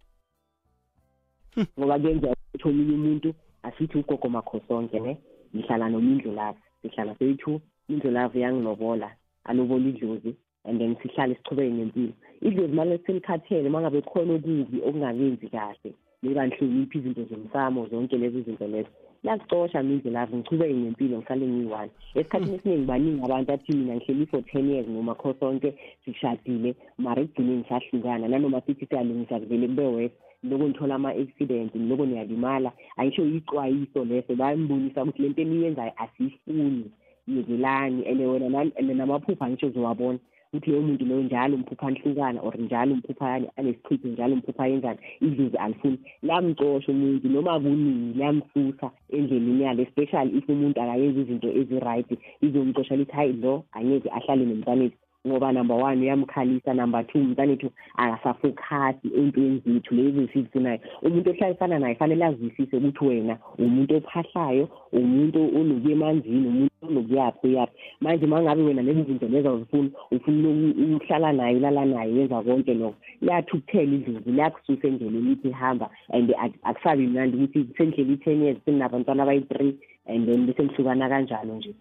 Ngoba 1.79 1.99
kuyenzeka 1.99 2.37
ukuthi 2.43 2.69
omunye 2.69 2.95
umuntu 2.95 3.35
asithi 3.63 3.99
ugogo 3.99 4.29
makhosonke 4.29 5.01
ne 5.01 5.19
ngihlala 5.55 5.89
nomindlu 5.89 6.33
lapho 6.33 6.63
sihlala 6.83 7.15
soyi-two 7.19 7.61
indlu 7.89 8.11
lapho 8.11 8.39
yangilobola 8.39 9.09
alobola 9.45 9.89
idlozi 9.89 10.35
and 10.65 10.81
then 10.81 10.97
sihlale 11.03 11.35
sichubeke 11.35 11.73
ngempilo. 11.73 12.13
Idlozi 12.41 12.73
manje 12.73 12.99
selikhathele 13.07 13.69
uma 13.69 13.81
ngabe 13.81 14.03
khona 14.03 14.35
okubi 14.35 14.79
okungakenzi 14.87 15.49
kahle 15.51 15.91
nekanhloniphi 16.23 16.99
izinto 16.99 17.25
zomsamo 17.31 17.87
zonke 17.91 18.17
lezo 18.19 18.41
zinto 18.43 18.67
lezo. 18.67 18.89
Liyacosha 19.23 19.83
mindlu 19.83 20.11
lapho 20.11 20.37
ngichubeke 20.37 20.75
ngempilo 20.75 21.19
ngihlale 21.19 21.47
ngiyi-one. 21.47 21.91
Esikhathini 22.15 22.55
esiningi 22.57 22.87
baningi 22.87 23.25
abantu 23.25 23.53
athi 23.53 23.73
mina 23.73 23.95
ngihleli 23.97 24.27
for 24.27 24.43
ten 24.43 24.71
years 24.71 24.89
noma 24.89 25.15
kho 25.15 25.35
sonke 25.41 25.75
sishadile 26.05 26.75
mara 26.99 27.23
ekugcineni 27.23 27.65
sahlukana 27.69 28.29
nanoma 28.29 28.61
sithi 28.67 28.87
siyalungisa 28.87 29.41
kuvele 29.41 29.67
kube 29.69 29.87
wese 29.97 30.15
loko 30.43 30.65
ngithola 30.69 30.95
ama-accident 30.95 31.75
loko 31.75 32.07
niyalimala 32.07 32.73
ayisho 32.97 33.23
ixwayiso 33.27 34.05
leso. 34.05 34.35
Bayambonisa 34.35 35.03
ukuthi 35.03 35.23
le 35.23 35.29
nto 35.29 35.43
eniyenzayo 35.43 35.93
asiyifuni. 36.03 36.91
Yekelani 37.29 38.07
and 38.07 38.21
wena 38.21 38.49
nal- 38.49 38.73
and 38.79 38.91
namaphupha 38.91 39.49
ngisho 39.51 39.71
zowabona 39.71 40.19
ukuthi 40.55 40.71
loyo 40.71 40.83
muntu 40.83 41.05
loyo 41.05 41.23
njalo 41.23 41.55
umphupha 41.57 41.87
ahlukana 41.87 42.41
or 42.43 42.55
njalo 42.61 42.93
umphupha 42.95 43.41
anesichitho 43.57 44.09
njalo 44.09 44.35
umphupha 44.35 44.67
yenzani 44.67 44.99
idlozi 45.21 45.57
alifuni. 45.57 45.99
Lamcosha 46.23 46.93
umuntu 46.93 47.29
noma 47.29 47.61
kunini 47.61 48.13
liyamsusa 48.15 48.91
endleleni 49.09 49.63
yalo 49.65 49.83
especially 49.83 50.39
if 50.39 50.49
umuntu 50.49 50.81
akayenzi 50.81 51.21
izinto 51.21 51.49
ezi-right 51.49 52.11
izomcosha 52.41 52.97
lithi 52.97 53.13
hayi 53.13 53.33
lo 53.33 53.65
angeke 53.73 54.11
ahlale 54.11 54.45
nomntanethu 54.45 54.97
ngoba 55.27 55.53
number 55.53 55.77
one 55.77 56.03
iyamkhalisa 56.03 56.75
number 56.75 57.07
two 57.07 57.19
umntanethu 57.19 57.71
akasafokhasi 57.97 59.09
ey'ntweni 59.19 59.63
zethu 59.65 59.95
lezi 59.95 60.21
esizifunayo 60.25 60.81
umuntu 61.03 61.31
ohlalisana 61.31 61.79
naye 61.79 61.95
fanele 61.95 62.25
azwisise 62.25 62.77
ukuthi 62.77 63.05
wena 63.05 63.35
umuntu 63.59 63.97
ophahlayo 63.97 64.65
umuntu 64.93 65.41
onokuya 65.59 65.95
emanzini 65.97 66.47
umuntu 66.49 66.75
onokuyaphi 66.89 67.47
uyaphi 67.47 67.77
manje 68.01 68.25
uma 68.27 68.43
ngabe 68.43 68.63
wena 68.63 68.83
lezi 68.83 69.03
zinto 69.03 69.29
lezo 69.29 69.49
awuzifuni 69.49 69.91
ufuna 70.15 70.49
ukuhlala 70.95 71.33
naye 71.33 71.57
ulala 71.57 71.85
naye 71.85 72.13
wenza 72.17 72.43
konke 72.43 72.75
lokho 72.75 72.99
liyathi 73.23 73.57
ukuthela 73.57 73.95
idlozi 73.97 74.31
liyakususa 74.31 74.89
endleleni 74.89 75.29
lithi 75.29 75.51
hamba 75.51 75.87
and 76.15 76.35
akusabi 76.63 77.07
mnandi 77.07 77.37
ukuthi 77.37 77.67
sendlela 77.77 78.13
i-ten 78.13 78.43
years 78.43 78.59
seninabantwana 78.65 79.23
abayi-three 79.23 79.75
and 80.07 80.27
then 80.27 80.47
bese 80.47 80.63
nihlukana 80.63 81.09
kanjalo 81.09 81.55
nje. 81.55 81.75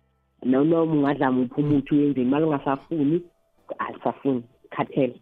Noma 0.43 0.84
ungadlama 0.84 1.41
uphi 1.41 1.62
umuthi 1.62 1.95
uyenzeni 1.95 2.30
mali 2.30 2.45
ungasafuni 2.45 3.21
alisafuni 3.79 4.43
khathela 4.69 5.15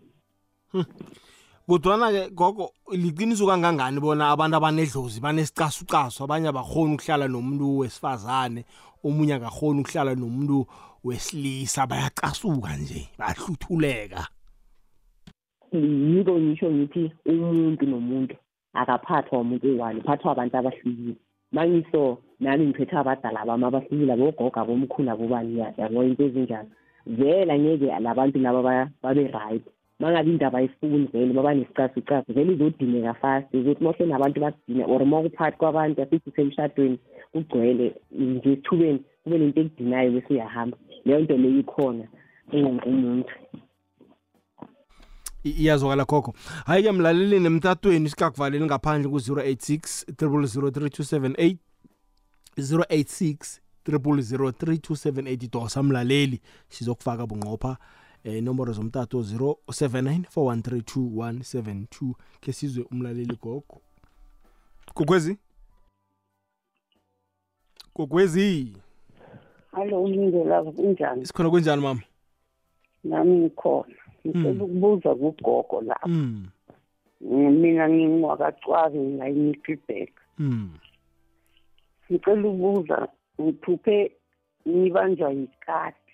kodwana-ke 1.69 2.33
gogo 2.33 2.71
liqiniso 2.91 3.45
kangangani 3.45 3.99
bona 4.01 4.31
abantu 4.33 4.55
abanedlozi 4.57 5.21
banesicasucasu 5.21 6.23
abanye 6.23 6.49
abakhoni 6.49 6.93
ukuhlala 6.95 7.27
nomuntu 7.27 7.77
wesifazane 7.79 8.65
omunye 9.05 9.33
akakhoni 9.35 9.81
ukuhlala 9.81 10.15
nomuntu 10.15 10.65
wesilisa 11.03 11.87
bayacasuka 11.87 12.77
nje 12.77 13.09
bayahluthuleka. 13.19 14.27
Yiko 15.71 16.39
ngisho 16.39 16.71
ngithi 16.71 17.11
umuntu 17.25 17.85
nomuntu 17.85 18.35
akaphathwa 18.73 19.39
umuntu 19.39 19.67
oyi-one 19.67 19.99
uphathwa 19.99 20.31
abantu 20.31 20.57
abahlukile. 20.57 21.15
Mangiso 21.51 22.17
nami 22.39 22.65
ngiphethe 22.65 22.97
abadala 22.97 23.45
bami 23.45 23.65
abahlukile 23.65 24.13
abogoga 24.13 24.65
bomkhulu 24.65 25.11
abobani 25.11 25.59
yabo 25.77 26.03
into 26.03 26.23
ezinjalo. 26.25 26.69
Vele 27.05 27.51
angeke 27.51 27.99
labantu 27.99 28.39
laba 28.39 28.89
babe-right 29.03 29.63
mangabe 29.99 30.29
indaba 30.29 30.57
ayifuni 30.57 31.09
vele 31.13 31.33
baba 31.33 31.53
nesicasucasu 31.53 32.33
vele 32.33 32.53
izodingeka 32.53 33.13
fast 33.13 33.53
ukuthi 33.53 33.83
mohle 33.83 34.05
nabantu 34.05 34.39
basidine 34.41 34.83
or 34.83 35.01
uma 35.01 35.21
kuphakathi 35.21 35.57
kwabantu 35.57 36.01
asithi 36.01 36.31
semshadweni 36.35 36.99
kugcwele 37.31 37.95
nje 38.11 38.51
esithubeni 38.51 38.99
kube 39.23 39.37
nento 39.37 39.61
ekudinayo 39.61 40.11
bese 40.11 40.33
uyahamba. 40.33 40.77
Leyo 41.05 41.19
nto 41.19 41.37
leyo 41.37 41.59
ikhona 41.59 42.05
engonke 42.51 42.89
umuntu. 42.89 43.33
Iyazwakala 45.43 46.05
khokho. 46.05 46.33
Hayi-ke 46.65 46.91
mlalelini 46.91 47.45
emtatweni 47.45 48.05
isikakuvaleli 48.05 48.65
ngaphandle 48.65 49.09
ku-086 49.09 50.05
003 50.11 51.57
086 52.57 53.59
0003278 53.97 55.49
dosa 55.51 55.83
mlaleli 55.83 56.41
sizokufaka 56.69 57.27
bunqopha 57.27 57.77
eh 58.23 58.37
inomboro 58.37 58.73
zomtato 58.73 59.21
0794132172 59.21 62.13
ke 62.41 62.53
sizwe 62.53 62.85
umlaleli 62.91 63.35
gogo. 63.41 63.81
Kokwezi? 64.93 65.37
Kokwezi? 67.93 68.73
Hallo 69.71 70.03
umlingelazo 70.03 70.71
kunjani? 70.71 71.25
Sikhona 71.25 71.49
kunjani 71.49 71.81
mama? 71.81 72.01
Nami 73.03 73.37
ngikhona. 73.37 73.95
Ngicela 74.27 74.63
ukubuza 74.63 75.15
kugogo 75.15 75.81
lapho 75.81 76.07
mm. 76.07 76.47
mina 77.21 77.89
ngingwakacwabi 77.89 78.99
ngayimiddleback 78.99 80.11
mm. 80.37 80.69
ngicela 82.11 82.49
ukubuza 82.49 83.07
ngiphuphe 83.41 84.11
ngibanjwa 84.67 85.31
yikati 85.31 86.13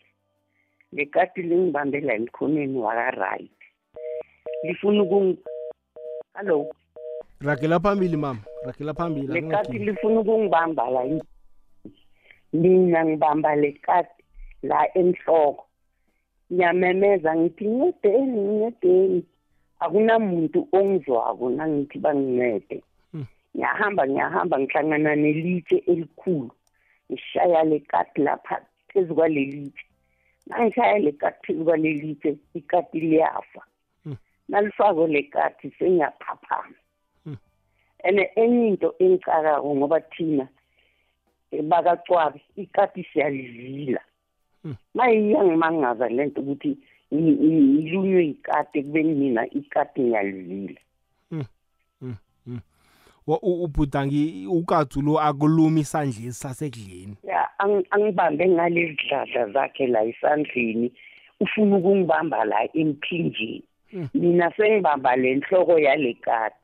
le 0.92 1.06
kati 1.06 1.42
lingibambela 1.42 2.14
emkhonweni 2.14 2.78
waka-right. 2.78 3.60
Lifuna 4.64 5.04
ukung 5.04 5.38
hallo 6.34 6.76
ragela 7.42 7.80
phambili 7.80 8.18
mama. 8.18 8.40
Ragela 8.66 8.94
phambili 8.94 9.28
le 9.28 9.42
kati 9.42 9.78
lifuna 9.80 10.20
ukungibamba 10.20 10.90
la 10.90 11.02
mina 12.54 13.06
ngibamba 13.06 13.56
le 13.56 13.72
kati 13.72 14.24
la 14.64 14.98
enhloko 14.98 15.66
ngiyamemeza 16.54 17.36
ngithi 17.36 17.68
ncedeni 17.68 18.40
ncedeni 18.58 19.24
akunamuntu 19.80 20.68
ongizwako 20.72 21.50
nangithi 21.50 21.98
bangincede 22.00 22.84
ngiyahamba 23.56 24.08
ngiyahamba 24.08 24.60
ngihlangana 24.60 25.16
nelitshe 25.16 25.78
elikhulu. 25.92 26.52
Ngishaya 27.12 27.64
le 27.64 27.80
kati 27.80 28.22
lapha 28.22 28.62
phezu 28.88 29.16
kwalelitshe 29.16 29.86
nangishaya 30.48 31.00
le 31.00 31.12
kati 31.12 31.40
phezu 31.46 31.64
kwalelitshe 31.66 32.38
ikati 32.54 33.00
liyafa. 33.00 33.62
Nalifakwe 34.50 35.08
le 35.08 35.24
kati 35.24 35.72
sengiyaphaphama 35.80 36.76
and 38.06 38.20
enye 38.36 38.68
into 38.68 38.94
engicakako 39.00 39.76
ngoba 39.76 40.00
thina 40.00 40.48
bakacwabi 41.64 42.42
ikati 42.56 43.04
siyalivila 43.04 44.02
mayiyangimangaza 44.94 46.10
le 46.10 46.26
nto 46.26 46.42
ukuthi 46.42 46.78
ngilunywe 47.14 48.26
ikati 48.26 48.80
ekubeni 48.80 49.14
mina 49.14 49.42
ikati 49.50 50.02
ngiyalivila 50.02 50.82
ubhudangi 53.28 54.48
ukatsu 54.48 55.02
lo 55.02 55.20
akulumi 55.20 55.82
isandleni 55.82 56.34
sasekudleni. 56.34 57.18
Ya 57.24 57.60
angibambe 57.92 58.48
ngalezi 58.48 58.98
dladla 59.10 59.50
zakhe 59.50 59.88
la 59.88 60.04
esandleni. 60.04 60.92
Ufuna 61.40 61.78
ukungibamba 61.78 62.46
la 62.46 62.70
emphinjeni. 62.74 63.64
Mina 64.14 64.52
sengibamba 64.58 65.16
le 65.16 65.36
nhloko 65.36 65.80
yale 65.80 66.14
kati 66.14 66.56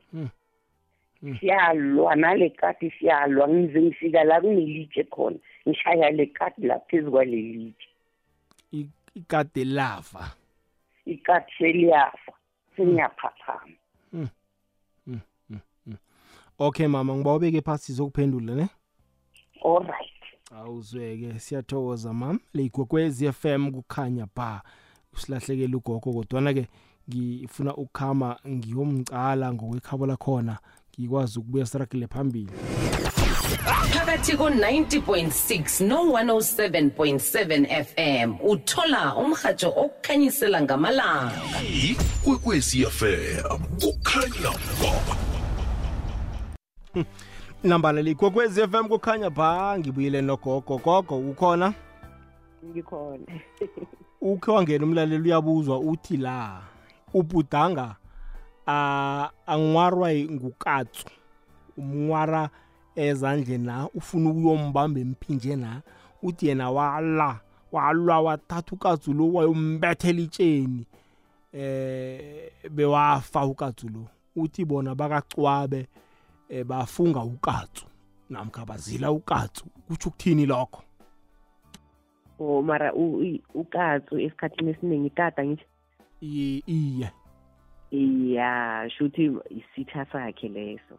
siyalwa 1.40 2.16
nale 2.16 2.50
kati 2.50 2.92
siyalwa. 2.92 3.48
Ngize 3.48 3.82
ngifika 3.82 4.24
la 4.24 4.42
kunelitshe 4.42 5.04
khona. 5.04 5.38
Ngishaya 5.68 6.12
le 6.12 6.26
kati 6.26 6.62
la 6.62 6.80
phezu 6.80 7.12
kwalelitshe 7.12 7.88
ikade 9.16 9.66
lafa 9.66 10.32
ikati 11.06 11.54
seliyafa. 11.58 12.32
Sengiyaphaphama. 12.76 13.81
Okay 16.62 16.88
mama 16.88 17.16
ngiba 17.16 17.36
ubeke 17.36 17.62
phasi 17.62 17.86
sizokuphendula 17.86 18.56
ne? 18.56 18.70
Alright 19.66 20.12
awuzweke 20.60 21.40
siyathokoza 21.40 22.14
mam 22.14 22.40
leyigwekwezi 22.54 23.32
FM 23.32 23.72
kukhanya 23.72 24.28
ba 24.36 24.62
usilahlekela 25.14 25.78
ugogo 25.78 26.14
kodwana-ke 26.14 26.68
ngifuna 27.10 27.76
ukukhama 27.76 28.40
ngiyomcala 28.48 29.54
ngokwekhabo 29.54 30.06
lakhona 30.06 30.58
ngikwazi 31.00 31.40
ukubuya 31.40 31.66
sirakile 31.66 32.08
phambili. 32.08 32.52
Phakathi 33.94 34.38
ko-90.6 34.38 35.86
no-107.7 35.88 37.84
fm 37.84 38.36
uthola 38.50 39.16
umrhatsho 39.16 39.70
okukhanyisela 39.70 40.62
ngamalanga. 40.62 41.42
Ikwekwezi 41.90 42.86
fm 42.86 43.60
kukhanya 43.82 44.52
ba 44.82 45.31
nambala 47.64 48.02
likwekwezi 48.02 48.68
FM 48.68 48.88
kukhanya 48.88 49.30
ba 49.30 49.80
ngibuyile 49.80 50.22
nogogo. 50.22 50.78
Gogo 50.78 51.18
ukhona? 51.18 51.74
Ngikhona. 52.66 53.26
Ukhe 54.22 54.52
wangena 54.52 54.86
umlaleli 54.86 55.30
uyabuzwa 55.30 55.80
uthi 55.80 56.18
la 56.18 56.62
ubudanga 57.14 57.96
angwarwa 59.46 60.14
ngukatsu. 60.14 61.06
Umnwara 61.78 62.50
ezandleni 62.96 63.66
na 63.66 63.90
ufuna 63.94 64.30
ukuyombamba 64.30 65.00
emphinje 65.00 65.56
na? 65.56 65.82
Uthi 66.24 66.48
yena 66.48 66.72
wala 66.72 67.40
walwa 67.72 68.22
wathatha 68.22 68.72
ukatsu 68.72 69.14
lo 69.14 69.34
wayombethela 69.34 70.22
itsheni. 70.22 70.86
Eh 71.54 72.52
bewafa 72.70 73.46
ukatsu 73.46 73.90
lo. 73.90 74.06
Uthi 74.36 74.66
bona 74.66 74.96
bakacwabe 74.96 75.80
eh 75.80 75.88
bafunga 76.66 77.20
ukatsu 77.24 77.86
namkha 78.30 78.66
bazila 78.66 79.12
ukatsu. 79.12 79.66
Kutsho 79.88 80.10
ukuthini 80.10 80.46
lokho? 80.46 80.84
Oh 82.40 82.62
mara 82.62 82.94
ukatsu 83.54 84.20
esikhathini 84.20 84.72
esiningi 84.72 85.08
ikata 85.08 85.46
ngithi? 85.46 85.66
Iye. 86.22 87.12
Iya 87.92 88.90
shuthi 88.90 89.32
isitha 89.50 90.06
sakhe 90.06 90.50
leso. 90.50 90.98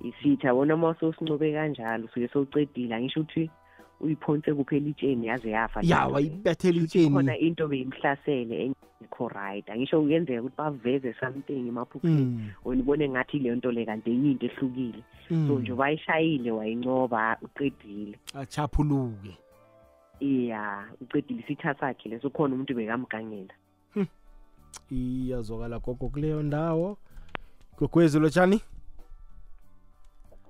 Isitha 0.00 0.52
wona 0.54 0.74
uma 0.74 0.94
sowusincobe 0.94 1.52
kanjalo 1.52 2.08
suke 2.08 2.28
sowucedile 2.28 2.94
angisho 2.94 3.20
ukuthi 3.20 3.50
uyiphonse 4.02 4.54
kuphela 4.54 4.88
itsheni 4.88 5.26
yaze 5.26 5.50
yafa 5.50 5.80
ya 5.82 6.06
wayibethela 6.06 6.82
itsheni 6.82 7.10
khona 7.10 7.38
into 7.38 7.68
beyimhlasele 7.68 8.64
engekho 8.64 9.28
right 9.28 9.70
angisho 9.70 10.02
kuyenzeka 10.02 10.40
ukuthi 10.40 10.56
baveze 10.56 11.14
something 11.20 11.68
emaphupheni 11.68 12.52
wena 12.64 12.82
ubone 12.82 13.08
ngathi 13.08 13.38
leyo 13.38 13.56
nto 13.56 13.72
le 13.72 13.86
kanti 13.86 14.10
enye 14.10 14.30
into 14.30 14.46
ehlukile. 14.46 15.02
So 15.28 15.58
nje 15.58 15.72
wayishayile 15.72 16.50
wayincoba 16.50 17.38
uqedile. 17.42 18.18
Achaphuluke. 18.34 19.38
Iya 20.20 20.84
ucedile 21.00 21.40
isitha 21.40 21.74
sakhe 21.74 22.08
leso 22.08 22.30
khona 22.30 22.54
umuntu 22.54 22.74
bekamgangela. 22.74 23.54
Iyazwakala 24.90 25.78
gogo 25.78 26.08
kuleyo 26.08 26.42
ndawo. 26.42 26.98
Gogwezi 27.78 28.18
lotshani? 28.18 28.60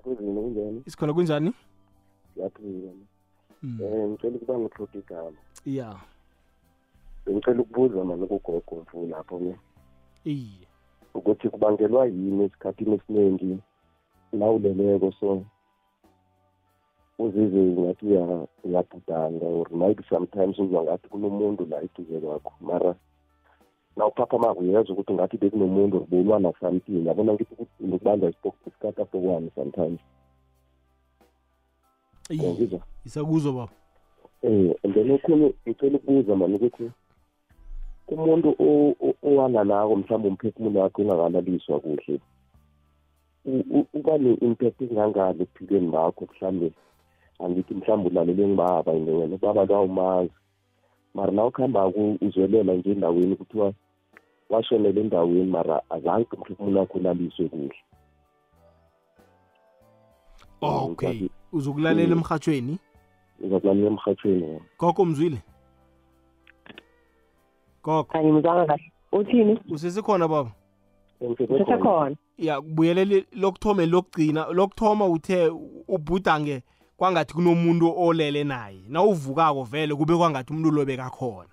Kuzini 0.02 0.34
kunjani? 0.34 0.82
Isikhona 0.86 1.14
kunjani? 1.14 1.52
Siyaphila. 2.34 2.92
Mm. 2.92 3.06
Um 3.62 3.78
ngicela 4.10 4.36
ukuba 4.36 4.58
ngihlote 4.58 4.98
igama. 4.98 5.38
Ya. 5.66 5.96
Bengicela 7.26 7.60
ukubuza 7.62 8.04
mani 8.04 8.26
kugogo 8.26 8.82
mfu 8.82 9.06
lapho 9.06 9.38
ke. 9.38 9.54
Iye. 10.24 10.66
Ukuthi 11.14 11.48
kubangelwa 11.48 12.06
yini 12.06 12.44
esikhathini 12.44 12.94
esiningi 12.94 13.58
nawuleleko 14.32 15.12
so 15.20 15.44
uzizwe 17.18 17.62
ngathi 17.62 18.06
uya- 18.06 18.46
uyabhudanga 18.64 19.46
or 19.46 19.68
maybe 19.70 20.02
sometimes 20.08 20.58
uzwa 20.58 20.82
ngathi 20.82 21.08
kunomuntu 21.08 21.66
la 21.70 21.82
eduze 21.82 22.20
kwakho 22.20 22.52
mara 22.60 22.94
nawuphaphama 23.96 24.54
uyezwa 24.54 24.92
ukuthi 24.94 25.12
ngathi 25.12 25.36
bekunomuntu 25.38 25.96
or 25.96 26.06
bewulwa 26.06 26.40
na 26.40 26.52
something. 26.60 27.06
Yabona 27.06 27.32
ngithi 27.32 27.54
ukuthi 27.54 27.84
ngikubanza 27.84 28.32
isikatapokwane 28.66 29.50
sometimes. 29.54 30.00
Ngizwa. 32.30 32.80
isakuzwa 33.06 33.52
baba. 33.52 33.72
Eh 34.42 34.74
and 34.84 34.94
then 34.94 35.10
okhunye 35.10 35.54
ngicela 35.66 35.96
ukubuza 35.96 36.36
mani 36.36 36.54
ukuthi 36.54 36.90
umuntu 38.08 38.48
owalalako 39.22 39.96
mhlawumbe 39.96 40.28
umphefumulo 40.28 40.80
wakhe 40.80 41.02
ungakalaliswa 41.02 41.80
kuhle 41.80 42.20
uba 43.98 44.18
ne-impact 44.18 44.80
engangani 44.82 45.42
ebuphilweni 45.42 45.88
bakho 45.94 46.22
mhlawumbe 46.30 46.68
angithi 47.42 47.74
mhlawumbe 47.74 48.08
ulalele 48.10 48.48
ngibaba 48.48 48.92
ingene 48.94 49.34
ubaba 49.34 49.64
lwawumazi 49.64 50.36
mara 51.14 51.32
na 51.32 51.46
ukuhamba-ko 51.46 52.16
uzwelela 52.26 52.72
nje 52.74 52.90
endaweni 52.92 53.36
kuthiwa 53.36 53.72
washonela 54.50 55.00
endaweni 55.00 55.50
mara 55.56 55.76
azange 55.94 56.32
umphefumulo 56.36 56.80
wakho 56.80 56.98
ulaliswe 56.98 57.48
kuhle. 57.48 57.78
Okay. 60.62 61.28
Uzokulalela 61.52 62.12
emhathweni 62.12 62.78
uzakulalela 63.44 63.86
emhathweni 63.86 64.60
gogo 64.78 65.04
mzwile 65.04 65.38
gogo. 67.84 68.08
Angimzwanga 68.12 68.66
kahle. 68.66 68.92
Uthini? 69.12 69.58
Usesekhona 69.70 70.28
baba? 70.28 70.50
Usesekhona. 71.20 72.16
Ya 72.38 72.60
kubuyelele 72.60 73.26
lokuthoma 73.32 73.86
lokugcina 73.86 74.46
lokuthoma 74.52 75.06
uthe 75.06 75.48
ubhudange 75.88 76.62
kwangathi 76.96 77.34
kunomuntu 77.34 77.94
olele 77.96 78.44
naye. 78.44 78.78
Na 78.88 79.02
uvukako 79.02 79.62
vele 79.62 79.94
kube 79.94 80.16
kwangathi 80.16 80.52
umuntu 80.52 80.70
lo 80.70 80.84
bekakhona. 80.84 81.48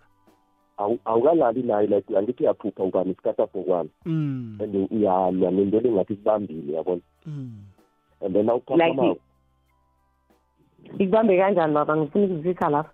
Awu- 0.78 1.00
awukalali 1.06 1.64
naye 1.64 1.88
like 1.88 2.18
angithi 2.18 2.44
uyaphupha 2.44 2.84
uba 2.84 3.04
nesikatapokwane 3.04 3.90
mm. 4.06 4.58
and 4.62 4.88
uyalwa 4.92 5.52
nento 5.52 5.80
lengathi 5.80 6.16
kubambile 6.16 6.74
yabona 6.74 7.02
mm. 7.26 7.52
and 8.22 8.34
then 8.34 8.50
awuphaphamako 8.50 9.18
ikubambe 11.00 11.38
kanjani 11.38 11.74
baba? 11.74 11.98
Ngifuna 11.98 12.26
ukuzwisa 12.26 12.70
lapho. 12.70 12.94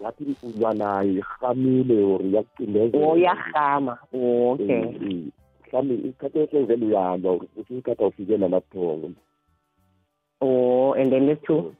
Ngathi 0.00 0.36
ulwa 0.42 0.74
nayo 0.74 1.12
ihamile 1.12 2.04
or 2.04 2.22
iyakucindezela 2.22 3.06
o 3.06 3.12
uyahama 3.12 3.98
okay. 4.12 4.70
Eh, 4.70 4.94
eh. 5.02 5.24
mhlawumbe 5.66 5.94
isikhathi 5.94 6.38
ehlengele 6.38 6.86
uyalwa 6.86 7.32
or 7.32 7.42
uthi 7.56 7.72
isikhathi 7.74 8.02
awufikela 8.02 8.48
labuthongo 8.48 9.10
o 10.40 10.94
and 10.98 11.10
then 11.12 11.26
lethu 11.26 11.74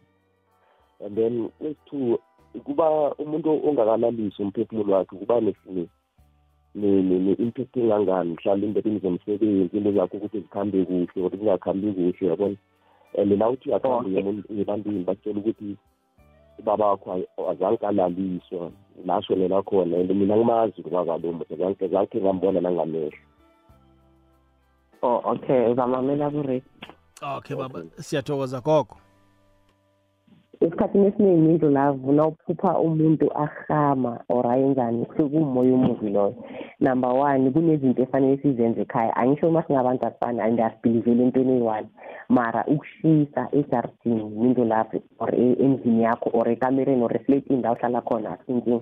and 1.04 1.16
then 1.16 1.48
kwesithu 1.58 2.18
kuba 2.64 3.14
umuntu 3.14 3.68
ongakanalisi 3.68 4.42
umphefumulo 4.42 4.94
wakhe 4.94 5.16
kuba 5.16 5.40
ne- 5.40 5.54
ne- 6.74 7.02
ne- 7.02 7.18
ne-impact 7.18 7.76
engangani? 7.76 8.34
Mhlawumbe 8.34 8.66
indebeni 8.66 9.00
zomsebenzi 9.00 9.76
into 9.76 9.92
zakho 9.92 10.16
ukuthi 10.16 10.40
zikhambe 10.40 10.84
kuhle 10.84 11.24
or 11.24 11.30
zingakhambi 11.30 11.92
kuhle 11.92 12.30
yabona? 12.30 12.56
And 13.18 13.32
na 13.38 13.48
uthi 13.48 13.68
uyakhamba 13.68 14.08
uya 14.08 14.20
emuntu- 14.20 14.60
ebantwini 14.60 15.04
bakutshela 15.04 15.38
ukuthi 15.40 15.76
ubaba 16.58 16.86
wakho 16.86 17.12
ay- 17.12 17.28
azange 17.50 17.76
kalaliswa 17.76 18.70
la 19.06 19.22
shonela 19.22 19.62
khona 19.62 19.96
and 20.00 20.10
mina 20.14 20.36
ngimazi 20.36 20.80
ubaba 20.84 21.18
lo 21.18 21.32
muntu 21.32 21.54
azange 21.54 21.84
azange 21.84 22.20
ngambona 22.20 22.60
nangamehlo. 22.60 23.18
Oh 25.02 25.20
okay 25.24 25.72
uzamamela 25.72 26.30
kure 26.30 26.62
okay 27.36 27.56
baba 27.56 27.82
siyathokoza 28.00 28.60
gogo. 28.60 28.96
Esikhathini 30.60 31.06
esiningi 31.06 31.50
indlu 31.50 31.70
lavu 31.70 32.12
nawuphupha 32.12 32.78
umuntu 32.78 33.26
ahama 33.44 34.20
or 34.28 34.46
ayenzani 34.46 35.06
sekuwumoya 35.16 35.74
omubi 35.74 36.10
loyo. 36.10 36.34
Number 36.80 37.10
one 37.10 37.50
kunezinto 37.50 38.02
efanele 38.02 38.36
sizenze 38.42 38.80
ekhaya. 38.82 39.16
Angisho 39.16 39.48
uma 39.48 39.62
singabantu 39.62 40.06
asifani 40.06 40.40
and 40.40 40.60
asibhiliveli 40.60 41.22
entweni 41.22 41.52
eyi-one 41.52 41.88
mara 42.28 42.64
ukushisa 42.66 43.48
ejaridini 43.52 44.22
indlu 44.44 44.64
lapho 44.64 45.00
or 45.18 45.34
e- 45.34 45.56
endlini 45.64 46.02
yakho 46.02 46.30
or 46.32 46.48
ekamereni 46.48 47.02
or 47.02 47.16
efletini 47.16 47.62
la 47.62 47.72
uhlala 47.72 48.00
khona 48.00 48.38
asinkinga. 48.38 48.80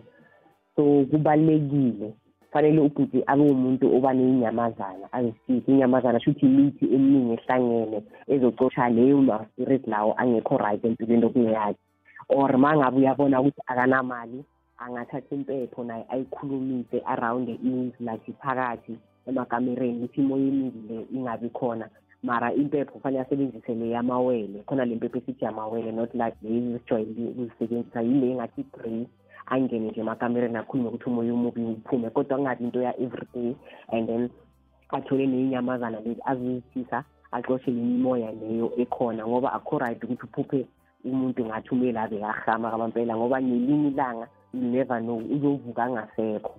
So 0.77 0.83
kubalulekile 1.11 2.13
fanele 2.53 2.81
ubhuti 2.81 3.19
abe 3.27 3.43
umuntu 3.43 3.85
oba 3.97 4.11
ney'nyamazana 4.15 5.07
azisike 5.17 5.69
inyamazana 5.73 6.21
shuthi 6.21 6.47
imithi 6.47 6.85
eminingi 6.95 7.33
ehlangene 7.37 7.99
ezocosha 8.33 8.89
leyo 8.89 9.19
ma-spirit 9.29 9.85
lawo 9.93 10.11
angekho 10.21 10.55
right 10.65 10.85
empilweni 10.85 11.27
okuyeyakhe 11.27 11.81
or 12.29 12.53
ma 12.59 12.77
ngabe 12.77 12.97
uyabona 12.99 13.41
ukuthi 13.41 13.61
akanamali 13.67 14.39
angathatha 14.79 15.35
impepho 15.35 15.85
naye 15.85 16.05
ayikhulumise 16.13 16.99
around 17.07 17.47
the 17.47 17.57
indlu 17.69 18.01
like 18.01 18.33
phakathi 18.43 18.95
emakamereni 19.29 19.99
ukuthi 20.05 20.21
imoya 20.21 20.49
emibi 20.49 20.81
le 20.89 21.07
ingabi 21.15 21.49
khona. 21.51 21.89
Mara 22.23 22.53
impepho 22.53 22.93
kufanele 22.93 23.23
asebenzise 23.23 23.75
le 23.75 23.91
yamawele 23.91 24.63
khona 24.67 24.85
le 24.85 24.95
mpepho 24.97 25.19
esithi 25.19 25.45
yamawele 25.45 25.93
not 25.93 26.15
like 26.15 26.37
lezi 26.43 26.75
esijwayele 26.75 27.29
ukuzisebenzisa 27.31 28.03
yile 28.03 28.31
engathi 28.31 28.61
i-grey 28.61 29.07
angene 29.51 29.91
nje 29.91 30.01
emakamereni 30.01 30.57
akhulume 30.57 30.89
ukuthi 30.89 31.09
umoya 31.11 31.33
omubi 31.33 31.63
uphume 31.65 32.11
kodwa 32.11 32.37
kungabi 32.37 32.65
into 32.65 32.81
ya-everyday 32.83 33.57
and 33.93 34.07
then 34.09 34.31
athole 34.91 35.27
ney'nyamazana 35.27 36.01
lezi 36.01 36.21
azizithisa 36.25 37.05
axoshe 37.33 37.71
le 37.71 37.81
mimoya 37.81 38.33
leyo 38.33 38.73
ekhona 38.77 39.27
ngoba 39.27 39.53
akho 39.53 39.79
right 39.79 40.05
ukuthi 40.05 40.25
uphuphe 40.27 40.67
umuntu 41.05 41.45
ngathi 41.47 41.71
umele 41.75 42.01
abe 42.01 42.19
kahama 42.21 42.71
kwabampela 42.71 43.17
ngoba 43.17 43.43
ngelinye 43.43 43.89
ilanga 43.89 44.27
you 44.55 44.61
never 44.61 45.01
know 45.01 45.19
uzovuka 45.19 45.85
angasekho 45.85 46.55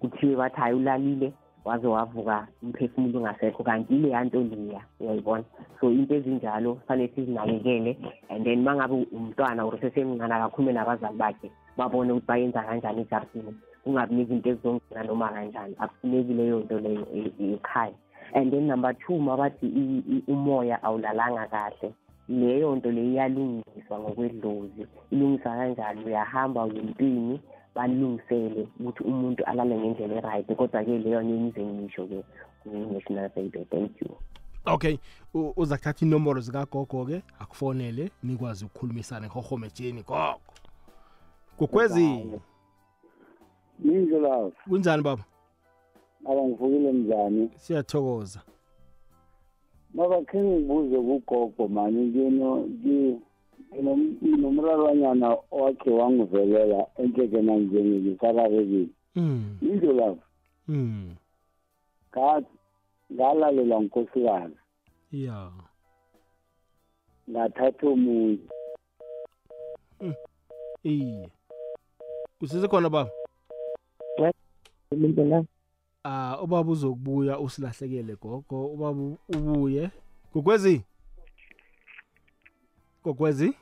kuthiwe 0.00 0.36
bathi 0.36 0.60
hayi 0.60 0.74
ulalile. 0.74 1.32
Waze 1.64 1.86
wavuka 1.86 2.46
umphefumulo 2.62 3.18
ungasekho 3.18 3.62
kanti 3.62 3.94
ile 3.96 4.08
yanto 4.10 4.40
leya 4.40 4.80
uyayibona. 5.00 5.44
So 5.80 5.90
into 5.90 6.14
ezinjalo 6.14 6.78
fanele 6.88 7.08
sizinakekele 7.14 7.96
and 8.30 8.44
then 8.44 8.60
uma 8.60 8.74
ngabe 8.74 9.06
umntwana 9.12 9.64
or 9.64 9.78
sesemncane 9.80 10.34
akakhulume 10.34 10.72
nabazali 10.72 11.16
bakhe 11.16 11.50
babone 11.76 12.12
ukuthi 12.12 12.26
bayenza 12.26 12.62
kanjani 12.62 13.00
ejaridini 13.00 13.54
kungabi 13.84 14.14
nezinto 14.14 14.50
ezizongena 14.50 15.02
noma 15.04 15.28
kanjani. 15.28 15.74
Akufuneki 15.78 16.34
leyo 16.34 16.60
nto 16.60 16.78
leyo 16.80 17.06
e- 17.14 17.32
ekhaya. 17.54 17.92
And 18.34 18.50
then 18.52 18.66
number 18.66 18.94
two 18.94 19.18
mabathi 19.18 19.66
i- 19.66 20.04
i- 20.16 20.22
umoya 20.32 20.82
awulalanga 20.82 21.46
kahle 21.46 21.92
leyo 22.28 22.76
nto 22.76 22.90
leyo 22.90 23.10
iyalungiswa 23.10 23.98
ngokwedlozi. 24.00 24.86
Ilungiswa 25.10 25.52
kanjani? 25.56 26.04
Uyahamba 26.04 26.64
uye 26.64 26.78
empini 26.80 27.40
balungisele 27.74 28.68
ukuthi 28.80 29.02
umuntu 29.04 29.44
alale 29.44 29.78
ngendlela 29.78 30.14
e-right 30.16 30.56
kodwa-ke 30.56 30.98
leyo 30.98 31.22
nyenyize 31.22 31.64
ngisho-ke 31.64 32.24
ku-national 32.62 33.30
baby 33.36 33.64
thank 33.70 34.00
you. 34.02 34.16
Okay 34.66 34.98
u- 35.34 35.52
uza 35.56 35.76
kuthatha 35.76 36.06
inomboro 36.06 36.40
zikagogo-ke 36.40 37.22
akufonele 37.38 38.10
nikwazi 38.22 38.64
ukukhulumisana 38.64 39.26
ehohomejeni 39.26 40.02
gogo. 40.02 40.40
Gogwezi. 41.58 42.26
Yinjo 43.84 44.52
kunjani 44.68 45.02
baba? 45.02 45.24
Aba 46.24 46.32
Abangivukile 46.32 46.92
mzani 46.92 47.50
siyathokoza. 47.56 48.40
Baba 49.94 50.22
khe 50.24 50.42
ngibuze 50.42 50.96
kugogo 50.96 51.68
manje 51.68 52.00
ngino 52.00 52.68
ngi 53.72 53.82
ngino- 53.82 53.96
nginomraranyana 54.22 55.36
wakhe 55.50 55.90
wangivelela 55.90 56.86
enhlekena 56.96 57.56
njenge 57.56 57.98
ngisarabekile. 58.00 58.88
mm. 59.16 59.58
Yinjo 59.62 59.92
lapho. 59.92 60.22
mm. 60.68 61.14
Ngathi 62.10 62.46
ngalalela 63.12 63.80
nkosikazi 63.80 64.56
ya. 65.12 65.50
Ngathatha 67.30 67.86
umuntu 67.88 68.48
iye. 70.84 71.28
Usesekhona 72.40 72.90
baba? 72.90 73.10
Ah 76.04 76.38
ubaba 76.42 76.70
uzokubuya 76.72 77.38
usilahlekele 77.38 78.16
gogo. 78.16 78.66
Ubaba 78.66 79.16
ubuye. 79.28 79.90
Gogwezi? 80.34 80.82
Gogwezi? 83.04 83.54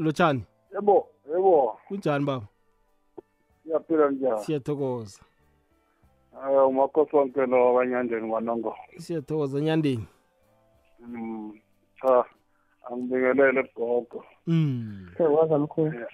Lotshani 0.00 0.42
yebo 0.74 1.08
yebo. 1.30 1.78
Kunjani 1.88 2.24
baba? 2.24 2.46
Siyaphila 3.62 4.10
njani? 4.10 4.44
Siyathokoza. 4.44 5.20
Um 6.32 6.66
umakhosi 6.66 7.16
wonke 7.16 7.46
lo 7.46 7.74
kanyandeni 7.78 8.30
kwanongo 8.30 8.76
siyathokoza 8.98 9.60
nyandeni? 9.60 10.06
Um 11.02 11.60
cha 12.00 12.24
angibingelele 12.90 13.70
gogo 13.76 14.24
mm. 14.46 15.10
Thokoza 15.16 15.58
mkhulu 15.58 16.06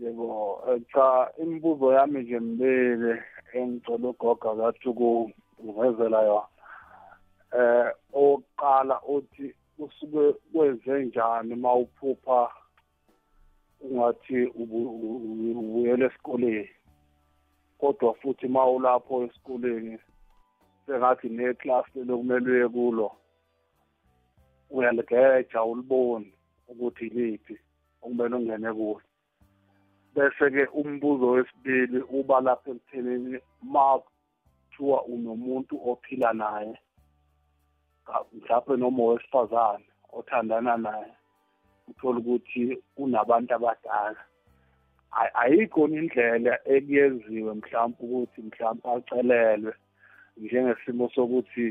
yebo 0.00 0.62
eh, 0.68 0.82
cha 0.92 1.30
imibuzo 1.42 1.92
yami 1.92 2.22
nje 2.22 2.40
mbili 2.40 3.20
engicela 3.52 4.08
ugogo 4.08 4.50
akathi 4.50 4.88
ukungivezela 4.88 6.22
yona 6.22 6.46
eh 7.58 7.92
oqala 8.12 9.02
uthi 9.02 9.54
usuke 9.78 10.32
kwenze 10.52 11.04
njani 11.04 11.54
uma 11.54 11.74
uphupha 11.74 12.50
ungathi 13.84 14.38
ubuyela 14.60 16.06
esikoleni. 16.06 16.70
Kodwa 17.78 18.14
futhi 18.20 18.46
uma 18.46 18.62
ulapho 18.66 19.24
esikoleni 19.24 19.98
sengathi 20.86 21.28
neclass 21.28 21.86
lokumele 21.94 22.50
uye 22.52 22.68
kulo 22.68 23.08
uyaligeja 24.70 25.62
uliboni 25.70 26.32
ukuthi 26.68 27.06
iliphi 27.06 27.56
okumele 28.02 28.34
ungene 28.36 28.70
kulo. 28.78 29.02
Bese-ke 30.14 30.64
umbuzo 30.80 31.26
wesibili 31.34 31.98
uba 32.18 32.40
lapha 32.40 32.70
ekuthenini 32.70 33.38
ma 33.72 33.98
kuthiwa 33.98 34.98
unomuntu 35.04 35.74
ophila 35.90 36.32
naye 36.32 36.74
mhlawumbe 38.32 38.76
noma 38.76 39.02
owesifazane 39.02 39.86
othandana 40.12 40.76
naye 40.76 41.12
uthola 41.88 42.18
ukuthi 42.18 42.78
unabantu 42.96 43.54
abadala. 43.54 44.20
Ay- 45.18 45.34
ayikho 45.42 45.88
indlela 45.88 46.54
ekuyenziwe 46.74 47.52
mhlawumbe 47.54 48.00
ukuthi 48.04 48.38
mhlawumbe 48.46 48.88
acelelwe 48.96 49.72
njengesimo 50.36 51.10
sokuthi 51.14 51.66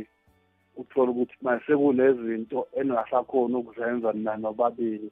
uthola 0.81 1.11
ukuthi 1.11 1.35
manje 1.41 1.63
sekunezinto 1.65 2.59
eningasakhoni 2.79 3.55
ukuzenza 3.55 4.09
nina 4.13 4.33
nobabili 4.37 5.09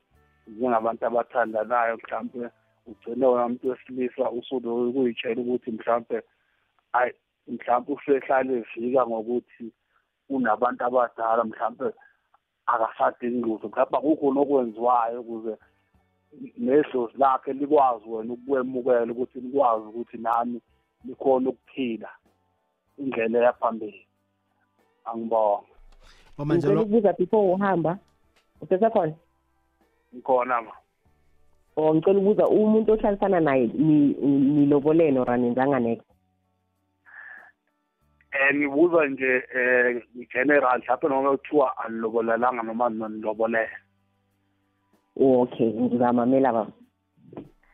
njengabantu 0.48 1.04
abathandanayo. 1.06 1.98
Mhlawumbe 1.98 2.50
ugcine 2.90 3.26
wena 3.26 3.48
muntu 3.50 3.70
wesilisa 3.70 4.32
usuloku 4.32 4.94
kuyitshela 4.94 5.42
ukuthi 5.42 5.72
mhlawumbe 5.72 6.18
ayi 6.94 7.12
mhlawumbe 7.48 7.94
usehlale 7.94 8.54
evika 8.62 9.08
ngokuthi 9.08 9.66
unabantu 10.30 10.82
abadala 10.86 11.44
mhlawumbe 11.44 11.90
akasadingi 12.74 13.42
lutho 13.50 13.68
mhlawumbe 13.68 13.98
akukho 13.98 14.34
nokwenziwayo 14.34 15.22
ukuze 15.22 15.54
nedlozi 16.58 17.14
lakhe 17.18 17.54
likwazi 17.54 18.10
wena 18.10 18.34
ukwemukela 18.34 19.12
ukuthi 19.12 19.40
likwazi 19.40 19.86
ukuthi 19.88 20.18
nami 20.18 20.62
likhona 21.06 21.50
ukuphila 21.50 22.10
indlela 22.98 23.40
yaphambili 23.46 24.06
angibonga 25.06 25.68
bamanje 26.38 26.68
ngicela 26.68 26.74
lo 26.76 26.82
ukubuza 26.82 27.14
before 27.14 27.54
uhamba 27.54 27.98
usesekhona 28.62 29.14
ngikhona 30.16 30.62
ma. 30.62 30.72
Or 31.76 31.96
ngicela 31.96 32.20
ukubuza 32.20 32.48
umuntu 32.48 32.92
ohlalisana 32.94 33.40
naye 33.40 33.68
ni- 33.68 34.14
nilobolene 34.56 35.20
or 35.20 35.30
anenzanga 35.32 35.80
next 35.80 36.06
um 36.10 36.16
ngibuza 38.54 39.06
nje 39.08 39.44
um 39.56 40.26
general 40.34 40.80
mhlawumbe 40.80 41.08
noma 41.10 41.38
kuthiwa 41.38 41.78
anilobolelanga 41.78 42.64
noma 42.64 42.90
nilobolele 42.90 43.70
okay 45.16 45.74
ngizamamela 45.74 46.54
baba. 46.54 46.72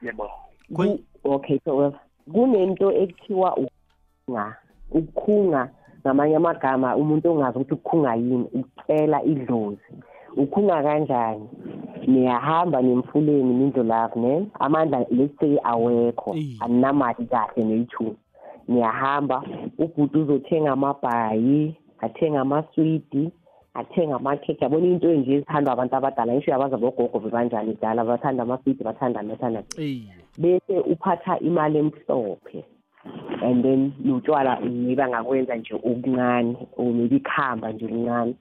Yebo. 0.02 0.30
Ku- 0.74 1.00
okay 1.24 1.60
so 1.66 1.94
kunento 2.32 2.92
ekuthiwa 2.92 3.58
ukhunga 3.58 4.56
ukukhunga 4.92 5.70
ngamanye 6.02 6.36
amagama 6.36 6.96
umuntu 6.96 7.32
ongazi 7.32 7.58
ukuthi 7.58 7.74
ukukhunga 7.74 8.16
yini 8.16 8.48
ukucela 8.54 9.24
idlozi. 9.24 9.92
Ukhunga 10.38 10.84
kanjani? 10.84 11.50
Niyahamba 12.08 12.82
nemfuleni 12.82 13.54
nindlulavu 13.54 14.20
ne? 14.20 14.48
Amandla 14.60 15.06
let's 15.12 15.40
say 15.40 15.58
awekho. 15.64 16.36
Aninamali 16.62 17.26
kahle 17.26 17.64
neyi-two 17.64 18.16
niyahamba 18.68 19.44
ubhuti 19.78 20.18
uzothenga 20.18 20.72
amabhayi 20.72 21.76
athenga 22.00 22.42
amaswidi 22.42 23.32
athenga 23.74 24.16
amakhekhe. 24.16 24.64
Yabona 24.66 24.88
into 24.88 25.14
nje 25.14 25.34
ezithandwa 25.34 25.74
abantu 25.74 25.96
abadala 25.96 26.34
ngisho 26.34 26.52
yabaza 26.52 26.78
bogogo 26.78 27.20
bebanjani 27.20 27.74
kudala 27.74 28.04
bathanda 28.06 28.44
amaswidi 28.44 28.84
bathandani 28.84 29.30
bathandani 29.30 29.68
bese 30.38 30.80
uphatha 30.80 31.40
imali 31.40 31.78
emhlophe 31.78 32.66
and 33.44 33.64
then 33.64 33.94
notshwala 34.04 34.60
maybe 34.62 35.04
angakwenza 35.04 35.56
nje 35.56 35.74
okuncane 35.76 36.58
or 36.78 36.94
maybe 36.94 37.16
ikhamba 37.16 37.72
nje 37.72 37.86
elincane 37.86 38.36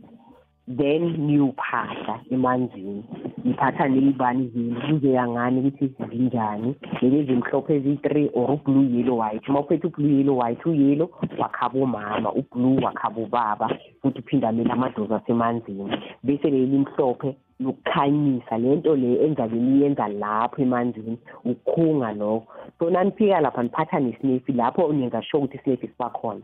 then 0.67 1.17
niyophahla 1.27 2.21
emanzini. 2.31 3.05
Niphatha 3.45 3.89
ney'bani 3.89 4.49
zenu 4.55 4.81
kuzoya 4.81 5.29
ngani 5.29 5.61
ukuthi 5.61 5.93
zinjani 6.11 6.75
lezi 7.03 7.17
ezimhlophe 7.19 7.77
eziyi-three 7.77 8.31
or 8.35 8.51
ublue 8.51 8.89
yellow 8.97 9.19
white. 9.21 9.49
Uma 9.49 9.61
uphethe 9.61 9.87
ublue 9.87 10.17
yellow 10.19 10.39
white 10.39 10.65
uyelo 10.67 11.11
wakhaba 11.39 11.79
umama. 11.79 12.33
Ublue 12.33 12.85
wakhaba 12.85 13.21
ubaba 13.21 13.69
futhi 14.03 14.19
uphinde 14.19 14.47
amele 14.47 14.73
amadozi 14.73 15.15
asemanzini. 15.15 15.97
Bese 16.23 16.51
leli 16.51 16.79
mhlophe 16.79 17.37
lokukhanyisa 17.61 18.59
lento 18.59 18.97
le 18.97 19.25
enzabe 19.25 19.57
niyenza 19.57 20.09
lapho 20.09 20.63
emanzini 20.63 21.19
ukukhunga 21.45 22.13
lokho. 22.13 22.47
So 22.79 22.91
nanifika 22.91 23.41
lapha 23.41 23.63
niphatha 23.63 24.01
nesinefi 24.01 24.53
lapho 24.53 24.93
niyenza 24.93 25.23
sure 25.23 25.45
ukuthi 25.45 25.57
isinefi 25.59 25.89
sibakhona. 25.89 26.43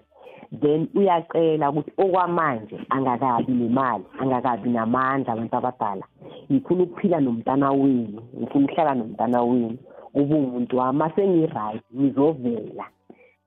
Then 0.52 0.88
uyacela 0.94 1.70
ukuthi 1.70 1.92
okwamanje 1.96 2.78
angakabi 2.90 3.52
nemali 3.52 4.04
angakabi 4.18 4.70
namandla 4.70 5.32
abantu 5.32 5.56
abadala. 5.56 6.06
Ngifuna 6.52 6.82
ukuphila 6.82 7.20
nomntana 7.20 7.72
wenu 7.72 8.22
ngifuna 8.38 8.64
ukuhlala 8.64 8.94
nomntana 8.94 9.42
wenu 9.42 9.78
kube 10.12 10.34
umuntu 10.34 10.76
wami. 10.76 10.98
Mase 10.98 11.26
ngi-right 11.28 11.82
ngizovela. 11.94 12.86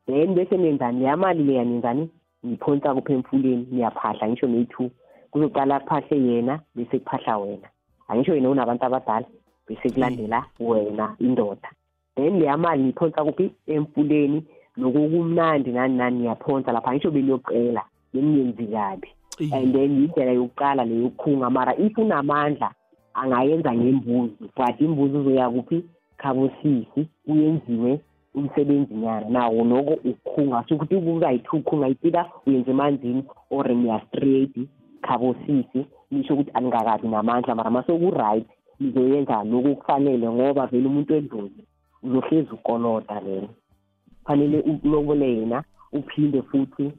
Then 0.07 0.35
bese 0.35 0.57
nenzani 0.57 0.99
leya 0.99 1.17
mali 1.17 1.43
leya 1.43 1.63
nenzani 1.65 2.09
niyiphonsa 2.43 2.95
kupha 2.95 3.13
emfuleni? 3.13 3.67
Niyaphahla 3.71 4.27
ngisho 4.29 4.47
neyi-two. 4.47 4.89
Kuzoqala 5.31 5.79
kuphahle 5.79 6.17
yena 6.17 6.59
bese 6.75 6.99
kuphahla 6.99 7.37
wena. 7.37 7.67
Angisho 8.07 8.35
yena 8.35 8.49
unabantu 8.49 8.85
abadala 8.85 9.25
bese 9.67 9.89
kulandela 9.89 10.45
wena 10.59 11.15
indoda. 11.19 11.69
Then 12.15 12.39
leya 12.39 12.57
mali 12.57 12.83
niyiphonsa 12.83 13.23
kuphi? 13.23 13.51
Emfuleni. 13.67 14.43
Nokokumnandi 14.77 15.71
nani 15.71 15.97
nani 15.97 16.19
niyaphonsa 16.19 16.71
lapha 16.71 16.93
ngisho 16.93 17.11
beniyocela 17.11 17.83
beningenzi 18.13 18.65
kabi. 18.67 19.07
And 19.39 19.73
then 19.73 19.91
yindlela 19.99 20.31
yokuqala 20.31 20.85
leyokukhunga 20.85 21.49
mara 21.49 21.73
if 21.77 21.97
unamandla 21.97 22.71
angayenza 23.13 23.73
ngembuzi 23.73 24.49
but 24.55 24.81
imbuzi 24.81 25.17
uzoya 25.17 25.49
kuphi? 25.49 25.83
Khabosisi 26.17 27.07
kuyenziwe 27.25 27.99
umsebenzi 28.35 28.93
nyana. 28.93 29.29
Nawo 29.29 29.63
noko 29.63 29.93
ukukhunga 29.93 30.63
so 30.69 30.75
ukuthi 30.75 30.95
kuzayi-two 30.95 31.57
ukhunga 31.57 31.87
itida 31.87 32.25
uyenza 32.45 32.71
emanzini 32.71 33.23
or 33.49 33.67
niya-straight 33.67 34.55
khabosisi. 35.01 35.85
Nisho 36.11 36.33
ukuthi 36.33 36.51
aningakabi 36.53 37.07
namandla 37.07 37.55
mara 37.55 37.71
masoku-right 37.71 38.45
nizoyenza 38.79 39.43
lokhu 39.43 39.75
kufanele 39.75 40.29
ngoba 40.29 40.67
vele 40.67 40.87
umuntu 40.87 41.15
endlozi 41.15 41.63
uzohlezi 42.03 42.51
ukolota 42.51 43.19
lena 43.19 43.47
fanele 44.25 44.57
ulobole 44.83 45.35
yena 45.37 45.63
uphinde 45.93 46.41
futhi 46.41 46.91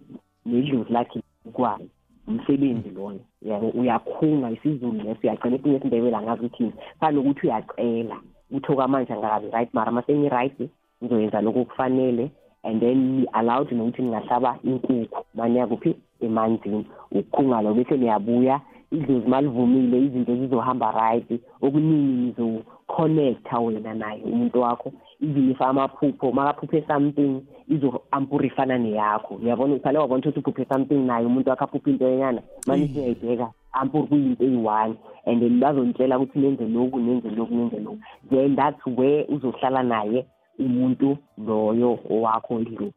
nedlozi 0.47 0.93
lakhe 0.93 1.21
ukwazi 1.45 1.89
umsebenzi 2.29 2.91
loyo 2.91 3.21
yabo 3.43 3.69
uyakhunga 3.69 4.51
isizulu 4.51 4.99
leso 5.05 5.21
uyagcina 5.23 5.57
esinye 5.57 5.77
esindebela 5.77 6.23
ngazi 6.23 6.47
ukuthini 6.47 6.73
fana 7.01 7.13
nokuthi 7.13 7.47
uyacela 7.47 8.17
ukuthi 8.51 8.73
okwamanje 8.73 9.13
angakabi 9.13 9.51
right 9.55 9.71
mara 9.75 9.93
masengi-right 9.93 10.59
ngizoyenza 11.03 11.41
lokhu 11.41 11.65
kufanele 11.65 12.31
and 12.65 12.81
then 12.81 12.99
ni-allowed 13.21 13.73
nokuthi 13.73 14.03
ningahlaba 14.03 14.59
inkukhu 14.65 15.25
maniya 15.35 15.67
kuphi 15.67 15.97
emanzini. 16.21 16.87
Ukukhunga 17.13 17.63
lo 17.63 17.75
bese 17.75 17.97
niyabuya 17.97 18.61
idlozi 18.93 19.29
malivumile 19.29 19.99
izinto 20.07 20.37
zizohamba 20.37 20.93
right 20.93 21.41
okuningi 21.63 22.13
nizo-connecta 22.23 23.59
wena 23.59 23.95
naye 23.95 24.23
umuntu 24.23 24.61
wakho 24.61 24.93
even 25.25 25.51
if 25.51 25.61
amaphupho 25.61 26.33
makaphuphe 26.33 26.87
something 26.87 27.43
izo-ampurifana 27.69 28.79
neyakho. 28.79 29.35
Uyabona 29.35 29.75
uphale 29.75 29.99
wabona 29.99 30.21
ukuthi 30.21 30.39
uphuphe 30.39 30.65
something 30.69 31.07
naye 31.07 31.27
umuntu 31.27 31.51
wakho 31.51 31.65
aphuphe 31.65 31.91
into 31.91 32.07
enyana 32.07 32.43
manje 32.67 32.89
siyayibheka 32.89 33.51
ampur 33.73 34.07
kuyinto 34.09 34.45
eyi-one 34.45 34.97
and 35.27 35.41
then 35.41 35.61
bazontshela 35.61 36.19
ukuthi 36.19 36.39
nenze 36.39 36.65
lokhu 36.65 37.01
nenze 37.01 37.31
lokhu 37.31 37.55
nenze 37.55 37.81
lokhu. 37.81 37.99
Then 38.31 38.57
that's 38.57 38.87
where 38.87 39.25
uzohlala 39.29 39.83
naye 39.83 40.27
umuntu 40.59 41.17
loyo 41.39 41.99
owakho 42.11 42.55
endlini. 42.59 42.93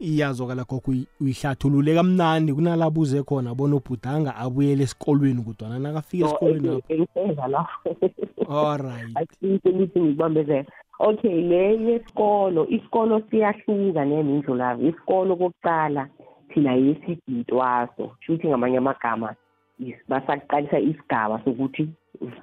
Iyazokala 0.00 0.64
gogo 0.64 0.90
uyi- 0.90 1.06
uyihlathulule 1.20 1.94
kamnandi 1.94 2.54
kunalabuze 2.54 3.22
khona 3.22 3.54
bona 3.54 3.76
ubhudanga 3.76 4.36
abuyele 4.36 4.82
esikolweni 4.84 5.42
kudwana 5.42 5.78
nakafika 5.78 6.26
esikolweni 6.26 6.68
apho 6.68 6.92
engifeza 6.94 7.46
lapho 7.48 7.90
alright 8.68 9.16
aqiniseke 9.16 9.68
ukuthi 9.70 10.00
ngikubambezela 10.00 10.64
okay 10.98 11.40
le 11.42 11.76
yesikolo 11.86 12.66
isikolo 12.68 13.22
siyahluka 13.30 14.04
nemindlu 14.04 14.54
lavo 14.54 14.82
isikolo 14.88 15.36
kokuqala 15.36 16.08
thina 16.48 16.72
yesigitwaso 16.74 18.10
sho 18.20 18.32
ukuthi 18.32 18.48
ngamanye 18.48 18.78
amagama 18.78 19.34
is- 19.80 20.04
basakuqalisa 20.08 20.78
isigaba 20.80 21.40
sokuthi 21.44 21.88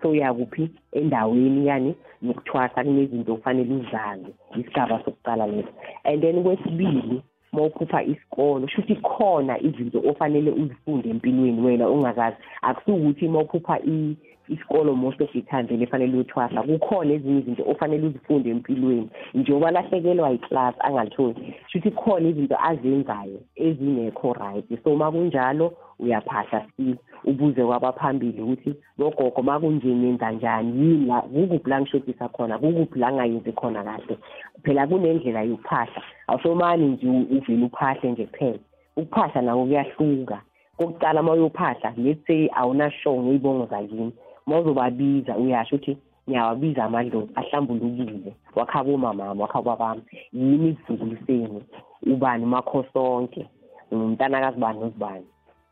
soya 0.02 0.34
kuphi 0.34 0.70
endaweni 0.92 1.68
yani 1.68 1.96
yokuthwasa 2.22 2.84
kunezinto 2.84 3.34
okufanele 3.34 3.74
uzazi 3.76 4.32
isigaba 4.60 5.04
sokuqala 5.06 5.48
leso 5.48 5.70
and 6.04 6.22
then 6.22 6.44
kwesibili 6.44 7.22
uma 7.54 7.64
uphupha 7.64 8.04
isikolo 8.04 8.68
shuthi 8.68 8.96
khona 8.96 9.60
izinto 9.62 10.00
ofanele 10.10 10.52
uzifunde 10.52 11.10
empilweni 11.10 11.62
wena 11.62 11.88
ongazazi 11.88 12.38
akusukuthi 12.62 13.26
uma 13.28 13.40
uphupha 13.40 13.80
i- 13.80 14.16
isikolo 14.52 14.96
most 14.96 15.22
of 15.22 15.32
the 15.34 15.42
time 15.42 15.64
vele 15.64 15.86
fanele 15.86 16.14
uyothwasa 16.14 16.64
kukhona 16.64 17.14
ezinye 17.14 17.40
izinto 17.40 17.64
ofanele 17.72 18.08
uzifunde 18.08 18.50
empilweni. 18.50 19.10
Njengoba 19.34 19.72
lahlekelwa 19.72 20.30
yiclass 20.30 20.76
angalitholi 20.80 21.54
shuthi 21.68 21.92
khona 21.92 22.30
izinto 22.30 22.56
azenzayo 22.70 23.40
ezingekho 23.56 24.34
right. 24.34 24.84
So 24.84 24.94
uma 24.94 25.12
kunjalo 25.12 25.74
uyaphahla 26.00 26.66
still. 26.74 26.98
Ubuze 27.24 27.66
kwabaphambili 27.66 28.42
ukuthi 28.42 28.76
bogogo 28.98 29.42
uma 29.42 29.60
kunje 29.60 29.88
nenza 29.88 30.32
njani? 30.32 30.72
Yini 30.80 31.06
la? 31.06 31.22
Kukuphi 31.22 31.70
la 31.70 31.82
ngishodisa 31.82 32.30
khona? 32.30 32.58
Kukuphi 32.58 33.00
la 33.00 33.12
ngayenzi 33.12 33.52
khona 33.52 33.84
kahle? 33.84 34.18
Phela 34.64 34.88
kunendlela 34.88 35.42
yokuphahla. 35.42 36.02
Awusomani 36.28 36.88
nje 36.88 37.08
uvele 37.08 37.66
uphahle 37.66 38.12
nje 38.12 38.26
kuphela. 38.26 38.60
Ukuphahla 38.98 39.42
nako 39.42 39.66
kuyahluka. 39.66 40.42
Kokuqala 40.78 41.22
uma 41.22 41.34
uyophahla 41.34 41.94
let's 41.98 42.26
say 42.28 42.50
awunashow 42.56 43.22
ngey'bongo 43.22 43.66
zakini. 43.66 44.12
Uma 44.52 44.60
uzobabiza 44.60 45.38
uyasho 45.38 45.76
ukuthi 45.76 45.98
ngiyawabiza 46.30 46.84
amadlozi 46.84 47.32
ahlambulukile. 47.36 48.34
Wakhaba 48.56 48.92
omamami 48.94 49.42
wakhaba 49.42 49.76
babami 49.76 50.02
yini 50.34 50.70
isizukulu 50.70 51.18
senu? 51.28 51.62
Ubani 52.06 52.44
umakhosonke 52.44 53.48
umntanakazi 53.92 54.60
bani 54.60 54.80
nozibani? 54.80 55.26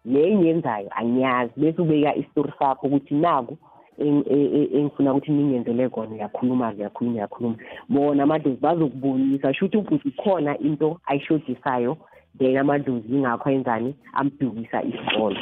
Le 0.06 0.32
engiyenzayo 0.32 0.90
angiyazi. 0.96 1.54
Bese 1.58 1.82
ubeka 1.82 2.16
isitori 2.16 2.52
sakho 2.60 2.88
ukuthi 2.88 3.16
naku 3.16 3.58
eng- 4.00 4.24
e- 4.30 4.52
e- 4.58 4.70
engifuna 4.80 5.12
ukuthi 5.14 5.32
ningenzele 5.32 5.90
kona 5.90 6.16
uyakhuluma 6.16 6.74
uyakhuluma 6.74 7.16
uyakhuluma 7.16 7.56
bona 7.90 8.24
amadlozi 8.24 8.60
bazokubonisa 8.62 9.54
sho 9.54 9.66
ukuthi 9.66 9.78
ubhuti 9.78 10.12
khona 10.12 10.58
into 10.58 10.98
ayishodisayo 11.06 11.98
then 12.38 12.58
amadlozi 12.58 13.14
yingakho 13.14 13.50
ayenzani? 13.50 13.96
Ambhukisa 14.14 14.84
isikolo 14.84 15.38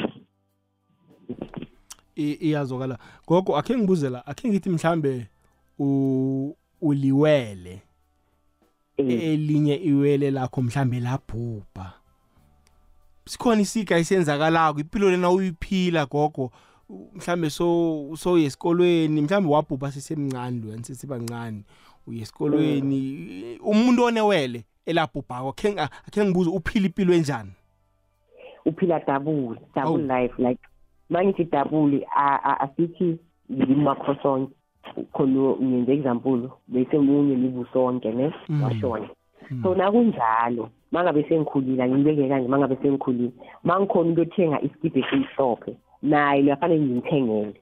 I- 1.30 1.77
iyazokala 2.22 2.98
gogo 3.26 3.56
akhe 3.56 3.76
ngibuze 3.76 4.10
la 4.10 4.26
akhe 4.26 4.48
ngithi 4.48 4.70
mhlambe 4.70 5.26
u- 5.78 6.56
uliwele. 6.80 7.82
Elinye 8.96 9.74
iwele 9.76 10.30
lakho 10.30 10.62
mhlambe 10.62 11.00
labhubha. 11.00 11.92
Sikhona 13.26 13.60
isiga 13.60 13.98
esenzakalako 13.98 14.80
impilo 14.80 15.10
lena 15.10 15.30
uyiphila 15.30 16.06
gogo. 16.06 16.50
U- 16.88 17.10
mhlambe 17.14 17.50
so 17.50 18.10
so 18.16 18.38
esikolweni 18.38 19.20
mhlambe 19.22 19.48
wabhubha 19.50 19.92
sisemncane 19.92 20.60
lo 20.64 20.82
sesibancane. 20.84 21.62
Uye 22.06 22.22
esikolweni 22.22 23.58
umuntu 23.62 24.02
onewele 24.04 24.64
elabhubhako 24.86 25.48
akhe 25.48 25.70
ngi- 25.72 25.80
akhe 26.08 26.24
ngibuze 26.24 26.50
uphila 26.50 26.86
impilo 26.86 27.14
enjani? 27.14 27.50
Uphila 28.66 29.00
double 29.00 29.54
double 29.74 30.02
life 30.22 30.34
like 30.38 30.60
mangithi 31.10 31.48
a- 31.52 32.60
asithi 32.60 33.18
yimakhosonke 33.50 34.52
khona 35.12 35.56
ngenze 35.62 35.92
example 35.92 36.48
bese 36.68 36.98
munye 36.98 37.36
libusonke 37.36 38.12
ne? 38.12 38.32
Mm. 38.48 38.62
washona. 38.62 39.08
So 39.62 39.74
nakunjalo 39.74 40.68
mangabe 40.92 41.22
sengikhulile 41.28 41.82
angibeke 41.82 42.28
kanje 42.28 42.48
mangabe 42.48 42.76
sengikhulile 42.82 43.30
mangikhona 43.64 44.10
ukuyothenga 44.10 44.60
iskipa 44.62 44.98
esimhlophe. 44.98 45.76
Naye 46.02 46.42
liyafanele 46.42 46.80
ngimthengele 46.84 47.54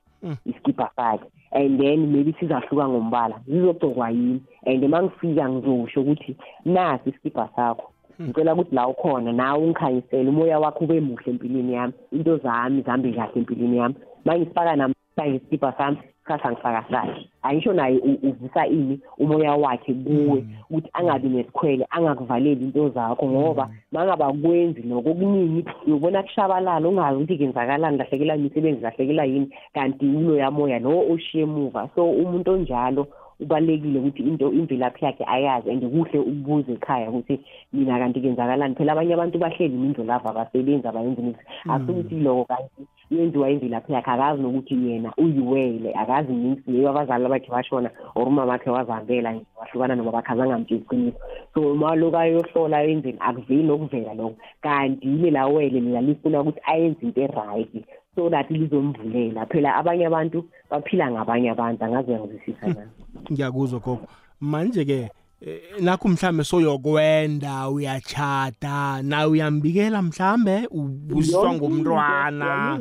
iskipa 0.46 0.90
sakhe 0.96 1.26
and 1.52 1.80
then 1.80 2.12
maybe 2.12 2.34
sizahluka 2.40 2.88
ngombala 2.88 3.40
zizogcokwa 3.48 4.10
yini? 4.10 4.40
And 4.66 4.84
mangifika 4.88 5.48
ngizosho 5.48 6.00
ukuthi 6.00 6.36
nasi 6.64 7.10
iskipa 7.10 7.48
sakho. 7.56 7.92
Ngicela 8.22 8.54
ukuthi 8.54 8.74
la 8.74 8.88
ukhona 8.88 9.32
nawe 9.32 9.64
ungikhanyisele 9.64 10.28
umoya 10.28 10.58
wakho 10.58 10.84
ube 10.84 11.00
muhle 11.00 11.30
empilweni 11.30 11.72
yami 11.74 11.92
into 12.12 12.36
zami 12.36 12.82
zihambe 12.82 13.12
kahle 13.12 13.32
empilweni 13.34 13.76
yami. 13.76 13.94
Mangisifaka 14.24 14.76
namhlanje 14.76 15.36
isikipa 15.36 15.72
sami 15.78 15.96
sasa 16.28 16.50
ngifaka 16.52 16.84
sakhe 16.90 17.28
angisho 17.42 17.72
naye 17.72 17.98
u- 17.98 18.28
uvusa 18.28 18.66
ini 18.66 19.00
umoya 19.18 19.54
wakhe 19.54 19.94
kuwe 19.94 20.44
ukuthi 20.70 20.90
angabi 20.92 21.28
nesikhwele 21.28 21.86
angakuvaleli 21.90 22.64
into 22.64 22.88
zakho 22.88 23.26
ngoba 23.26 23.70
mangaba 23.92 24.32
kwenzi 24.32 24.82
loko 24.82 25.10
okuningi 25.10 25.64
uyobona 25.86 26.22
kushabalala 26.22 26.88
ungazi 26.88 27.16
ukuthi 27.16 27.38
kenzakalani 27.38 27.98
lahlekelwa 27.98 28.36
imisebenzi 28.36 28.82
lahlekelwa 28.82 29.24
yini 29.24 29.50
kanti 29.74 30.06
uloya 30.06 30.50
moya 30.50 30.78
lo 30.78 31.04
oshiye 31.12 31.42
emuva. 31.44 31.88
So 31.94 32.10
umuntu 32.10 32.50
onjalo 32.52 33.06
kubalulekile 33.38 33.98
ukuthi 33.98 34.22
into 34.22 34.52
imvelaphi 34.52 35.04
yakhe 35.04 35.24
ayazi 35.26 35.70
and 35.70 35.82
kuhle 35.82 36.18
ukubuza 36.18 36.72
ekhaya 36.72 37.10
ukuthi 37.10 37.40
mina 37.72 37.98
kanti 37.98 38.20
kenzakalani. 38.20 38.74
Phela 38.74 38.92
abanye 38.92 39.14
abantu 39.14 39.38
bahleli 39.38 39.74
imindlo 39.74 40.04
lava 40.04 40.30
abasebenzi 40.30 40.88
abayenzi 40.88 41.22
niks 41.22 41.40
akusukuthi 41.68 42.14
loko 42.14 42.44
kanti 42.44 42.82
yenziwa 43.10 43.50
imvelaphi 43.50 43.92
yakhe 43.92 44.10
akazi 44.10 44.42
nokuthi 44.42 44.74
yena 44.74 45.12
uyiwele 45.18 45.92
akazi 45.94 46.32
niks 46.32 46.62
leyo 46.66 46.90
abazali 46.90 47.28
bakhe 47.28 47.50
bashona 47.50 47.90
or 48.14 48.28
umama 48.28 48.52
wakhe 48.52 48.70
wazihambela 48.70 49.32
nje 49.32 49.46
wahlukana 49.58 49.94
noma 49.94 50.12
bakhazanga 50.12 50.58
mtshela 50.58 50.80
iqiniso. 50.80 51.18
So 51.54 51.72
uma 51.72 51.94
loku 51.94 52.16
ayohlola 52.16 52.84
enzeni 52.84 53.18
akuveli 53.20 53.62
nokuvela 53.62 54.14
lokho. 54.14 54.36
Kanti 54.62 55.08
yile 55.08 55.30
la 55.30 55.46
wele 55.46 55.80
lela 55.80 56.00
lifuna 56.00 56.40
ukuthi 56.40 56.60
ayenze 56.64 57.02
into 57.02 57.20
e-right 57.20 57.84
so 58.14 58.30
that 58.30 58.50
lizomvulela. 58.50 59.46
Phela 59.46 59.76
abanye 59.76 60.06
abantu 60.06 60.44
baphila 60.70 61.10
ngabanye 61.10 61.50
abantu 61.50 61.84
angazi 61.84 62.10
uyangizwisisa 62.10 62.66
nami 62.66 63.05
ngiyakuzwa 63.32 63.80
gogo. 63.80 64.06
Manje 64.40 64.84
ke 64.84 65.10
eh, 65.40 65.60
nakho 65.80 66.08
mhlambe 66.08 66.44
soyokwenda 66.44 67.68
uyachata 67.68 69.02
nawe 69.02 69.30
uyambikela 69.30 70.02
mhlambe 70.02 70.66
ubusiswa 70.70 71.54
ngumntwana 71.54 72.80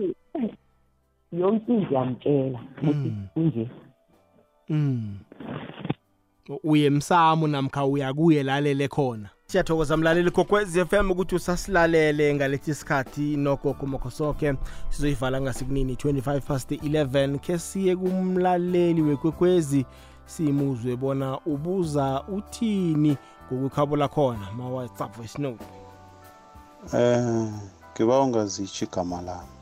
yonke 1.32 1.74
into 1.74 1.88
ngiyamtshela 1.88 2.60
ukuthi 2.82 3.12
kunje. 3.34 3.70
Mm. 4.70 5.18
uye 6.64 6.86
emsamo 6.86 7.48
namkha 7.48 7.86
uya 7.86 8.14
kuye 8.14 8.44
lalele 8.44 8.88
khona. 8.88 9.30
Siyathokoza 9.46 9.98
mlaleli 9.98 10.32
kokwez 10.32 10.86
FM 10.86 11.12
ukuthi 11.12 11.36
usasilalele 11.36 12.36
ngalethi 12.36 12.74
sikhathi 12.74 13.38
nogogo 13.38 13.86
mokhosoke. 13.86 14.54
Sizoyivala 14.90 15.42
ngasikunini 15.42 15.94
25 15.94 16.42
past 16.42 16.72
11 16.72 17.40
ke 17.40 17.60
siye 17.60 17.96
kumlaleli 17.96 19.02
wekwekwezi 19.02 19.86
simuzwe 20.26 20.96
bona 20.96 21.40
ubuza 21.46 22.24
uthini 22.28 23.18
ngokukhabula 23.54 24.08
khona 24.08 24.52
ma-whatsapp 24.58 25.16
voice 25.18 25.42
note 25.42 25.66
Eh, 26.94 27.50
ngiba 27.94 28.22
ungazitsho 28.22 28.86
igama 28.86 29.22
lami. 29.22 29.58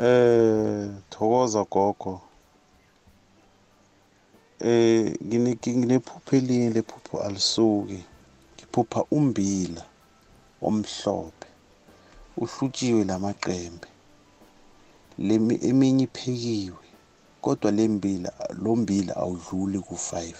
Eh, 0.00 0.90
thokoza 1.10 1.64
gogo. 1.64 2.20
Eh, 4.60 5.16
ngine 5.24 5.56
nginephupho 5.66 6.36
elinye 6.36 6.70
lephupho 6.70 7.22
alisuki. 7.22 8.04
Ngiphupha 8.54 9.04
umbila 9.10 9.82
omhlophe. 10.62 11.48
Uhlutshiwe 12.36 13.04
lamaqembe. 13.04 13.88
Lemi 15.18 15.58
eminye 15.62 16.04
iphekiwe. 16.04 16.87
Kodwa 17.48 17.70
lembila 17.70 18.32
lo 18.62 18.76
mbila 18.76 19.16
awudluli 19.16 19.78
ku5. 19.78 20.34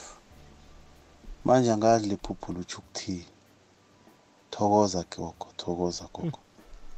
Manje 1.45 1.73
angazi 1.73 2.09
lephupho 2.09 2.53
lutsho 2.53 2.79
ukuthini. 2.79 3.25
thokoza 4.51 5.05
gogo 5.17 5.47
thokoza 5.57 6.05
gogo. 6.13 6.39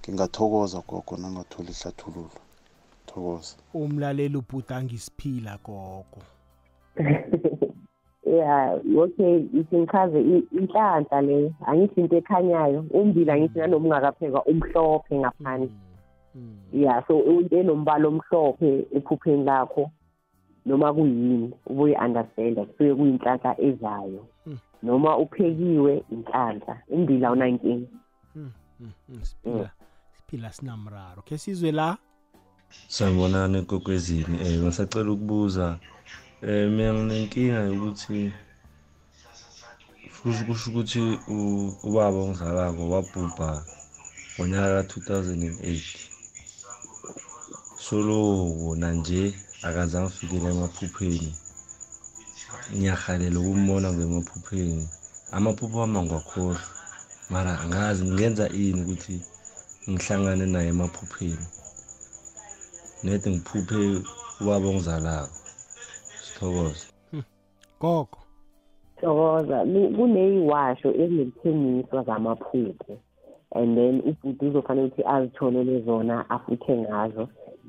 Ngingathokoza 0.03 0.83
gogo 0.89 1.17
nangathola 1.17 1.71
ihlathululo. 1.71 2.31
Thokoza. 3.07 3.55
Umlaleli 3.75 4.37
ubhuda 4.37 4.83
ngisiphila 4.83 5.59
gogo. 5.65 6.23
Yeah 8.27 8.79
okay 8.99 9.37
ithi 9.39 9.77
ngichaze 9.79 10.21
i- 10.21 10.47
inhlanhla 10.59 11.21
le 11.23 11.55
angithi 11.67 12.01
into 12.01 12.17
ekhanyayo 12.17 12.85
umbila 12.91 13.39
ngithi 13.39 13.59
nanoma 13.59 13.85
ungakaphekwa 13.87 14.45
umhlophe 14.47 15.19
ngaphandle. 15.19 15.71
Yeah 16.73 17.07
so 17.07 17.23
into 17.25 17.57
enombala 17.59 18.09
omhlophe 18.09 18.87
ephupheni 18.95 19.45
lakho. 19.45 19.91
Noma 20.67 20.95
kuyini 20.95 21.53
ubuye 21.67 21.97
understanda 22.05 22.65
kusuke 22.65 22.95
kuyinhlanhla 22.95 23.61
ezayo. 23.61 24.23
Noma 24.83 25.19
uphekiwe 25.19 26.05
inhlanhla 26.13 26.75
umbila 26.89 27.33
u-19 27.33 27.87
Mm, 28.81 29.23
siphila 29.23 29.71
siphila 30.17 30.53
sinamraro. 30.53 31.23
Khe 31.23 31.39
sizwe 31.39 31.73
la? 31.73 31.99
Sanibonani 32.89 33.59
ekokwezini 33.59 34.37
eh 34.45 34.63
ngisacela 34.63 35.11
ukubuza 35.13 35.67
eh 36.43 36.71
mina 36.71 36.95
nginenkinga 36.95 37.61
yokuthi 37.69 38.33
futhi 40.15 40.43
kusho 40.47 40.67
ukuthi 40.71 41.03
ubaba 41.87 42.19
ongizalako 42.25 42.83
wabhubha 42.93 43.51
ngonyaka 44.35 44.83
ka-2008 44.89 45.83
solo 47.85 48.19
nanje 48.81 49.35
akazange 49.63 50.07
afikele 50.07 50.51
emaphupheni. 50.51 51.35
Ngiyahalela 52.75 53.39
ukumbona 53.41 53.93
ngemaphupheni 53.93 54.89
amaphupho 55.33 55.79
wami 55.79 55.99
angiwakhohlwa 55.99 56.61
mara 57.31 57.61
angazi 57.61 58.05
ngingenza 58.05 58.49
ini 58.49 58.83
ukuthi 58.83 59.17
ngihlangane 59.91 60.47
naye 60.47 60.69
emaphupheni. 60.69 61.47
Nede 63.05 63.31
ngiphuphe 63.31 64.03
ubaba 64.41 64.67
ongizalako. 64.69 65.37
Sithokoze. 66.23 66.87
Gogo. 67.81 68.19
Thokoza 69.01 69.59
Ku- 69.65 69.93
kuneyiwasho 69.97 70.89
ezinokuthengiswa 71.03 72.03
zamaphupho. 72.05 72.99
And 73.53 73.77
then 73.77 74.01
ubhuti 74.09 74.47
uzofanele 74.47 74.87
ukuthi 74.87 75.03
azitholele 75.05 75.81
zona 75.81 76.31
afuthe 76.31 76.77
ngazo. 76.77 77.29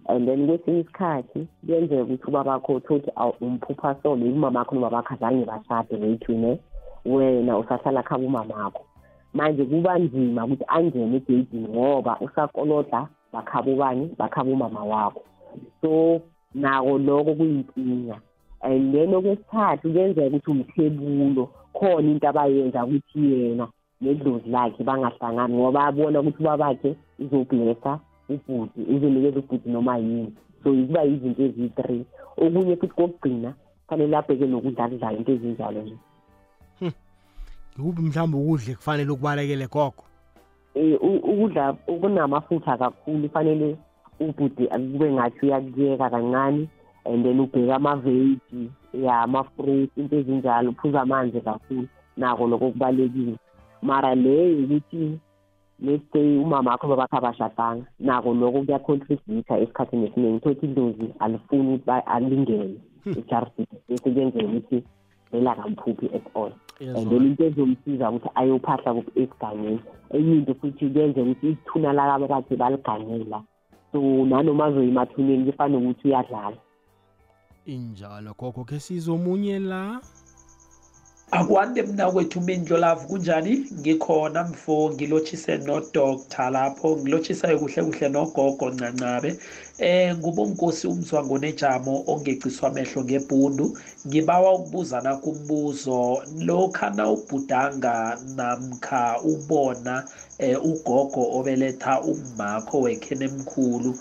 And 0.09 0.27
then 0.27 0.47
kwesinye 0.47 0.79
isikhathi 0.79 1.47
kuyenzeka 1.65 2.03
ukuthi 2.03 2.27
ubabakho 2.27 2.73
utholukuthi 2.73 3.11
awu 3.15 3.33
umphupha 3.41 3.95
so 4.03 4.15
maybe 4.15 4.33
umamakho 4.33 4.75
nobabakho 4.75 5.13
azange 5.13 5.45
bashade 5.45 5.95
wethu 5.95 6.31
ne? 6.31 6.59
Wena 7.05 7.57
usahlala 7.57 8.03
khaba 8.03 8.25
umamakho 8.25 8.83
manje 9.33 9.65
kuba 9.65 9.99
nzima 9.99 10.45
ukuthi 10.45 10.65
angene 10.67 11.17
egeyidini 11.17 11.69
ngoba 11.69 12.17
usakolota 12.19 13.07
bakhaba 13.33 13.71
ubani? 13.71 14.15
Bakhaba 14.17 14.51
umama 14.51 14.83
wakho. 14.83 15.23
So 15.81 16.21
nako 16.55 16.97
lokho 16.97 17.35
kuyinkinga. 17.35 18.17
And 18.61 18.93
then 18.93 19.13
okwesithathu 19.13 19.91
kuyenzeka 19.91 20.27
ukuthi 20.27 20.51
umthebulo. 20.51 21.49
Khona 21.73 22.11
into 22.11 22.27
abayenza 22.27 22.85
ukuthi 22.85 23.19
yena 23.31 23.67
nedlozi 24.01 24.49
lakhe 24.49 24.83
bangahlangani 24.83 25.53
ngoba 25.55 25.85
abona 25.85 26.19
ukuthi 26.19 26.43
ubabakhe 26.43 26.95
uzoblessa 27.19 27.99
ubhuti 28.33 28.79
uzonikeza 28.81 29.39
ubhuti 29.39 29.69
noma 29.69 29.97
yini. 29.97 30.33
So 30.63 30.69
kuba 30.73 31.03
yizinto 31.03 31.43
eziyi-three. 31.43 32.05
Okunye 32.37 32.75
futhi 32.75 32.93
kokugcina 32.93 33.53
fanele 33.87 34.17
abheke 34.17 34.45
nokudla 34.47 34.89
kudlayo 34.89 35.17
into 35.17 35.31
ezinjalo 35.31 35.81
nje. 35.81 35.97
Ngikuphi 37.79 38.01
mhlawumbe 38.01 38.37
ukudla 38.37 38.75
kufanele 38.75 39.11
ukubalekele 39.11 39.67
gogo? 39.67 40.03
Um 40.75 41.17
ukudla 41.23 41.75
okunamafutha 41.87 42.77
kakhulu 42.77 43.29
fanele 43.29 43.77
ubhuti 44.19 44.67
kube 44.67 45.11
ngathi 45.11 45.45
uyakuyeka 45.45 46.09
kancane 46.09 46.67
and 47.05 47.23
then 47.23 47.39
ubheke 47.39 47.73
amaveji 47.73 48.71
ya 48.93 49.21
ama-fruit 49.21 49.91
into 49.97 50.15
ezinjalo 50.15 50.69
uphuza 50.69 51.01
amanzi 51.01 51.41
kakhulu. 51.41 51.87
Nako 52.17 52.47
lokho 52.47 52.71
kubalulekile. 52.71 53.35
Mara 53.81 54.15
leyo 54.15 54.63
ukuthi 54.63 55.19
let's 55.81 56.03
say 56.13 56.37
umama 56.37 56.71
wakho 56.71 56.87
babakho 56.87 57.17
abashadanga 57.17 57.85
nako 57.99 58.33
lokho 58.33 58.61
kuyacontribute 58.63 59.53
esikhathini 59.63 60.05
esiningi. 60.07 60.39
Thothi 60.39 60.65
idlozi 60.65 61.07
alifuni 61.19 61.61
ukuthi 61.73 61.85
ba- 61.85 62.07
alingene 62.07 62.75
ejarisini 63.05 63.67
bese 63.89 64.03
kuyenzeka 64.03 64.45
ukuthi 64.45 64.83
vele 65.31 65.49
akamphuphi 65.49 66.05
at 66.15 66.35
all. 66.35 66.51
And 66.79 67.09
then 67.09 67.25
into 67.25 67.43
ezomsiza 67.45 68.11
ukuthi 68.11 68.29
ayophahla 68.35 68.93
kuphi 68.93 69.19
esigangeni. 69.21 69.79
Enye 70.13 70.33
into 70.35 70.53
futhi 70.53 70.89
kuyenzeka 70.89 71.21
ukuthi 71.21 71.49
ithuna 71.49 71.93
lakabo 71.93 72.27
kade 72.27 72.55
baliganyela 72.55 73.43
so 73.91 73.99
nanoma 73.99 74.65
azoyima 74.65 75.01
emathuneni 75.01 75.51
kufana 75.51 75.79
nokuthi 75.79 76.07
uyadlala. 76.07 76.57
Injalo 77.65 78.33
gogo 78.39 78.63
khe 78.63 78.79
sizwe 78.79 79.13
omunye 79.13 79.59
la? 79.59 80.01
Akwande 81.31 81.83
mna 81.83 82.11
kwethu 82.11 82.41
mindlo 82.41 82.77
love 82.77 83.05
kunjani? 83.07 83.65
Ngikhona 83.79 84.43
mfo 84.43 84.91
ngilotshise 84.93 85.57
nodoctor 85.57 86.51
lapho 86.51 86.97
ngilotshisayo 86.97 87.59
kuhle 87.59 87.83
kuhle 87.83 88.09
nogogo 88.09 88.69
ncancabe. 88.69 89.37
Eh 89.77 90.15
ngubonkosi 90.17 90.87
umzwango 90.87 91.37
nejamo 91.37 92.03
ongeciswa 92.07 92.67
amehlo 92.69 93.03
ngebhundu. 93.03 93.77
Ngibawa 94.07 94.53
ukubuza 94.55 95.01
nakho 95.01 95.29
umbuzo 95.29 96.23
lokhana 96.47 97.09
ubhudanga 97.09 98.17
namkha 98.35 99.21
ubona 99.23 100.03
eh 100.37 100.57
ugogo 100.65 101.21
obeletha 101.39 102.01
umakho 102.01 102.81
wekhene 102.81 103.25
emkhulu 103.25 103.91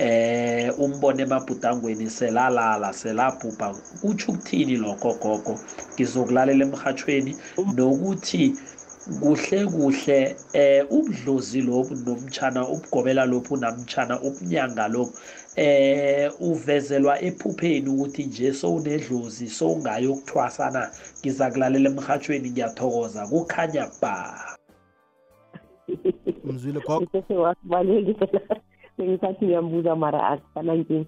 eh 0.00 0.72
umbone 0.78 1.22
emabhudangweni 1.22 2.06
selalala 2.10 2.88
selabhubha 3.00 3.74
kutsho 4.00 4.32
ukuthini 4.32 4.76
lokho 4.76 5.12
gogo? 5.22 5.54
Ngizokulalela 5.94 6.64
emhathweni 6.64 7.32
nokuthi 7.76 8.56
kuhle 9.20 9.66
kuhle 9.66 10.36
eh 10.52 10.84
ubudlozi 10.96 11.60
lobu 11.68 11.94
nomtshana 11.94 12.60
ubugobela 12.68 13.24
lophu 13.26 13.56
namtshana 13.56 14.14
ubunyanga 14.26 14.88
lobu 14.88 15.12
eh 15.56 16.30
uvezelwa 16.40 17.14
ephupheni 17.28 17.88
ukuthi 17.90 18.24
nje 18.24 18.52
sowunedlozi 18.52 19.46
sowungayokuthwasana. 19.48 20.82
Ngiza 21.20 21.50
kulalela 21.50 21.90
emhathweni 21.90 22.50
ngiyathokoza. 22.50 23.26
Kukhanya 23.26 23.84
ba 24.00 24.16
mzwile 26.44 26.80
gogo? 26.80 27.06
sengisathi 29.00 29.44
ngiyambuza 29.44 29.96
mara 29.96 30.20
akusanankinga 30.28 31.04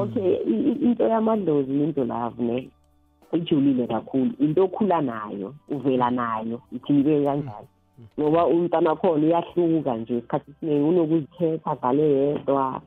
okay 0.00 0.34
i- 0.48 0.64
i- 0.70 0.78
into 0.86 1.04
yamadlozi 1.08 1.72
into 1.84 2.04
love 2.04 2.42
ne 2.42 2.68
ijulile 3.32 3.86
kakhulu. 3.86 4.30
Into 4.40 4.64
okhula 4.64 5.00
nayo 5.02 5.54
uvela 5.68 6.10
nayo 6.10 6.60
ithinibe 6.72 7.24
kanjalo 7.24 7.66
ngoba 8.20 8.46
umntana 8.46 8.96
khona 8.96 9.26
uyahluka 9.26 9.96
nje 9.96 10.18
isikhathi 10.18 10.50
esiningi 10.50 10.88
unokuzikhetha 10.88 11.70
adlale 11.70 12.02
yedwa 12.02 12.80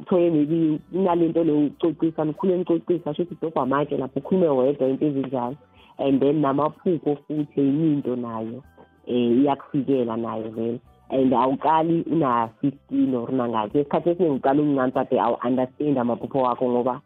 uthole 0.00 0.30
maybe 0.30 0.78
unalento 0.92 1.44
leyo 1.44 1.66
ucocisa 1.66 2.24
nikhule 2.24 2.56
nicocisa 2.58 3.14
shuthi 3.14 3.36
dobha 3.42 3.62
amatshe 3.62 3.96
lapho 3.96 4.18
ukhulume 4.20 4.48
wedwa 4.48 4.88
into 4.88 5.06
ezinjalo. 5.06 5.56
And 5.98 6.20
then 6.20 6.40
namaphupho 6.42 7.16
futhi 7.26 7.60
enye 7.60 7.92
into 7.92 8.16
nayo 8.16 8.62
um 9.08 9.42
iyakufikela 9.42 10.16
nayo 10.16 10.50
vele 10.50 10.80
and 11.14 11.32
awuqali 11.32 12.04
una-fifteen 12.12 13.14
or 13.14 13.30
unangaki 13.30 13.78
esikhathi 13.78 14.10
esiningi 14.10 14.36
uqala 14.36 14.62
umncane 14.62 14.92
but 14.92 15.12
awu-understand 15.12 15.98
amaphupho 15.98 16.38
wakho 16.38 16.68
ngoba 16.68 17.00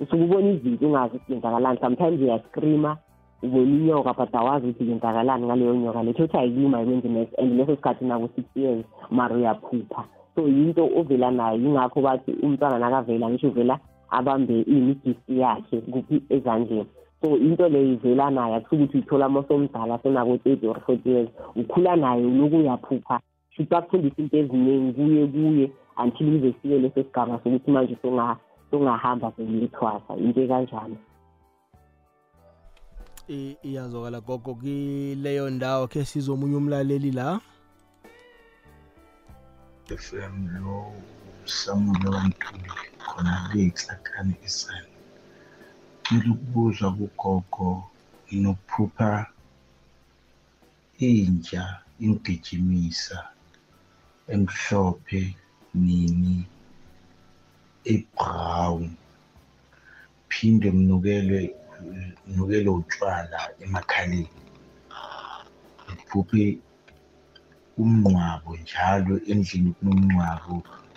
usuke 0.00 0.24
ubona 0.24 0.50
izinto 0.50 0.86
ungazi 0.86 1.16
ukuthi 1.16 1.32
kwenzakalani. 1.32 1.78
Sometimes 1.80 2.20
uyascreama 2.20 2.96
ubona 3.42 3.70
inyoka 3.70 4.12
but 4.12 4.34
awazi 4.34 4.66
ukuthi 4.66 4.84
kwenzakalani 4.84 5.46
ngaleyo 5.46 5.74
nyoka. 5.74 6.02
Letho 6.02 6.24
ukuthi 6.24 6.38
ayikuma 6.38 6.78
ayikwenzi 6.78 7.08
next 7.08 7.38
and 7.38 7.58
leso 7.58 7.76
sikhathi 7.76 8.04
nako 8.04 8.28
six 8.36 8.44
years 8.54 8.84
mara 9.10 9.36
uyaphupha. 9.36 10.04
So 10.34 10.48
yinto 10.48 10.90
ovela 10.96 11.30
nayo. 11.30 11.58
Yingakho 11.58 12.00
bathi 12.00 12.32
umntwana 12.42 12.78
nakavela 12.78 13.30
ngisho 13.30 13.48
uvela 13.48 13.78
abambe 14.10 14.60
ini 14.60 14.92
igift 14.92 15.28
yakhe 15.28 15.80
kuphi 15.80 16.22
ezandleni. 16.30 16.86
So 17.22 17.36
into 17.36 17.68
leyo 17.68 17.92
ivela 17.92 18.30
nayo. 18.30 18.54
Akusuke 18.54 18.82
ukuthi 18.82 18.98
uyithola 18.98 19.28
mosomdala 19.28 19.98
senako-thirty 19.98 20.66
or 20.66 20.80
forty 20.86 21.10
years. 21.10 21.28
Ukhula 21.56 21.96
nayo 21.96 22.28
uloku 22.28 22.56
uyaphupha. 22.56 23.20
Shuthi 23.56 23.70
bakufundisa 23.70 24.22
into 24.22 24.36
eziningi 24.36 24.92
kuye 24.92 25.26
kuye 25.26 25.72
until 25.96 26.28
uze 26.34 26.52
fike 26.52 26.78
leso 26.78 27.02
sigaba 27.02 27.38
sokuthi 27.44 27.70
manje 27.70 27.96
songa- 28.02 28.38
songahamba 28.70 29.32
sengiyithwasa 29.36 30.16
into 30.16 30.40
ekanjalo. 30.42 30.96
I- 33.28 33.56
iyazwakala 33.62 34.20
gogo. 34.20 34.54
Kileyo 34.54 35.50
ndawo 35.50 35.86
khe 35.86 36.04
sizwe 36.04 36.34
omunye 36.34 36.56
umlaleli 36.56 37.10
la? 37.10 37.40
FM 39.86 40.48
lo 40.64 40.92
Samuel 41.44 42.06
Wantuli 42.14 42.70
khona 42.98 43.48
kuyiXakani 43.52 44.34
Israel. 44.44 44.86
Ngicela 46.12 46.32
ukubuza 46.34 46.90
kugogo 46.90 47.84
nokuphupha 48.32 49.26
inja 50.98 51.78
ingigijimisa 52.00 53.28
emhlophe 54.34 55.22
nini 55.74 56.36
ebrown 57.92 58.84
phinde 60.28 60.68
mnukelwe 60.76 61.40
mnukelwe 62.26 62.70
utshwala 62.80 63.38
emakhaleni. 63.64 64.30
Ngiphuphe 65.90 66.42
umnqwabo 67.80 68.50
njalo 68.62 69.14
endlini 69.30 69.70
kunomnqwabo 69.76 70.54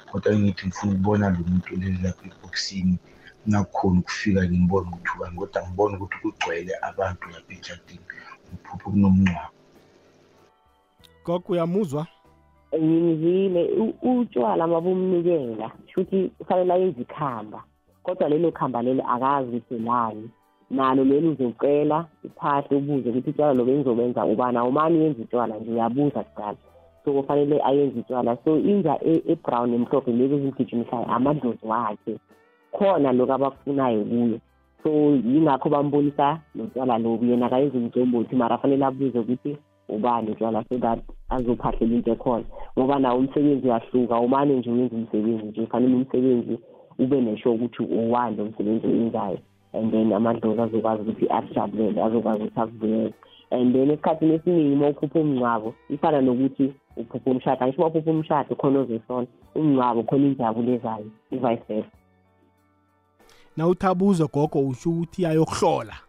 kodwa 0.10 0.32
ngithi 0.40 0.64
ngifuna 0.68 0.92
ukubona 0.94 1.26
lo 1.34 1.42
muntu 1.50 1.70
olele 1.74 1.98
lapha 2.04 2.24
ebhokisini. 2.30 2.96
Ngakhona 3.50 3.98
ukufika 4.02 4.42
ngimbone 4.48 4.88
ukuthi 4.90 5.12
ubani 5.16 5.36
kodwa 5.40 5.60
ngibone 5.64 5.94
ukuthi 5.96 6.18
kugcwele 6.22 6.72
abantu 6.90 7.24
lapha 7.34 7.52
ejardini. 7.58 8.06
Uphuphe 8.54 8.86
kunomncwabo 8.92 9.56
gogo 11.26 11.54
uyamuzwa? 11.54 12.08
Ngimzile 12.80 13.70
u- 13.74 14.20
utshwala 14.20 14.68
mabumnikela 14.68 15.72
shuthi 15.88 16.32
kufanele 16.38 16.74
ayenze 16.74 17.02
ikhamba 17.02 17.64
kodwa 18.04 18.30
lelo 18.30 18.52
khamba 18.52 18.82
lelo 18.82 19.04
akazi 19.08 19.50
ukuthi 19.58 19.80
lani 19.80 20.30
nalo 20.70 21.04
leli 21.04 21.28
uzocela 21.28 22.06
uphahle 22.24 22.78
ubuze 22.78 23.10
ukuthi 23.10 23.30
utshwala 23.30 23.54
lo 23.54 23.66
bengizobenza 23.66 24.26
ubani? 24.26 24.58
Awumani 24.58 25.00
yenza 25.04 25.22
utshwala 25.24 25.58
nje? 25.58 25.72
Uyabuza 25.72 26.24
kuqala 26.24 26.58
so 27.06 27.14
kufanele 27.14 27.62
ayenze 27.64 28.00
utshwala. 28.00 28.38
So 28.46 28.58
inja 28.58 29.00
e- 29.06 29.24
ebrown 29.28 29.74
emhlophe 29.74 30.12
lezi 30.12 30.36
ezimgijimisayo 30.36 31.06
amadlozi 31.06 31.66
wakhe 31.68 32.18
khona 32.72 33.12
lokhu 33.12 33.34
abakufunayo 33.34 34.04
kuyo 34.04 34.40
so 34.84 34.90
yingakho 35.16 35.70
bambonisa 35.70 36.40
notshwala 36.56 36.98
lobu. 36.98 37.26
Yena 37.26 37.50
kayenza 37.50 37.78
umcombothi 37.78 38.36
mara 38.36 38.56
afanele 38.56 38.86
abuze 38.86 39.20
ukuthi 39.20 39.58
ubani 39.90 40.32
utshwala 40.32 40.64
so 40.70 40.78
that 40.78 41.00
azophahlela 41.30 41.96
into 41.96 42.12
ekhona. 42.12 42.46
Ngoba 42.78 43.00
nawo 43.00 43.20
umsebenzi 43.20 43.68
uyahluka 43.68 44.20
umane 44.20 44.56
nje 44.56 44.72
uyenza 44.72 44.96
umsebenzi 44.96 45.46
nje 45.46 45.68
fanele 45.68 45.96
umsebenzi 45.96 46.60
ube 47.00 47.22
nesho 47.22 47.54
ukuthi 47.54 47.84
uwani 47.84 48.38
lo 48.38 48.46
msebenzi 48.46 48.88
owenzayo. 48.88 49.40
And 49.74 49.92
then 49.92 50.14
amadlozi 50.14 50.62
azokwazi 50.62 51.02
ukuthi 51.02 51.26
akujabulele 51.30 52.04
azokwazi 52.04 52.44
ukuthi 52.44 52.60
akuvuyele 52.60 53.14
and 53.52 53.74
then 53.74 53.92
esikhathini 53.92 54.34
esiningi 54.34 54.74
uma 54.74 54.90
uphupha 54.90 55.20
umngcwabo 55.20 55.76
ifana 55.90 56.22
nokuthi 56.22 56.74
uphupha 56.98 57.32
umshado 57.32 57.64
angisho 57.64 57.82
uma 57.82 57.88
uphupha 57.88 58.12
umshado 58.12 58.56
khona 58.56 58.80
ozesona 58.80 59.28
umngcwabo 59.56 60.04
khona 60.04 60.26
injabulo 60.28 60.74
ezayo 60.74 61.08
i-vice 61.32 61.64
versa. 61.68 61.90
Na 63.58 63.68
uthabuzo 63.68 64.28
gogo 64.28 64.60
usho 64.60 64.90
ukuthi 64.90 65.26
ayokuhlola. 65.26 66.05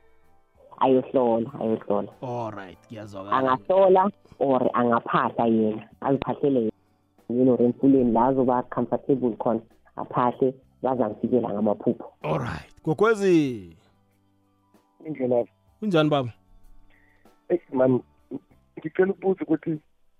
Ayohlola 0.81 1.51
ayohlola. 1.61 2.09
Alright 2.23 2.79
kuyazwakala 2.89 3.37
angahlola 3.39 4.11
or 4.39 4.71
angaphahla 4.75 5.47
yena 5.47 5.89
aziphahlele 6.01 6.71
yena 7.31 7.53
or 7.53 7.63
emfuleni 7.63 8.13
la 8.13 8.27
azoba 8.27 8.63
comfortable 8.63 9.37
khona 9.37 9.61
aphahle 9.97 10.55
bazamfikela 10.83 11.49
ngamaphupho. 11.53 12.13
Alright 12.23 12.83
gokwezi 12.85 13.77
indlela 15.07 15.45
kunjani 15.81 16.11
baba? 16.11 16.33
Eyi 17.49 17.61
man 17.73 18.01
ngicela 18.79 19.11
ukubuza 19.13 19.45
ukuthi 19.45 19.79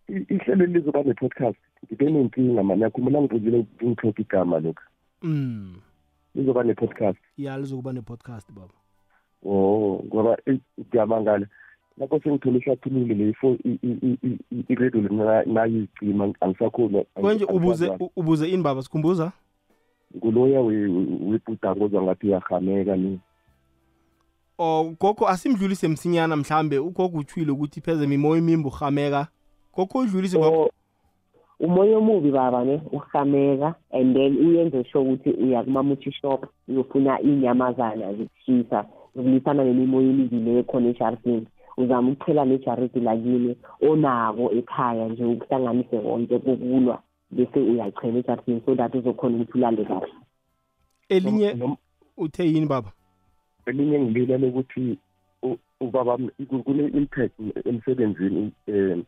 i- 0.09 0.27
ihlelo 0.35 0.67
lizoba 0.67 1.03
ne-podcast 1.03 1.59
ngibe 1.87 2.11
nenkinga 2.11 2.63
mani 2.63 2.83
yakhumbula 2.83 3.23
ngibuzile 3.23 3.67
ngithoka 3.85 4.23
igama 4.23 4.59
lokhu. 4.61 4.83
Mm. 5.23 5.77
Lizoba 6.35 6.63
ne-podcast. 6.65 7.19
Ya 7.37 7.59
lizokuba 7.59 7.93
ne-podcast 7.93 8.53
baba. 8.53 8.75
O 9.45 10.01
ngoba 10.07 10.37
eyi, 10.47 10.61
ngiyamangala 10.81 11.47
lapho 11.99 12.21
sengithole 12.21 12.59
ihlathululo 12.59 13.15
le 13.15 13.29
ifo 13.31 13.57
iredio 14.69 15.01
nayicima 15.47 16.33
angisakhona 16.41 17.05
konje 17.15 17.45
ubuze 17.45 17.89
u- 18.01 18.11
ubuze 18.17 18.49
ini 18.49 18.63
baba? 18.63 18.83
Sikhumbuza? 18.83 19.33
Nguloya 20.17 20.61
webhudango 20.61 21.85
ozwa 21.85 22.03
ngathi 22.03 22.27
uyahameka 22.27 22.97
ni. 22.97 23.19
O 24.59 24.95
gogo 25.01 25.29
asimdlulise 25.29 25.89
msinyana 25.89 26.37
mhlambe. 26.37 26.79
Ugogo 26.79 27.19
utshwile 27.19 27.51
ukuthi 27.53 27.81
pheze 27.81 28.07
mimoya 28.07 28.39
imimbi 28.39 28.69
uhameka 28.69 29.29
gogo 29.77 29.99
udlulise 29.99 30.39
gogo? 30.39 30.71
Umoya 31.61 31.99
omubi 31.99 32.31
baba 32.31 32.65
ne? 32.65 32.81
Uhameka 32.93 33.75
and 33.93 34.15
then 34.17 34.37
uyenze 34.37 34.85
sure 34.85 35.05
ukuthi 35.05 35.31
uya 35.31 35.63
kumamuchi 35.65 36.13
shop 36.13 36.47
uyofuna 36.69 37.21
inyamazana 37.21 38.15
zokushisa 38.15 38.85
zokulwisana 39.17 39.65
nemimoya 39.65 40.09
emibi 40.11 40.37
le 40.41 40.59
ekhona 40.59 40.89
esharidini 40.89 41.47
uzama 41.77 42.11
ukuchela 42.11 42.45
nejaridi 42.45 43.01
lakini 43.01 43.57
onako 43.91 44.53
ekhaya 44.53 45.09
nje 45.09 45.25
ukuhlanganise 45.25 45.99
konke 45.99 46.39
kokulwa 46.39 47.03
bese 47.31 47.61
uyachela 47.61 48.19
ejaridini 48.19 48.63
so 48.67 48.75
that 48.75 48.95
uzokhona 48.95 49.37
ukuthi 49.37 49.59
ulale 49.59 49.85
kahle. 49.85 50.13
Elinye 51.09 51.77
uthe 52.17 52.45
yini 52.45 52.67
baba? 52.67 52.93
elinye 53.67 53.99
ngililele 54.01 54.47
ukuthi 54.49 54.99
u- 55.43 55.57
ubaba 55.81 56.15
m- 56.19 56.63
kune-impact 56.63 57.33
emsebenzini 57.65 58.53
um 58.69 59.05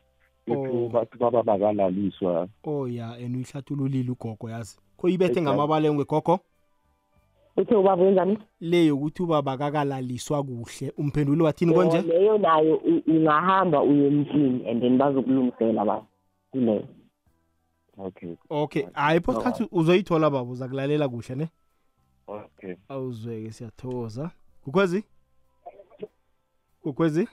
Oh. 0.50 0.88
bathi 0.88 1.18
baba 1.18 1.42
bakalaliswa. 1.42 2.48
Oh 2.64 2.88
ya 2.88 3.12
and 3.12 3.36
uyihlathululile 3.36 4.10
ugogo 4.10 4.50
yazi. 4.50 4.78
Khoyibethe 4.96 5.30
Exactly. 5.32 5.42
ngamabalengwe 5.42 6.04
gogo? 6.04 6.40
Uthe 7.58 7.74
ubaba 7.74 8.02
wenzani? 8.02 8.38
Le 8.60 8.86
yokuthi 8.86 9.22
ubaba 9.22 9.56
kakalaliswa 9.56 10.42
kuhle. 10.44 10.92
Umphenduli 10.96 11.42
wathini 11.42 11.74
konje 11.74 12.02
leyo 12.02 12.38
nayo 12.38 12.76
ungahamba 13.06 13.82
uye 13.82 14.06
emntwini 14.06 14.68
and 14.70 14.80
then 14.82 14.98
bazokulungisela 14.98 15.84
baba. 15.84 16.06
Kuleyo. 16.50 16.88
Okay. 17.98 18.34
Okay. 18.50 18.86
Hayi 18.92 19.20
podcast 19.20 19.62
uzoyithola 19.72 20.30
baba 20.30 20.50
uza 20.50 20.68
kulalela 20.68 21.08
kuhle 21.08 21.34
ne? 21.34 21.48
Okay. 22.26 22.74
Awuzweke 22.88 23.52
siyathokoza. 23.52 24.30
Kukhwezi 24.64 25.04
kukhwezi 26.82 27.28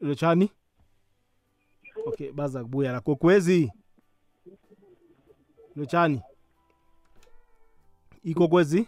lotshani? 0.00 0.50
Okay 2.06 2.32
baza 2.32 2.62
kubuya 2.62 2.92
la. 2.92 3.00
Kokwezi 3.00 3.72
lotshani? 5.76 6.20
Ikokwezi 8.24 8.86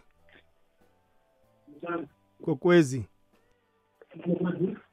kokwezi. 2.45 3.05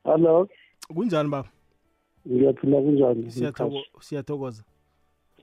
Hallo 0.03 0.47
kunjani 0.93 1.29
baba? 1.29 1.49
Ngiyaphila 2.27 2.81
kunjani? 2.81 3.23
Siyathoko- 3.31 3.83
siyathokoza. 4.01 4.63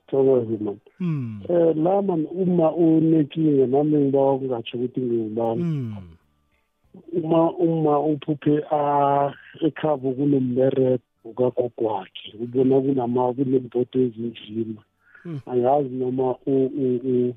Thokoze 0.07 0.57
man. 0.63 0.77
Hmm. 0.97 1.41
eh 1.49 1.75
la 1.75 2.01
man 2.01 2.25
uma 2.31 2.71
unenkinga 2.75 3.67
nami 3.67 3.97
ngiba 3.97 4.31
ungatsho 4.31 4.77
ukuthi 4.77 5.01
ngiyubani 5.01 5.61
Hmm. 5.61 5.95
uma 7.13 7.51
uma 7.51 7.99
uphuphe 7.99 8.63
a 8.71 9.33
ekhabo 9.61 10.11
kunombereko 10.11 11.33
kagogo 11.37 11.71
wakhe 11.85 12.33
ubona 12.41 12.81
kunama 12.81 13.33
kunemboto 13.33 13.99
ezinzima 13.99 14.81
Hmm. 15.23 15.39
angazi 15.45 15.89
noma 15.89 16.35
u- 16.45 16.51
u- 16.65 16.71
u- 16.73 16.99
u- 17.03 17.09
u- 17.13 17.29
u- 17.29 17.35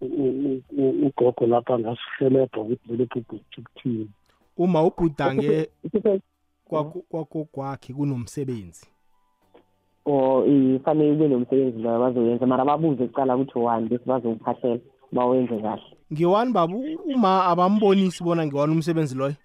ugogo 0.00 1.46
lapha 1.46 1.74
angasihelebha 1.74 2.60
ukuthi 2.60 2.88
lelo 2.88 3.06
phupho 3.12 3.36
kuthini 3.54 4.10
uma 4.56 4.82
ubhudange 4.82 5.68
kwakogwakhe 7.10 7.92
kunomsebenzi. 7.92 8.86
Or 10.04 10.46
ifanele 10.46 11.12
ube 11.12 11.28
nomsebenzi 11.28 11.78
loyo 11.78 12.00
bazoyenza 12.00 12.46
mara 12.46 12.64
babuze 12.64 13.06
kuqala 13.06 13.36
ukuthi 13.36 13.58
owani 13.58 13.88
bese 13.88 14.04
bazowuphahlela 14.06 14.80
bawenze 15.12 15.58
kahle. 15.60 15.96
Ngiwani 16.12 16.52
baba 16.52 16.74
uma 17.04 17.44
abambonisi 17.46 18.24
bona 18.24 18.46
ngiwani 18.46 18.72
umsebenzi 18.72 19.14
loyo? 19.14 19.36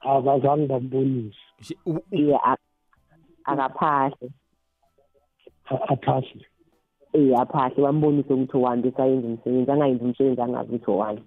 Abazange 0.00 0.66
bambonise. 0.66 1.38
Iye 2.12 2.38
akaphahle 3.44 4.30
aphase 5.70 6.46
iye 7.12 7.36
aphahle 7.36 7.82
bambonise 7.82 8.32
ukuthi 8.34 8.56
owani 8.56 8.82
bese 8.82 9.02
ayenze 9.02 9.26
umsebenzi 9.26 9.70
angayenzi 9.70 10.04
umsebenzi 10.04 10.42
angazi 10.42 10.70
ukuthi 10.74 10.90
owani 10.90 11.22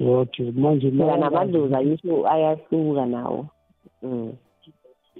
okay 0.00 0.50
manje 0.50 0.90
phela 0.90 1.16
namadlozi 1.16 1.74
ayisho 1.74 2.28
ayahluka 2.28 3.06
nawo. 3.06 3.46
Mm. 4.02 4.32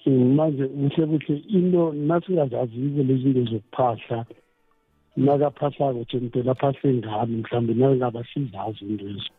Mm, 0.07 0.35
manje 0.35 0.67
kuhle 0.67 1.07
kuhle 1.07 1.43
into 1.49 1.93
nasingazazizo 1.93 3.03
lezi 3.03 3.23
zinto 3.23 3.51
zokuphahla 3.51 4.25
nakaphahlako 5.17 5.99
nje 5.99 6.19
mpela 6.19 6.53
aphahle 6.53 6.95
ngami 6.95 7.37
mhlawumbe 7.37 7.75
nakungaba 7.75 8.25
sizazi 8.25 8.85
into 8.85 9.09
ezo 9.09 9.31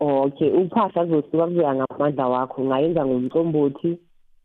okay 0.00 0.50
uphahla 0.50 1.04
kuzohluka 1.04 1.46
kuzoya 1.46 1.74
ngamandla 1.74 2.28
wakho. 2.28 2.62
Ungayenza 2.62 3.06
ngomcombothi 3.06 3.98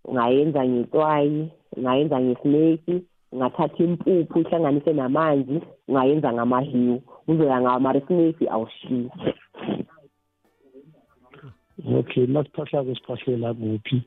ungayenza 0.06 0.66
ngetwayi 0.66 1.50
ungayenza 1.78 2.22
ngesneki 2.22 2.96
ungathatha 3.32 3.84
impuphu 3.84 4.40
uhlanganise 4.40 4.94
namanzi 4.94 5.62
ungayenza 5.88 6.34
ngamahiwu 6.34 7.02
uzoya 7.28 7.62
ngamara 7.62 8.00
isneki 8.00 8.48
awushiyi 8.48 9.10
okay 12.00 12.26
nasiphahlako 12.28 12.96
siphahlela 12.96 13.54
kuphi 13.54 14.02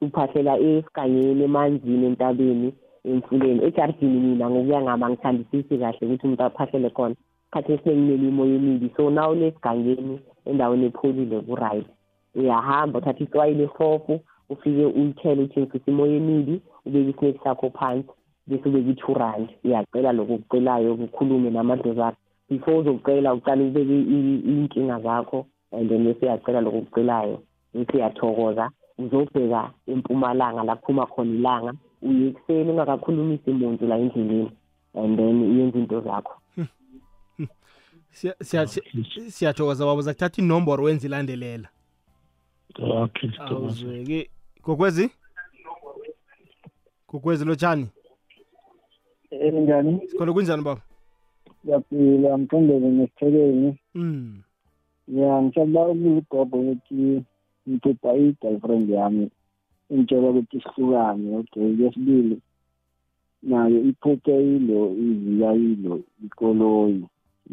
uphahlela 0.00 0.58
esigangeni 0.58 1.44
emanzini 1.44 2.06
entabeni 2.06 2.68
emfuleni. 3.04 3.64
Ejardini 3.64 4.20
mina 4.20 4.50
ngokuya 4.50 4.82
ngami 4.82 5.04
angithandisisi 5.04 5.78
kahle 5.78 5.98
ukuthi 6.06 6.26
umuntu 6.26 6.42
aphahlele 6.42 6.90
khona. 6.90 7.14
Khathi 7.52 7.72
esiningi 7.72 8.12
kunelimoya 8.12 8.54
emibi 8.54 8.90
so 8.96 9.10
na 9.10 9.28
unesigangeni 9.28 10.20
endaweni 10.48 10.86
epholile 10.86 11.40
ku-right. 11.40 11.86
Uyahamba 12.34 12.98
uthatha 12.98 13.24
itswayi 13.24 13.54
lefofu 13.54 14.20
ufike 14.50 14.84
uyithele 14.84 15.42
uthengisa 15.42 15.90
imoya 15.90 16.16
emibi 16.16 16.60
ubeke 16.86 17.10
isineki 17.10 17.40
sakho 17.44 17.70
phansi. 17.70 18.08
Bese 18.46 18.68
ubeke 18.68 18.90
i-two 18.90 19.14
rand 19.14 19.48
uyacela 19.64 20.12
lokho 20.12 20.34
okucelayo 20.34 20.96
kukhulume 20.96 21.50
namadlozi 21.50 22.00
akho. 22.02 22.16
Before 22.50 22.78
uzokucela 22.78 23.34
uqale 23.34 23.64
ubeke 23.68 23.94
i- 24.00 24.42
iy'nkinga 24.50 25.00
zakho 25.00 25.46
and 25.72 25.88
then 25.88 26.04
bese 26.04 26.26
uyacela 26.26 26.60
lokho 26.60 26.78
okucelayo 26.78 27.42
siyathokoza 27.90 28.70
uzobheka 28.98 29.70
empumalanga 29.86 30.62
la 30.64 30.76
kuphuma 30.76 31.06
khona 31.06 31.30
ilanga 31.34 31.72
uye 32.02 32.28
ekuseni 32.28 32.70
ungakakhulumisi 32.70 33.50
muntu 33.50 33.86
la 33.86 33.96
endleleni 33.98 34.50
and 34.94 35.16
then 35.18 35.42
uyenza 35.42 35.78
into 35.78 36.00
zakho. 36.00 36.34
Siya- 38.14 38.36
siya- 38.42 38.66
siya- 38.66 39.30
siyathokoza 39.30 39.84
baba 39.86 40.02
zakuthatha 40.02 40.42
inomboro 40.42 40.84
wenza 40.84 41.06
ilandelela. 41.06 41.68
Okay 42.78 43.30
awuzweke 43.38 44.30
kokwezi? 44.62 45.10
Kokwezi 47.06 47.44
lotshani? 47.44 47.86
Njani 49.62 50.08
sikhona 50.08 50.32
kunjani 50.32 50.62
baba? 50.62 50.80
Ngiyaphila 51.64 52.38
mqondele 52.38 52.88
nesitheleni 52.90 53.78
mm 53.94 54.42
ya 55.08 55.42
ngicela 55.42 55.80
ukubuza 55.88 56.18
ugogo 56.18 56.56
ukuthi 56.60 57.22
ngiphupa 57.68 58.14
i-girlfriend 58.16 58.88
yami 58.90 59.30
ingitshela 59.90 60.28
ukuthi 60.30 60.60
sihlukane 60.60 61.36
okay? 61.36 61.68
Yesibili 61.80 62.36
nayo 63.42 63.78
iphuphe 63.90 64.56
ilo 64.56 64.80
ivika 64.92 65.52
ilo 65.54 66.00
ikoloyi 66.24 67.04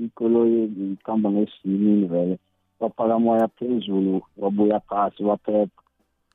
ikoloyi 0.06 0.60
ngihamba 0.68 1.32
ngesimini 1.32 2.08
vele 2.08 2.36
waphaka 2.80 3.20
moya 3.20 3.48
phezulu 3.48 4.22
wabuya 4.38 4.80
phasi 4.80 5.24
waphepha 5.24 5.82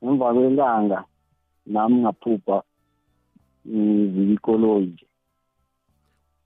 emva 0.03 0.35
kwelanga 0.35 1.05
nami 1.67 1.97
ngaphupha 2.03 2.63
ngivika 3.69 4.33
ikoloyi 4.33 4.87
nje. 4.87 5.07
Uphu- 5.07 5.16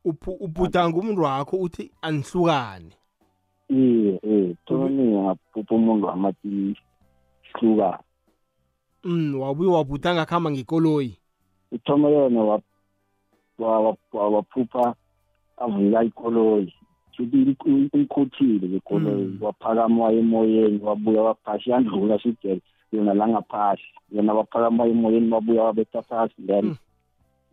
ubhudanga 0.04 0.96
umuntu 0.98 1.22
wakho 1.22 1.56
uthi 1.56 1.90
anihlukane 2.02 2.92
iye 3.68 4.20
eh 4.22 4.56
thoni 4.66 5.02
ngaphupha 5.02 5.74
umuntu 5.74 6.06
wamathi 6.06 6.76
sihlukane 7.52 8.04
mm 9.04 9.40
wabuye 9.40 9.70
wabhudanga 9.70 10.26
kuhamba 10.26 10.50
ngekoloyi. 10.50 11.16
Uthoma 11.72 12.08
yona 12.08 12.40
wa- 12.40 12.60
wa- 13.58 13.80
wa- 13.80 13.96
wa- 14.12 14.28
waphupha 14.28 14.94
avika 15.56 16.04
ikoloyi. 16.04 16.74
Shuthi 17.12 17.56
uyikhuthile 17.64 18.68
lekoloyi 18.68 19.38
waphakama 19.40 20.04
waya 20.04 20.18
emoyeni 20.18 20.80
wabuya 20.82 21.22
waphasi 21.22 21.70
yandlula 21.70 22.18
sigele 22.18 22.60
yona 22.92 23.14
la 23.14 23.28
ngaphasi. 23.28 23.82
Yona 24.12 24.34
waphakama 24.34 24.82
waya 24.84 24.94
emoyeni 24.94 25.32
wabuya 25.32 25.62
wabetha 25.62 26.02
phasi 26.02 26.34
then 26.46 26.76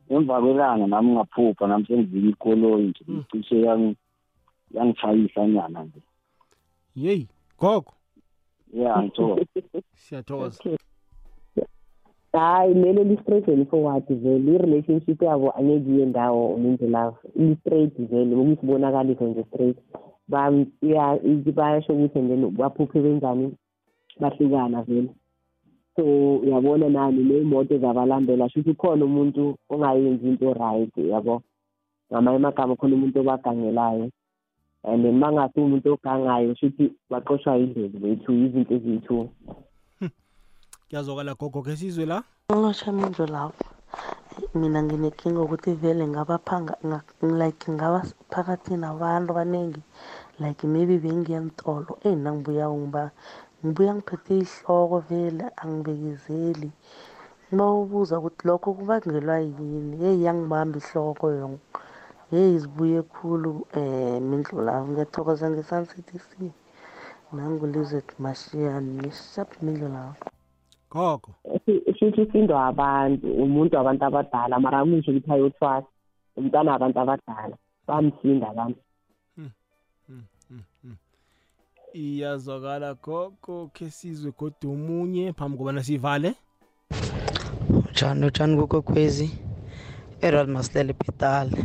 emva 0.09 0.41
kwelanga 0.41 0.87
nami 0.87 1.11
ngaphupha 1.11 1.67
nami 1.67 1.85
sengivika 1.85 2.29
ikoloyi 2.29 2.87
nje 2.87 3.03
icishe 3.19 3.61
yang- 3.61 3.95
yangitshayisa 4.73 5.47
nyana 5.47 5.83
nje. 5.83 5.99
Yeyi 6.95 7.27
gogo. 7.59 7.93
Ya 8.73 9.03
ngithokoza. 9.03 9.45
Siyathokoza. 9.95 10.63
Hayi 12.33 12.73
lelo 12.73 13.03
li-straight 13.03 13.47
and 13.49 13.67
forward 13.69 14.05
vele? 14.09 14.51
I-relationship 14.55 15.21
yabo 15.21 15.51
angeke 15.57 15.89
iye 15.91 16.05
ndawo 16.05 16.53
umuntu 16.55 16.87
love 16.87 17.17
li-straight 17.35 17.93
vele 17.97 18.35
ukuyisibonakaliso 18.35 19.25
nje 19.27 19.43
straight. 19.43 19.77
Bayasho 21.55 21.93
ukuthi 21.93 22.19
and 22.19 22.29
then 22.29 22.51
baphuphe 22.51 23.01
benzani 23.01 23.53
bahlukana 24.19 24.81
vele. 24.83 25.09
So 25.97 26.03
uyabona 26.37 26.89
nani 26.89 27.23
ney'moto 27.23 27.77
zabalandela 27.81 28.49
shuthi 28.49 28.73
khona 28.77 29.05
umuntu 29.05 29.57
ongayenzi 29.69 30.27
into 30.29 30.53
right 30.53 30.93
yabo? 30.97 31.41
Ngamanye 32.13 32.37
amagama 32.37 32.75
khona 32.77 32.95
umuntu 32.95 33.19
obagangelayo. 33.19 34.11
And 34.83 35.03
then 35.03 35.15
uma 35.17 35.31
ngasi 35.31 35.57
umuntu 35.59 35.97
ogangayo 35.97 36.55
shuthi 36.55 36.93
baqoshwa 37.09 37.57
yindlezi 37.57 37.97
bethu 37.97 38.31
izinto 38.31 38.73
eziyi-two 38.75 39.29
kuyazwakala 40.87 41.35
gogo 41.35 41.61
ke 41.61 41.75
sizwe 41.75 42.05
la? 42.05 42.23
Ngilosha 42.51 42.91
mindlo 42.91 43.25
lapho. 43.25 43.65
Mina 44.55 44.83
nginenkinga 44.83 45.41
ukuthi 45.41 45.73
vele 45.73 46.07
ngabaphanga 46.07 46.77
nga- 46.85 47.03
like 47.21 47.71
ngaba 47.71 48.05
phakathi 48.29 48.77
nabantu 48.77 49.33
abaningi 49.33 49.81
like 50.39 50.63
maybe 50.67 50.99
bengiya 50.99 51.41
ntolo 51.41 51.97
eyi 52.05 52.15
nangibuya 52.15 52.69
ngiba 52.69 53.11
ngibuya 53.63 53.93
ngiphethe 53.95 54.33
ihloko 54.43 54.97
vele 55.09 55.45
angibekezeli. 55.61 56.69
Ngibawubuza 57.47 58.13
ukuthi 58.19 58.43
lokho 58.47 58.69
kubangelwa 58.77 59.37
yini? 59.39 59.93
Yeyi 60.03 60.23
yangibamba 60.25 60.75
ihloko 60.81 61.25
yona 61.39 61.59
yeyi 62.31 62.59
zibuye 62.59 63.01
khulu 63.01 63.51
um 63.79 64.21
mindlu 64.29 64.61
lapho 64.67 64.87
ngiyathokoza 64.91 65.45
nge-sunset 65.49 66.09
c. 66.27 66.51
Nangulizet 67.33 68.09
mashiyani 68.23 68.91
nishap 69.01 69.49
mindlu 69.63 69.87
lapho 69.95 70.25
gogo. 70.91 71.31
Shuthi 71.97 72.21
isindwa 72.21 72.65
abantu 72.71 73.27
umuntu 73.43 73.75
wabantu 73.77 74.03
abadala 74.05 74.59
mara 74.59 74.77
akusho 74.79 75.11
ukuthi 75.11 75.31
ayothwasa. 75.31 75.87
Umntwana 76.37 76.71
wabantu 76.71 76.97
abadala 76.99 77.55
bamsinda 77.87 78.45
abantu. 78.49 78.81
Iyazwakala 81.97 82.93
gogo 82.93 83.69
ke 83.73 83.89
sizwe 83.89 84.31
kodwa 84.31 84.65
omunye 84.73 85.33
phambi 85.37 85.57
kobana 85.57 85.81
sivale? 85.83 86.29
Njani 87.91 88.25
utshani 88.25 88.53
kukokhwezi 88.57 89.27
erod 90.25 90.47
masilela 90.49 90.91
epitali 90.93 91.57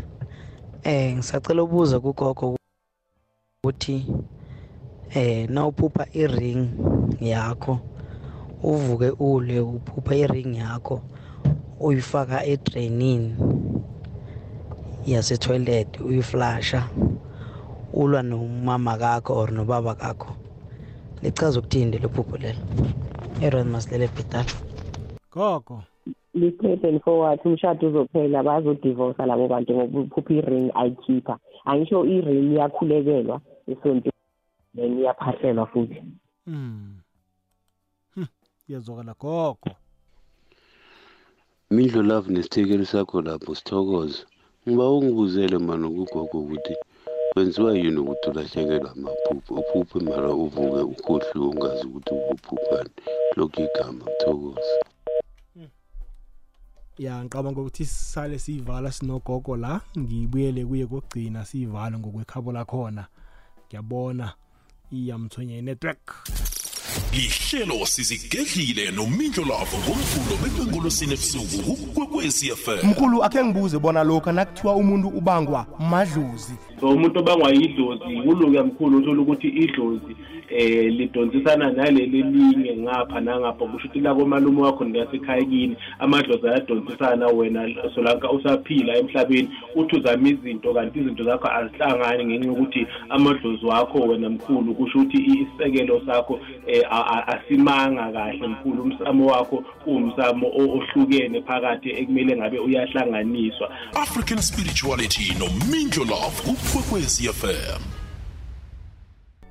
eh 0.84 1.16
ngisacela 1.16 1.60
ubuza 1.62 1.96
kugogo 2.00 2.56
ukuthi 3.60 3.96
eh 5.14 5.48
nawuphupha 5.52 6.04
i-ring 6.22 6.62
yakho 7.20 7.74
uvuke 8.70 9.10
ule 9.10 9.60
uphupha 9.60 10.14
i-ring 10.22 10.52
yakho 10.56 10.96
uyifaka 11.80 12.36
edrainini 12.52 13.30
yasetoilet 15.06 16.00
uyiflasha. 16.00 16.80
Ulwa 17.92 18.22
nomama 18.22 18.96
kakho 18.98 19.34
or 19.34 19.50
nobaba 19.52 19.94
kakho. 19.94 20.36
Lichaza 21.22 21.58
ukuthini 21.60 21.90
lelo 21.92 22.08
phupho 22.08 22.36
lelo? 22.36 22.62
Erod 23.40 23.66
masilela 23.66 24.04
epitali 24.04 24.52
gogo. 25.30 25.82
Li-straight 26.34 26.84
and 26.84 27.02
forward 27.02 27.40
umshado 27.44 27.88
uzophela 27.88 28.42
bazodivosa 28.42 29.26
labo 29.26 29.48
bantu 29.48 29.74
ngoba 29.74 30.00
uphupha 30.00 30.34
i-ring 30.34 30.70
ayikhipha. 30.74 31.38
Angisho 31.64 32.04
i-ring 32.04 32.52
iyakhulekelwa 32.52 33.40
esontweni 33.66 34.12
then 34.74 34.98
iyaphahlelwa 34.98 35.66
futhi. 35.66 36.02
Mm 36.46 37.00
Hm, 38.14 38.26
iyazwakala 38.68 39.14
gogo. 39.14 39.70
Mindlo 41.70 42.02
love 42.02 42.32
nesithekeli 42.32 42.86
sakho 42.86 43.22
lapho 43.22 43.54
sithokoze. 43.54 44.24
Ngiba 44.68 44.90
ungibuzele 44.90 45.58
mani 45.58 45.88
kugogo 45.88 46.38
ukuthi 46.40 46.76
kwenziwa 47.32 47.76
yini 47.76 47.98
ukuthi 47.98 48.30
ulahlekelwe 48.30 48.90
amaphupho? 48.90 49.54
Uphuphe 49.54 49.98
mara 50.00 50.30
uvuke 50.30 50.80
ukhohliwe 50.80 51.46
ungazi 51.46 51.86
ukuthi 51.86 52.14
ukuphuphani? 52.14 52.90
Lokhu 53.36 53.60
igama 53.60 54.04
kuthokoze. 54.04 54.74
Ya 56.98 57.24
ngicabanga 57.24 57.60
ukuthi 57.60 57.84
sisale 57.84 58.38
siyivala 58.38 58.92
sinogogo 58.92 59.56
la 59.56 59.80
ngibuyele 59.98 60.64
kuye 60.64 60.86
kokugcina 60.86 61.44
siyivale 61.44 61.98
ngokwekhabo 61.98 62.52
lakhona. 62.52 63.06
Ngiyabona 63.66 64.32
iyamthwenya 64.92 65.58
i-network 65.58 66.04
lihlelo 67.12 67.86
sizigedlile 67.86 68.90
nomindlo 68.90 69.44
lavo 69.44 69.76
ngomvulo 69.84 70.34
bekwengolosini 70.42 71.12
ebusuku 71.12 71.72
kukwekwecfm 71.94 72.88
mkhulu 72.90 73.24
akhe 73.24 73.44
ngibuze 73.44 73.78
bona 73.78 74.04
lokhu 74.04 74.32
nakuthiwa 74.32 74.74
umuntu 74.76 75.08
ubangwa 75.08 75.66
madlozi. 75.90 76.54
So 76.80 76.88
umuntu 76.88 77.18
obangwa 77.20 77.54
idlozi 77.54 78.04
kuluke 78.24 78.62
mkhulu 78.62 78.98
uthola 78.98 79.22
ukuthi 79.22 79.48
idlozi 79.48 80.16
eh 80.48 80.92
lidonsisana 80.92 81.70
naleli 81.72 82.22
linye 82.22 82.76
ngapha 82.76 83.20
nangapha 83.20 83.64
kusho 83.66 83.86
ukuthi 83.86 84.00
la 84.00 84.14
komalume 84.14 84.62
wakho 84.62 84.84
ngasekhaya 84.86 85.44
kini 85.44 85.76
amadlozi 85.98 86.48
ayadonsisana 86.48 87.26
wena 87.26 87.68
solanka 87.94 88.30
usaphila 88.30 88.96
emhlabeni 88.96 89.48
uthi 89.76 89.96
uzama 89.96 90.28
izinto 90.28 90.74
kanti 90.74 90.98
izinto 90.98 91.24
zakho 91.24 91.48
azihlangani 91.48 92.24
ngenxa 92.24 92.46
yokuthi 92.48 92.86
amadlozi 93.08 93.66
wakho 93.66 93.98
wena 93.98 94.30
mkhulu 94.30 94.74
kusho 94.74 94.98
ukuthi 94.98 95.16
isisekelo 95.18 96.02
sakho 96.06 96.40
eh, 96.66 96.82
a- 96.90 96.96
a- 96.96 97.01
asimanga 97.06 98.12
kahle 98.12 98.46
mkhulu 98.48 98.82
umsamo 98.82 99.26
wakho 99.26 99.64
uwumsamo 99.86 100.46
o- 100.46 100.78
ohlukene 100.78 101.42
phakathi 101.42 101.90
ekumele 101.90 102.36
ngabe 102.36 102.58
uyahlanganiswa. 102.58 103.70
African 103.94 104.40
spirituality 104.40 105.34
nomindlo 105.38 106.04
love 106.04 106.42
kukwekwecfm 106.44 107.80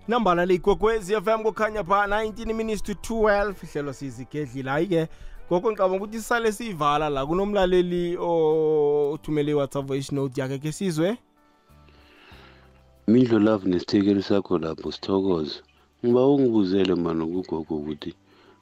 nambala 0.07 0.45
leyigogwezi 0.45 1.13
fm 1.15 1.43
kukhanya 1.43 1.83
pha 1.83 2.07
19 2.07 2.53
minutes 2.53 2.83
to 2.83 2.93
12 2.93 3.53
ihlelo 3.63 3.93
sizigedlile 3.93 4.69
hayi-ke. 4.71 5.07
Gogo 5.49 5.71
ngicabanga 5.71 5.95
ukuthi 5.97 6.17
sisale 6.17 6.51
siyivala 6.51 7.09
la 7.09 7.25
kunomlaleli 7.25 8.17
othumele 8.17 9.51
i-whatsapp 9.51 9.85
voice 9.87 10.15
note 10.15 10.41
yakhe 10.41 10.57
ke 10.59 10.71
sizwe. 10.71 11.17
Mindlo 13.07 13.39
love 13.39 13.69
nesithekeli 13.69 14.23
sakho 14.23 14.57
lapho 14.57 14.91
sithokoze. 14.91 15.61
Ngiba 16.03 16.27
ungibuzele 16.27 16.95
mani 16.95 17.25
kugogo 17.31 17.73
ukuthi 17.75 18.11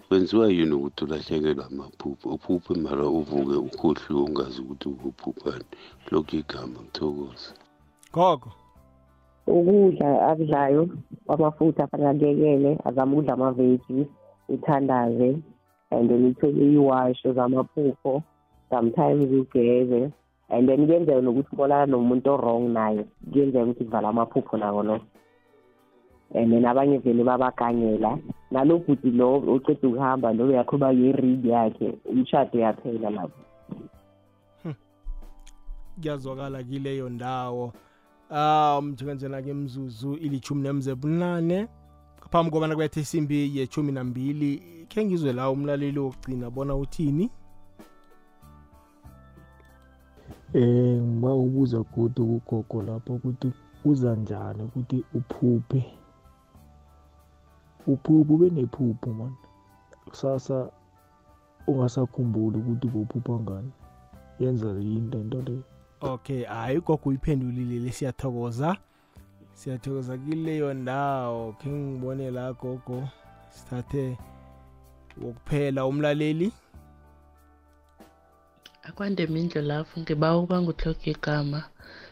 kwenziwa 0.08 0.46
yini 0.56 0.74
ukuthi 0.76 1.04
ulahlekelwe 1.06 1.64
amaphupho? 1.70 2.26
Uphuphe 2.36 2.74
mara 2.84 3.06
uvuke 3.20 3.56
ukhohliwe 3.68 4.22
ungazi 4.28 4.58
ukuthi 4.62 4.88
ukuphuphani 4.90 5.66
lokhu 6.12 6.36
igama 6.42 6.80
ngithokoza 6.84 7.52
gogo. 8.14 8.50
Ukudla 9.48 10.08
akudlayo 10.30 10.82
kwamafutha 11.26 11.84
afanele 11.84 12.10
akuyekele 12.12 12.72
azame 12.88 13.14
ukudla 13.14 13.34
amaveji 13.34 14.00
uthandaze 14.54 15.30
and 15.92 16.10
then 16.10 16.26
uthole 16.30 16.74
iwasho 16.74 17.34
zamaphupho 17.34 18.24
sometimes 18.70 19.32
ugeze 19.32 20.12
and 20.50 20.68
then 20.68 20.86
kuyenzeka 20.86 21.22
nokuthi 21.22 21.50
ubonana 21.54 21.86
nomuntu 21.86 22.30
o-wrong 22.34 22.64
naye 22.78 23.06
kuyenzeka 23.32 23.64
ukuthi 23.64 23.84
kuvala 23.86 24.10
amaphupho 24.10 24.58
nako 24.58 24.84
no 24.84 25.00
and 26.36 26.52
then 26.52 26.66
abanye 26.66 26.98
vele 26.98 27.24
babaganyela 27.24 28.18
nalo 28.52 28.78
bhuti 28.80 29.12
lo 29.12 29.44
oceda 29.48 29.88
ukuhamba 29.88 30.34
lo 30.34 30.46
uyakhuluma 30.46 30.94
nge-read 30.94 31.46
yakhe 31.46 31.98
umshado 32.06 32.60
yaphela 32.60 33.10
lapho. 33.10 33.40
Kuyazwakala 36.02 36.64
kileyo 36.64 37.10
ndawo. 37.10 37.74
Um 38.32 38.90
njenganjena-ke 38.90 39.54
mzuzu 39.54 40.14
ilithumi 40.14 40.62
nemze 40.62 40.96
bunane 40.96 41.68
ngaphambi 42.20 42.52
kobana 42.52 42.76
kubethe 42.76 43.00
isimbi 43.00 43.58
yechumi 43.58 43.92
nambili 43.92 44.62
khe 44.88 45.06
ngizwe 45.06 45.34
la 45.34 45.50
umlaleli 45.50 46.00
wokugcina 46.00 46.50
bona 46.50 46.76
uthini? 46.76 47.30
Eh 50.54 51.02
ngiba 51.02 51.34
ubuza 51.34 51.84
godu 51.96 52.42
kugogo 52.46 52.82
lapho 52.82 53.14
ukuthi 53.14 53.52
uza 53.86 54.16
njani 54.16 54.64
ukuthi 54.64 55.04
uphuphe. 55.14 55.99
Uphuphe 57.88 58.34
ube 58.34 58.50
nephupho 58.50 59.14
man. 59.14 59.34
Kusasa 60.06 60.70
ungasakhumbuli 61.68 62.58
ukuthi 62.58 62.88
bophupha 62.88 63.34
ngani. 63.34 63.72
Yenza 64.40 64.68
yini 64.68 65.10
lento 65.12 65.42
leyo 65.42 65.64
okay 66.02 66.44
hayi 66.44 66.78
ugogo 66.78 67.10
uyiphendulile 67.10 67.80
le 67.80 67.92
siyathokoza. 67.92 68.78
Siyathokoza 69.54 70.18
kileyo 70.18 70.74
ndawo. 70.74 71.54
Khe 71.54 71.70
ngibone 71.70 72.32
la 72.32 72.54
gogo. 72.54 73.10
Sithathe 73.50 74.18
wokuphela 75.22 75.86
umlaleli. 75.86 76.52
Akwande 78.84 79.28
mindlo 79.28 79.62
lapho 79.62 80.00
ngiba 80.00 80.38
ukuba 80.38 80.62
ngutloga 80.62 81.06
igama 81.06 81.64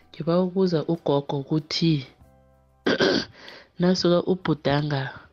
ngiba 0.09 0.41
ukubuza 0.41 0.85
ugogo 0.85 1.39
ukuthi 1.39 2.07
nasuka 3.79 4.23
ubhudanga 4.31 5.26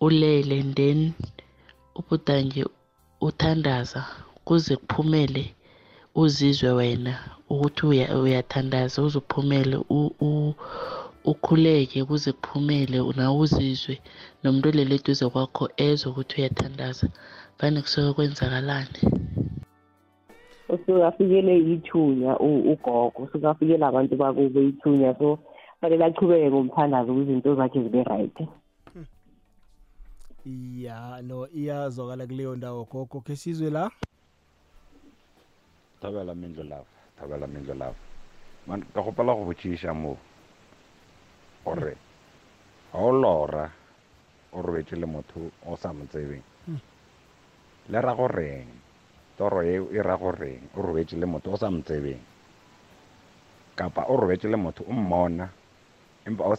ulele 0.00 0.62
then 0.74 1.12
ubhudange 1.96 2.64
uthandaza 3.20 4.04
kuze 4.44 4.76
kuphumele 4.76 5.54
uzizwe 6.14 6.70
wena 6.70 7.18
ukuthi 7.50 7.86
uya- 7.86 8.18
uyathandaza 8.18 9.02
uzuphumele 9.02 9.76
u- 9.90 10.12
u- 10.20 10.54
ukhuleke 11.24 12.04
kuze 12.04 12.32
kuphumele 12.32 12.98
nawe 13.16 13.36
uzizwe 13.38 14.00
nomuntu 14.44 14.68
olele 14.68 14.94
eduze 14.94 15.28
kwakho 15.28 15.68
ezwe 15.76 16.10
ukuthi 16.12 16.34
uyathandaza. 16.40 17.06
Vane 17.58 17.80
kusuke 17.80 18.12
kwenzakalani? 18.12 19.00
Usuke 20.68 21.04
afikele 21.04 21.58
ithunya 21.58 22.38
u- 22.38 22.72
ugogo 22.72 23.22
usuke 23.22 23.46
afikele 23.46 23.84
abantu 23.86 24.16
bakubo 24.16 24.60
ithunya 24.60 25.14
so 25.18 25.38
fanele 25.80 26.04
achubeke 26.04 26.50
ngomthandazo 26.50 27.12
ukuze 27.12 27.30
izinto 27.30 27.54
zakhe 27.54 27.82
zibe 27.82 28.02
right. 28.04 28.36
Ya 30.46 31.18
no 31.22 31.48
iyazwakala 31.50 32.26
kuleyo 32.26 32.56
ndawo 32.56 32.84
gogo 32.84 33.20
khe 33.20 33.36
sizwe 33.36 33.70
la? 33.70 33.90
Thabela 36.00 36.34
mindlo 36.34 36.62
lava 36.62 36.86
thabela 37.18 37.46
mindlo 37.46 37.74
lava 37.74 37.98
man 38.66 38.82
ka 38.94 39.02
gopela 39.02 39.34
go 39.34 39.44
botšiša 39.44 39.90
mo 39.94 40.14
gore 41.64 41.96
ga 42.92 42.98
o 42.98 43.10
lora 43.10 43.66
o 44.52 44.62
robetše 44.62 44.96
le 44.96 45.06
motho 45.06 45.50
o 45.66 45.76
sa 45.76 45.92
mo 45.92 46.06
tsebeng. 46.06 46.42
Hmm. 46.66 46.80
le 47.90 47.98
ra 48.00 48.14
goreng 48.14 48.70
toro 49.36 49.62
ye 49.62 49.82
e 49.82 50.02
ra 50.02 50.16
goreng 50.16 50.62
o 50.76 50.82
robetše 50.82 51.16
le 51.18 51.26
motho 51.26 51.50
o 51.50 51.56
sa 51.56 51.70
mo 51.70 51.82
tsebeng. 51.82 52.22
Kapa 53.74 54.06
o 54.08 54.14
robetše 54.16 54.48
le 54.48 54.56
motho 54.56 54.84
o 54.86 54.92
mmona 54.92 55.50
empa 56.22 56.54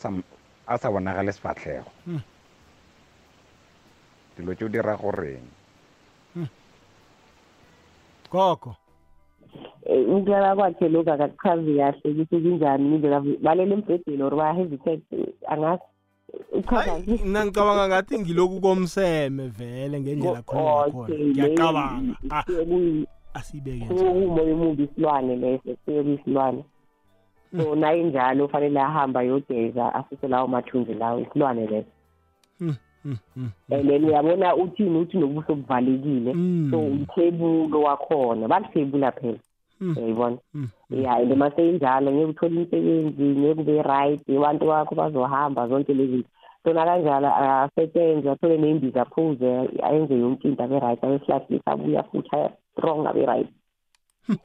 a 0.67 0.75
sa 0.77 0.91
bonagale 0.91 1.31
sefatlhego 1.31 1.91
Hmm. 2.03 2.36
Dilo 4.37 4.53
tšeo 4.53 4.69
di 4.69 4.81
ra 4.81 4.95
goreng. 4.95 5.47
Gogo 8.31 8.75
Eh, 9.85 10.03
ukulala 10.09 10.55
kwakhe 10.55 10.89
lokhu 10.89 11.11
akakuchazi 11.11 11.77
kahle 11.77 12.11
ukuthi 12.11 12.37
kunjani? 12.41 12.95
Indlela 12.95 13.21
balele 13.41 13.73
embhedeni 13.73 14.23
or 14.23 14.35
baya-hesitate 14.35 15.05
angazi. 15.47 15.83
Mna 17.25 17.45
ngicabanga 17.45 17.87
ngathi 17.87 18.19
ngiloku 18.19 18.61
komseme 18.61 19.47
vele 19.47 19.99
ngendlela 20.01 20.41
khona 20.41 20.91
khona 20.91 21.15
ngiyacabanga. 21.15 22.15
Ah, 22.29 22.43
kusuke 22.43 23.87
kuwumoya 23.87 24.53
omubi 24.53 24.83
isilwane 24.83 25.35
leso 25.35 25.63
kusuke 25.63 26.03
kuyisilwane 26.03 26.63
so 27.51 27.63
Hmm. 27.71 27.79
naye 27.79 28.03
njalo 28.03 28.45
ufanele 28.45 28.81
ahambe 28.81 29.19
ayogeza 29.19 29.95
asuse 29.95 30.27
lawo 30.27 30.47
mathunzi 30.47 30.93
lawo 30.93 31.19
isilwane 31.19 31.67
leso. 31.67 31.87
Mm, 32.59 32.67
mm, 32.67 32.75
mm. 32.75 32.75
And 33.69 33.89
then 33.89 34.05
uyabona 34.05 34.55
uthini 34.55 34.99
uthi 34.99 35.17
nobuso 35.17 35.55
buvalekile 35.55 36.33
so 36.71 36.79
umthebulo 36.79 37.81
wakhona 37.81 38.47
bakuthebula 38.47 39.11
phela. 39.11 39.39
Uyayibona? 39.81 40.37
Ya 40.89 41.15
and 41.15 41.35
maseyinjalo 41.35 42.11
ngeke 42.11 42.25
uthole 42.25 42.55
imisebenzi 42.55 43.23
ngeke 43.23 43.61
ube 43.61 43.81
right 43.81 44.29
abantu 44.29 44.65
bakho 44.65 44.95
bazohamba 44.95 45.67
zonke 45.67 45.93
lezi 45.93 46.11
zinto. 46.11 46.29
Sona 46.63 46.85
kanjalo 46.85 47.27
asebenze 47.27 48.29
athole 48.31 48.57
ney'mbiza 48.57 49.01
aphuze 49.01 49.69
ayenze 49.83 50.19
yonke 50.19 50.47
into 50.47 50.63
abe 50.63 50.79
right 50.79 51.03
ayosihlahlisa 51.03 51.71
abuya 51.71 52.03
futhi 52.03 52.29
aya-strong 52.35 53.07
abe 53.07 53.25
right. 53.25 53.49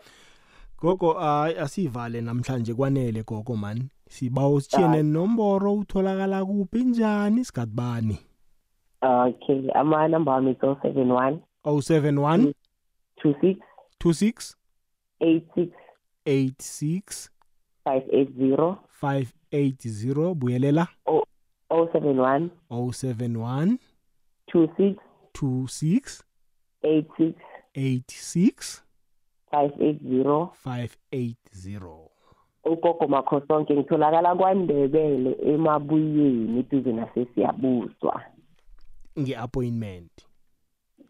Gogo 0.82 1.12
hayi 1.12 1.58
asivale 1.58 2.20
namhlanje 2.20 2.74
kwanele 2.74 3.22
gogo 3.22 3.56
man. 3.56 3.88
Siba 4.08 4.48
usitshene 4.48 5.02
nomboro 5.02 5.74
utholakala 5.74 6.44
kuphi 6.44 6.84
njani 6.84 7.40
isikhathi 7.40 7.72
bani? 7.74 8.18
Okay 9.02 9.70
amanamba 9.74 10.32
wami 10.32 10.50
is 10.50 10.56
oh 10.62 10.76
seven 10.82 11.08
one? 11.12 11.40
071 11.64 12.54
two 13.22 13.34
six? 13.40 13.58
26 14.00 14.56
eight 15.20 15.46
six? 15.54 15.70
86 16.26 17.30
five 17.84 18.02
eight 18.12 18.32
zero 18.36 18.78
580 19.00 20.34
buyelela. 20.34 20.88
Oh 21.06 21.88
seven 21.92 22.16
one. 22.18 22.50
071 22.70 23.78
two 24.50 24.68
six. 24.76 24.98
26 25.34 26.22
eight 26.84 27.06
six. 27.16 27.34
86 27.74 28.82
five 29.50 29.70
eight 29.80 30.02
zero. 30.06 30.52
580 30.64 32.08
ugogo 32.64 33.08
makhosonke 33.08 33.74
ngitholakala 33.74 34.34
kwandebele 34.34 35.36
emabuyeni 35.46 36.58
eduze 36.58 36.92
nasesiyabuswa. 36.92 38.22
Nge-appointment? 39.18 40.12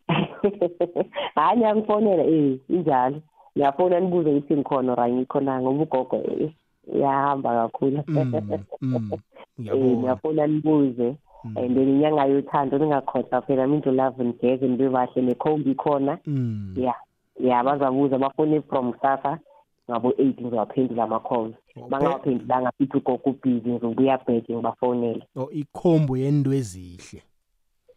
Hayi 1.34 1.56
ngiyangifonela 1.56 2.24
eh 2.24 2.58
injalo. 2.68 3.22
Ngiyafona 3.56 4.00
nibuze 4.00 4.30
ukuthi 4.30 4.56
ngikhona 4.56 4.92
or 4.92 5.00
angikhona 5.00 5.60
ngoba 5.60 5.82
ugogo 5.82 6.16
eh, 6.16 6.50
uyahamba 6.86 7.50
kakhulu. 7.68 8.02
Eh 9.58 9.96
ngiyafona 9.98 10.46
nibuze. 10.46 11.16
And 11.44 11.74
then 11.76 11.88
inyanga 11.88 12.26
yothando 12.26 12.78
ningakhohlwa 12.78 13.42
phela 13.42 13.66
mindlu 13.66 13.92
love 13.92 14.24
nigeze 14.24 14.68
nibe 14.68 14.88
bahle 14.88 15.22
nekhombi 15.22 15.70
ikhona. 15.70 16.18
Ya 16.76 16.94
ya 17.40 17.64
bazabuza 17.64 18.18
bafone 18.18 18.62
from 18.62 18.92
kusasa 18.92 19.38
ngabo 19.90 20.14
eight 20.18 20.40
ngizowaphendula 20.40 21.04
ama-calls 21.04 21.54
bangawaphendulanga 21.88 22.72
fithi 22.78 22.96
ugogo 22.96 23.30
ubhizi 23.30 23.68
ngizobuya 23.68 24.18
back 24.26 24.50
ngibafonele. 24.50 25.24
O 25.36 25.50
ikhombo 25.50 26.16
yento 26.16 26.52
ezihle. 26.52 27.22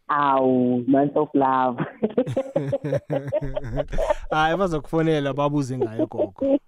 Awu 0.08 0.84
month 0.88 1.16
of 1.16 1.28
love. 1.34 1.78
Hayi 4.30 4.56
bazokufonela 4.56 5.32
babuze 5.32 5.78
ngayo 5.78 6.06
gogo. 6.06 6.58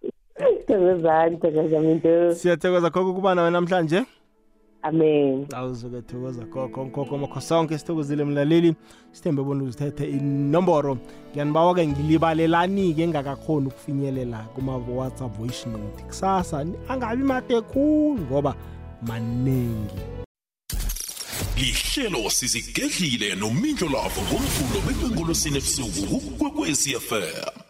Thokozani 0.66 1.36
thokozaminto 1.36 2.34
siyathokoza 2.34 2.90
gogo 2.90 3.14
kuba 3.14 3.34
nawe 3.34 3.50
namhlanje. 3.50 4.04
Amen. 4.82 5.46
Awuzuke 5.54 6.02
thokoza 6.02 6.44
gogo 6.44 6.84
gogo 6.84 7.18
makho 7.18 7.40
sonke 7.40 7.78
sithokozile 7.78 8.24
mlaleli. 8.24 8.74
Sithembe 9.12 9.42
bona 9.42 9.64
uzithethe 9.64 10.10
inomboro. 10.10 10.98
Ngiyanibawa-ke 11.32 11.86
ngilibalelani-ke 11.86 13.02
engakakhoni 13.02 13.66
ukufinyelela 13.66 14.38
kuma-whatsapp 14.54 15.32
voice 15.38 15.66
note. 15.66 16.02
Kusasa 16.06 16.66
angabi 16.88 17.22
made 17.24 17.60
khulu 17.60 18.20
ngoba 18.20 18.54
maningi 19.02 20.27
lihlelo 21.58 22.30
sizigedlile 22.30 23.34
nomindlo 23.34 23.88
lavo 23.88 24.20
ngomvulo 24.22 24.80
bekwenkolosini 24.86 25.58
ebusuku 25.58 26.20
kukwekwezi 26.20 26.90
FM 27.08 27.67